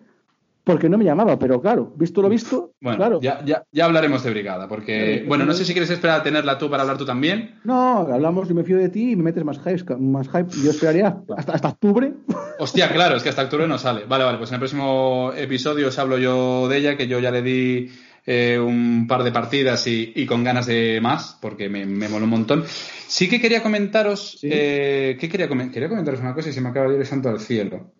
porque 0.63 0.89
no 0.89 0.99
me 0.99 1.05
llamaba, 1.05 1.39
pero 1.39 1.61
claro, 1.61 1.91
visto 1.97 2.21
lo 2.23 2.29
visto, 2.29 2.73
Bueno, 2.81 2.99
claro. 2.99 3.19
ya, 3.21 3.43
ya, 3.45 3.65
ya 3.73 3.87
hablaremos 3.87 4.23
de 4.23 4.31
Brigada, 4.31 4.69
porque, 4.69 5.15
Claro, 5.17 5.29
bueno, 5.29 5.45
no 5.47 5.53
sí. 5.53 5.61
sé 5.61 5.65
si 5.65 5.73
quieres 5.73 5.91
esperar 5.91 6.21
a 6.21 6.23
tenerla 6.23 6.59
tú 6.59 6.69
para 6.71 6.83
hablar 6.83 6.99
tú 6.99 7.05
también. 7.07 7.55
No, 7.65 7.99
hablamos, 8.01 8.47
yo 8.49 8.55
me 8.55 8.63
fío 8.63 8.77
de 8.77 8.89
ti 8.91 9.13
y 9.13 9.17
me 9.17 9.25
metes 9.25 9.43
más 9.43 9.59
hype, 9.59 9.97
más 9.97 10.29
hype. 10.29 10.49
y 10.57 10.65
Yo 10.65 10.71
esperaría 10.71 11.23
hasta, 11.37 11.53
hasta 11.55 11.69
octubre. 11.69 12.13
Hostia, 12.59 12.93
claro, 12.93 13.17
es 13.17 13.23
que 13.23 13.31
hasta 13.31 13.43
octubre 13.43 13.67
no 13.67 13.79
sale. 13.79 14.05
Vale, 14.07 14.23
vale, 14.23 14.39
pues 14.39 14.51
en 14.51 14.55
el 14.57 14.61
próximo 14.61 15.33
episodio 15.37 15.89
os 15.89 15.99
hablo 15.99 16.19
yo 16.19 16.69
de 16.69 16.77
ella, 16.77 16.97
que 16.97 17.09
yo 17.09 17.19
ya 17.19 17.31
le 17.31 17.43
di 17.43 17.89
eh, 18.27 18.59
un 18.59 19.07
par 19.09 19.23
de 19.25 19.33
partidas 19.33 19.87
y, 19.87 20.13
y 20.15 20.27
con 20.27 20.45
ganas 20.45 20.67
de 20.67 21.01
más, 21.01 21.39
porque 21.41 21.69
me, 21.69 21.87
me 21.87 22.09
moló 22.09 22.25
un 22.25 22.31
montón. 22.31 22.65
Sí 22.67 23.29
que 23.29 23.41
quería 23.41 23.63
comentaros, 23.63 24.39
Sí. 24.41 24.49
eh, 24.51 25.17
¿qué 25.19 25.29
quería, 25.29 25.49
quería 25.49 25.89
comentaros 25.89 26.21
una 26.21 26.35
cosa 26.35 26.51
y 26.51 26.53
se 26.53 26.61
me 26.61 26.69
acaba 26.69 26.89
de 26.89 26.95
ir 26.95 27.01
el 27.01 27.07
santo 27.07 27.29
al 27.29 27.41
cielo. 27.41 27.93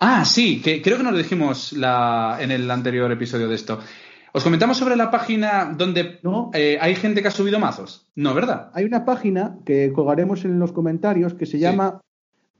Ah, 0.00 0.24
sí, 0.24 0.60
que 0.60 0.82
creo 0.82 0.96
que 0.98 1.02
nos 1.04 1.12
lo 1.12 1.18
dijimos 1.18 1.72
la, 1.72 2.38
en 2.40 2.50
el 2.50 2.70
anterior 2.70 3.10
episodio 3.12 3.48
de 3.48 3.54
esto. 3.54 3.78
Os 4.32 4.42
comentamos 4.42 4.76
sobre 4.76 4.96
la 4.96 5.10
página 5.12 5.72
donde 5.78 6.18
No. 6.24 6.50
eh, 6.52 6.76
hay 6.80 6.96
gente 6.96 7.22
que 7.22 7.28
ha 7.28 7.30
subido 7.30 7.60
mazos. 7.60 8.08
No, 8.16 8.34
¿verdad? 8.34 8.70
Hay 8.74 8.84
una 8.84 9.04
página 9.04 9.56
que 9.64 9.92
colgaremos 9.92 10.44
en 10.44 10.58
los 10.58 10.72
comentarios 10.72 11.34
que 11.34 11.46
se 11.46 11.60
llama 11.60 12.00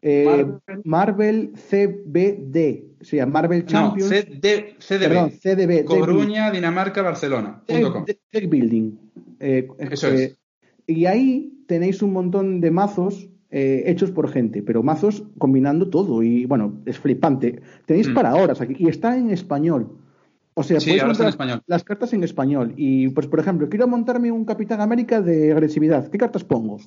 eh, 0.00 0.24
Marvel. 0.24 0.82
Marvel. 0.84 1.52
CBD. 1.68 2.93
Se 3.04 3.16
llama 3.16 3.32
Marvel 3.32 3.60
No, 3.64 3.66
Champions. 3.70 4.08
CD, 4.10 4.74
CDB. 4.78 4.98
Perdón, 5.08 5.30
CDB. 5.30 5.84
Coruña, 5.84 6.50
Dinamarca, 6.50 7.02
Barcelona. 7.02 7.62
Deck 7.66 8.48
Building. 8.48 8.92
Eh, 9.40 9.68
Eso 9.78 10.08
eh, 10.08 10.24
es. 10.24 10.38
Y 10.86 11.06
ahí 11.06 11.64
tenéis 11.66 12.02
un 12.02 12.12
montón 12.12 12.60
de 12.60 12.70
mazos 12.70 13.28
eh, 13.50 13.84
hechos 13.86 14.10
por 14.10 14.28
gente, 14.30 14.62
pero 14.62 14.82
mazos 14.82 15.22
combinando 15.38 15.88
todo. 15.88 16.22
Y 16.22 16.44
bueno, 16.46 16.80
es 16.86 16.98
flipante. 16.98 17.60
Tenéis 17.86 18.08
Mm. 18.08 18.14
para 18.14 18.34
horas 18.34 18.60
aquí. 18.60 18.74
Y 18.78 18.88
está 18.88 19.16
en 19.16 19.30
español. 19.30 19.96
O 20.54 20.62
sea, 20.62 20.80
Sí, 20.80 20.98
ahora 20.98 21.12
está 21.12 21.24
en 21.24 21.28
español. 21.30 21.62
las 21.66 21.84
cartas 21.84 22.12
en 22.12 22.24
español. 22.24 22.74
Y 22.76 23.08
pues, 23.10 23.26
por 23.26 23.40
ejemplo, 23.40 23.68
quiero 23.68 23.86
montarme 23.88 24.30
un 24.32 24.44
Capitán 24.44 24.80
América 24.80 25.20
de 25.20 25.52
agresividad. 25.52 26.08
¿Qué 26.10 26.18
cartas 26.18 26.44
pongo? 26.44 26.78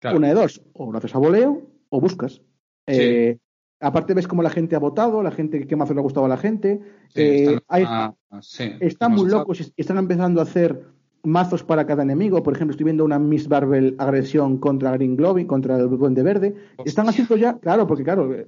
Claro. 0.00 0.16
Una 0.18 0.28
de 0.28 0.34
dos, 0.34 0.62
o 0.74 0.92
lo 0.92 0.98
haces 0.98 1.14
a 1.14 1.18
voleo 1.18 1.62
o 1.88 2.00
buscas. 2.00 2.40
Eh, 2.86 3.38
aparte 3.80 4.14
ves 4.14 4.26
cómo 4.26 4.42
la 4.42 4.50
gente 4.50 4.74
ha 4.76 4.78
votado, 4.78 5.22
la 5.22 5.30
gente, 5.30 5.66
qué 5.66 5.76
mazo 5.76 5.94
le 5.94 6.00
ha 6.00 6.02
gustado 6.02 6.26
a 6.26 6.28
la 6.28 6.36
gente. 6.36 6.80
Sí, 7.14 7.20
Eh, 7.20 7.42
están, 7.44 7.60
hay- 7.68 7.84
ah, 7.86 8.14
sí, 8.40 8.72
están 8.80 9.10
hemos 9.12 9.20
muy 9.22 9.28
usado- 9.28 9.42
locos 9.42 9.60
y 9.60 9.80
están 9.80 9.98
empezando 9.98 10.40
a 10.40 10.44
hacer 10.44 10.82
mazos 11.22 11.62
para 11.64 11.86
cada 11.86 12.02
enemigo. 12.04 12.42
Por 12.42 12.54
ejemplo, 12.54 12.72
estoy 12.72 12.84
viendo 12.84 13.04
una 13.04 13.18
Miss 13.18 13.48
Marvel 13.48 13.96
agresión 13.98 14.58
contra 14.58 14.92
Green 14.92 15.16
Globin, 15.16 15.46
contra 15.46 15.76
el 15.76 15.88
Duende 15.90 16.22
Verde. 16.22 16.54
Están 16.84 17.08
haciendo 17.08 17.36
ya, 17.36 17.58
claro, 17.58 17.86
porque 17.86 18.04
claro, 18.04 18.32
eh, 18.32 18.46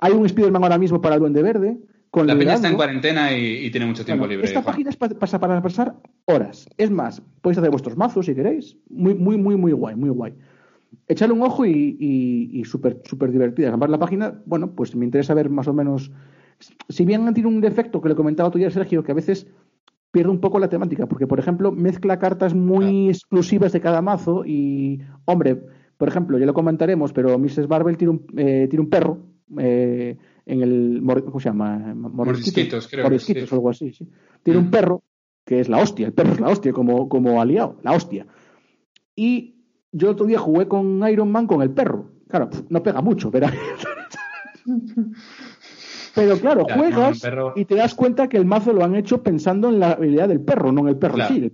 hay 0.00 0.12
un 0.12 0.26
Spider-Man 0.26 0.62
ahora 0.64 0.78
mismo 0.78 1.00
para 1.00 1.14
el 1.14 1.20
Duende 1.20 1.42
Verde. 1.42 1.78
Con 2.10 2.26
La 2.26 2.36
peña 2.36 2.54
está 2.54 2.68
en 2.68 2.76
cuarentena 2.76 3.34
y, 3.34 3.64
y 3.64 3.70
tiene 3.70 3.86
mucho 3.86 4.04
tiempo 4.04 4.22
Bueno, 4.22 4.32
libre. 4.32 4.46
Esta 4.46 4.60
Juan. 4.60 4.72
página 4.74 4.90
es 4.90 4.96
para 4.96 5.62
pasar 5.62 5.94
horas. 6.26 6.68
Es 6.76 6.90
más, 6.90 7.22
podéis 7.40 7.56
hacer 7.58 7.70
vuestros 7.70 7.96
mazos 7.96 8.26
si 8.26 8.34
queréis. 8.34 8.76
Muy, 8.90 9.14
muy, 9.14 9.38
muy, 9.38 9.56
muy 9.56 9.72
guay, 9.72 9.96
muy 9.96 10.10
guay. 10.10 10.34
Echadle 11.08 11.34
un 11.34 11.42
ojo 11.42 11.64
y, 11.66 11.96
y, 11.98 12.50
y 12.60 12.64
súper 12.64 13.00
súper 13.04 13.32
divertida. 13.32 13.68
Además, 13.68 13.90
la 13.90 13.98
página, 13.98 14.42
bueno, 14.46 14.72
pues 14.74 14.94
me 14.96 15.04
interesa 15.04 15.34
ver 15.34 15.50
más 15.50 15.68
o 15.68 15.72
menos. 15.74 16.10
Si 16.88 17.04
bien 17.04 17.32
tiene 17.34 17.48
un 17.48 17.60
defecto 17.60 18.00
que 18.00 18.08
le 18.08 18.14
comentaba 18.14 18.50
tú 18.50 18.58
ya, 18.58 18.70
Sergio, 18.70 19.02
que 19.02 19.12
a 19.12 19.14
veces 19.16 19.46
pierde 20.10 20.30
un 20.30 20.40
poco 20.40 20.58
la 20.58 20.68
temática, 20.68 21.06
porque, 21.06 21.26
por 21.26 21.38
ejemplo, 21.38 21.72
mezcla 21.72 22.18
cartas 22.18 22.54
muy 22.54 23.08
exclusivas 23.08 23.72
de 23.72 23.80
cada 23.80 24.02
mazo 24.02 24.44
y, 24.44 25.00
hombre, 25.24 25.62
por 25.96 26.08
ejemplo, 26.08 26.38
ya 26.38 26.46
lo 26.46 26.54
comentaremos, 26.54 27.12
pero 27.12 27.38
Mrs. 27.38 27.68
Marvel 27.68 27.96
tiene 27.96 28.10
un, 28.12 28.26
eh, 28.36 28.66
tiene 28.68 28.84
un 28.84 28.90
perro 28.90 29.18
eh, 29.58 30.16
en 30.46 30.62
el. 30.62 31.02
¿Cómo 31.24 31.40
se 31.40 31.48
llama? 31.48 31.94
Mordisquitos, 31.94 32.88
creo 32.88 33.04
que 33.04 33.10
Mordisquitos 33.10 33.48
sí. 33.48 33.54
o 33.54 33.56
algo 33.56 33.70
así, 33.70 33.92
sí. 33.92 34.08
Tiene 34.42 34.60
Mm. 34.60 34.64
un 34.64 34.70
perro 34.70 35.02
que 35.44 35.60
es 35.60 35.68
la 35.68 35.78
hostia, 35.78 36.06
el 36.06 36.12
perro 36.12 36.32
es 36.32 36.40
la 36.40 36.48
hostia, 36.48 36.72
como, 36.72 37.08
como 37.08 37.40
aliado, 37.40 37.78
la 37.82 37.92
hostia. 37.92 38.26
Y 39.16 39.61
yo 39.92 40.08
el 40.08 40.12
otro 40.14 40.26
día 40.26 40.38
jugué 40.38 40.66
con 40.68 41.06
Iron 41.08 41.30
Man 41.30 41.46
con 41.46 41.62
el 41.62 41.70
perro. 41.70 42.10
Claro, 42.28 42.48
no 42.70 42.82
pega 42.82 43.00
mucho, 43.02 43.30
pero. 43.30 43.46
Pero 46.14 46.36
claro, 46.38 46.64
juegas 46.66 47.20
perro- 47.22 47.52
y 47.56 47.64
te 47.64 47.74
das 47.74 47.94
cuenta 47.94 48.28
que 48.28 48.36
el 48.36 48.44
mazo 48.44 48.72
lo 48.72 48.84
han 48.84 48.94
hecho 48.94 49.22
pensando 49.22 49.68
en 49.70 49.80
la 49.80 49.92
habilidad 49.92 50.28
del 50.28 50.42
perro, 50.42 50.70
no 50.70 50.82
en 50.82 50.88
el 50.88 50.96
perro 50.98 51.14
Claro. 51.14 51.34
sí. 51.34 51.50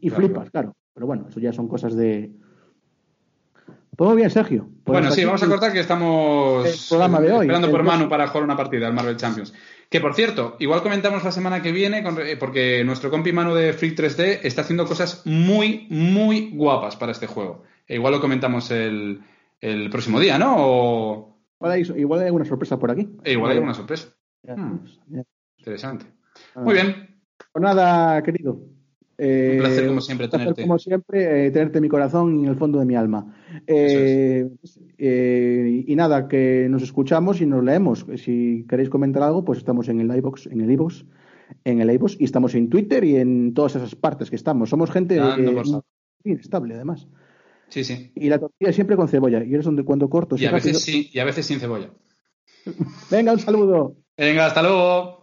Y 0.00 0.08
Claro, 0.08 0.24
flipas, 0.26 0.50
claro. 0.50 0.74
Pero 0.94 1.06
bueno, 1.06 1.26
eso 1.28 1.38
ya 1.40 1.52
son 1.52 1.68
cosas 1.68 1.94
de. 1.94 2.32
Muy 4.00 4.16
bien, 4.16 4.30
Sergio. 4.30 4.66
Pues 4.84 4.98
bueno, 4.98 5.10
sí, 5.14 5.24
vamos 5.24 5.42
a 5.42 5.46
cortar 5.46 5.72
que 5.72 5.80
estamos 5.80 6.66
el 6.66 6.88
programa 6.88 7.20
de 7.20 7.32
hoy. 7.32 7.40
esperando 7.46 7.70
por 7.70 7.82
Manu 7.82 8.08
para 8.08 8.26
jugar 8.28 8.44
una 8.44 8.56
partida 8.56 8.86
al 8.86 8.94
Marvel 8.94 9.16
Champions. 9.16 9.52
Que 9.90 10.00
por 10.00 10.14
cierto, 10.14 10.56
igual 10.58 10.82
comentamos 10.82 11.22
la 11.22 11.32
semana 11.32 11.60
que 11.60 11.70
viene, 11.72 12.02
porque 12.38 12.82
nuestro 12.84 13.10
compi 13.10 13.32
Manu 13.32 13.54
de 13.54 13.72
Freak 13.72 13.98
3D 13.98 14.40
está 14.42 14.62
haciendo 14.62 14.86
cosas 14.86 15.22
muy, 15.26 15.86
muy 15.90 16.50
guapas 16.54 16.96
para 16.96 17.12
este 17.12 17.26
juego. 17.26 17.62
E 17.86 17.96
igual 17.96 18.14
lo 18.14 18.20
comentamos 18.20 18.70
el, 18.70 19.20
el 19.60 19.90
próximo 19.90 20.18
día, 20.18 20.38
¿no? 20.38 20.54
O 20.58 21.36
Igual 21.60 21.72
hay, 21.72 21.82
igual 22.00 22.20
hay 22.20 22.26
alguna 22.26 22.44
sorpresa 22.46 22.78
por 22.78 22.90
aquí. 22.90 23.06
e 23.22 23.32
igual 23.32 23.50
hay 23.50 23.56
alguna 23.58 23.74
sorpresa. 23.74 24.08
Ya, 24.42 24.56
Hmm. 24.56 24.80
ya. 25.08 25.22
Interesante. 25.58 26.06
Muy 26.56 26.72
bien. 26.72 27.20
Pues 27.52 27.62
nada, 27.62 28.22
querido. 28.22 28.58
Eh, 29.22 29.50
Un 29.52 29.58
placer, 29.58 29.86
como 29.86 30.00
siempre, 30.00 30.24
un 30.26 30.30
placer, 30.30 30.46
tenerte. 30.46 30.62
como 30.62 30.78
siempre, 30.78 31.46
eh, 31.46 31.50
tenerte 31.50 31.76
en 31.78 31.82
mi 31.82 31.88
corazón 31.90 32.40
y 32.40 32.44
en 32.44 32.48
el 32.50 32.56
fondo 32.56 32.78
de 32.78 32.86
mi 32.86 32.96
alma. 32.96 33.34
Eh, 33.66 34.48
eh, 34.96 35.84
y 35.86 35.94
nada, 35.94 36.26
que 36.26 36.68
nos 36.70 36.82
escuchamos 36.82 37.42
y 37.42 37.46
nos 37.46 37.62
leemos. 37.62 38.06
Si 38.16 38.64
queréis 38.66 38.88
comentar 38.88 39.22
algo, 39.22 39.44
pues 39.44 39.58
estamos 39.58 39.88
en 39.90 40.00
el 40.00 40.16
iVox, 40.16 40.46
en 40.46 40.62
el 40.62 40.70
iVox, 40.70 41.04
en 41.64 41.82
el 41.82 41.90
iVox, 41.90 42.16
y 42.18 42.24
estamos 42.24 42.54
en 42.54 42.70
Twitter 42.70 43.04
y 43.04 43.16
en 43.16 43.52
todas 43.52 43.76
esas 43.76 43.94
partes 43.94 44.30
que 44.30 44.36
estamos. 44.36 44.70
Somos 44.70 44.90
gente 44.90 45.16
eh, 45.16 45.20
saco. 45.20 45.84
inestable, 46.24 46.74
además. 46.76 47.06
Sí, 47.68 47.84
sí. 47.84 48.12
Y 48.14 48.30
la 48.30 48.38
tortilla 48.38 48.72
siempre 48.72 48.96
con 48.96 49.08
cebolla. 49.08 49.44
Y 49.44 49.52
eres 49.52 49.66
donde 49.66 49.84
cuando 49.84 50.08
corto. 50.08 50.36
Y 50.38 50.46
a 50.46 50.52
veces 50.52 50.72
rápido. 50.72 50.80
sí, 50.80 51.10
y 51.12 51.18
a 51.18 51.24
veces 51.24 51.44
sin 51.44 51.60
cebolla. 51.60 51.90
Venga, 53.10 53.32
un 53.32 53.38
saludo. 53.38 53.96
Venga, 54.16 54.46
hasta 54.46 54.62
luego. 54.62 55.19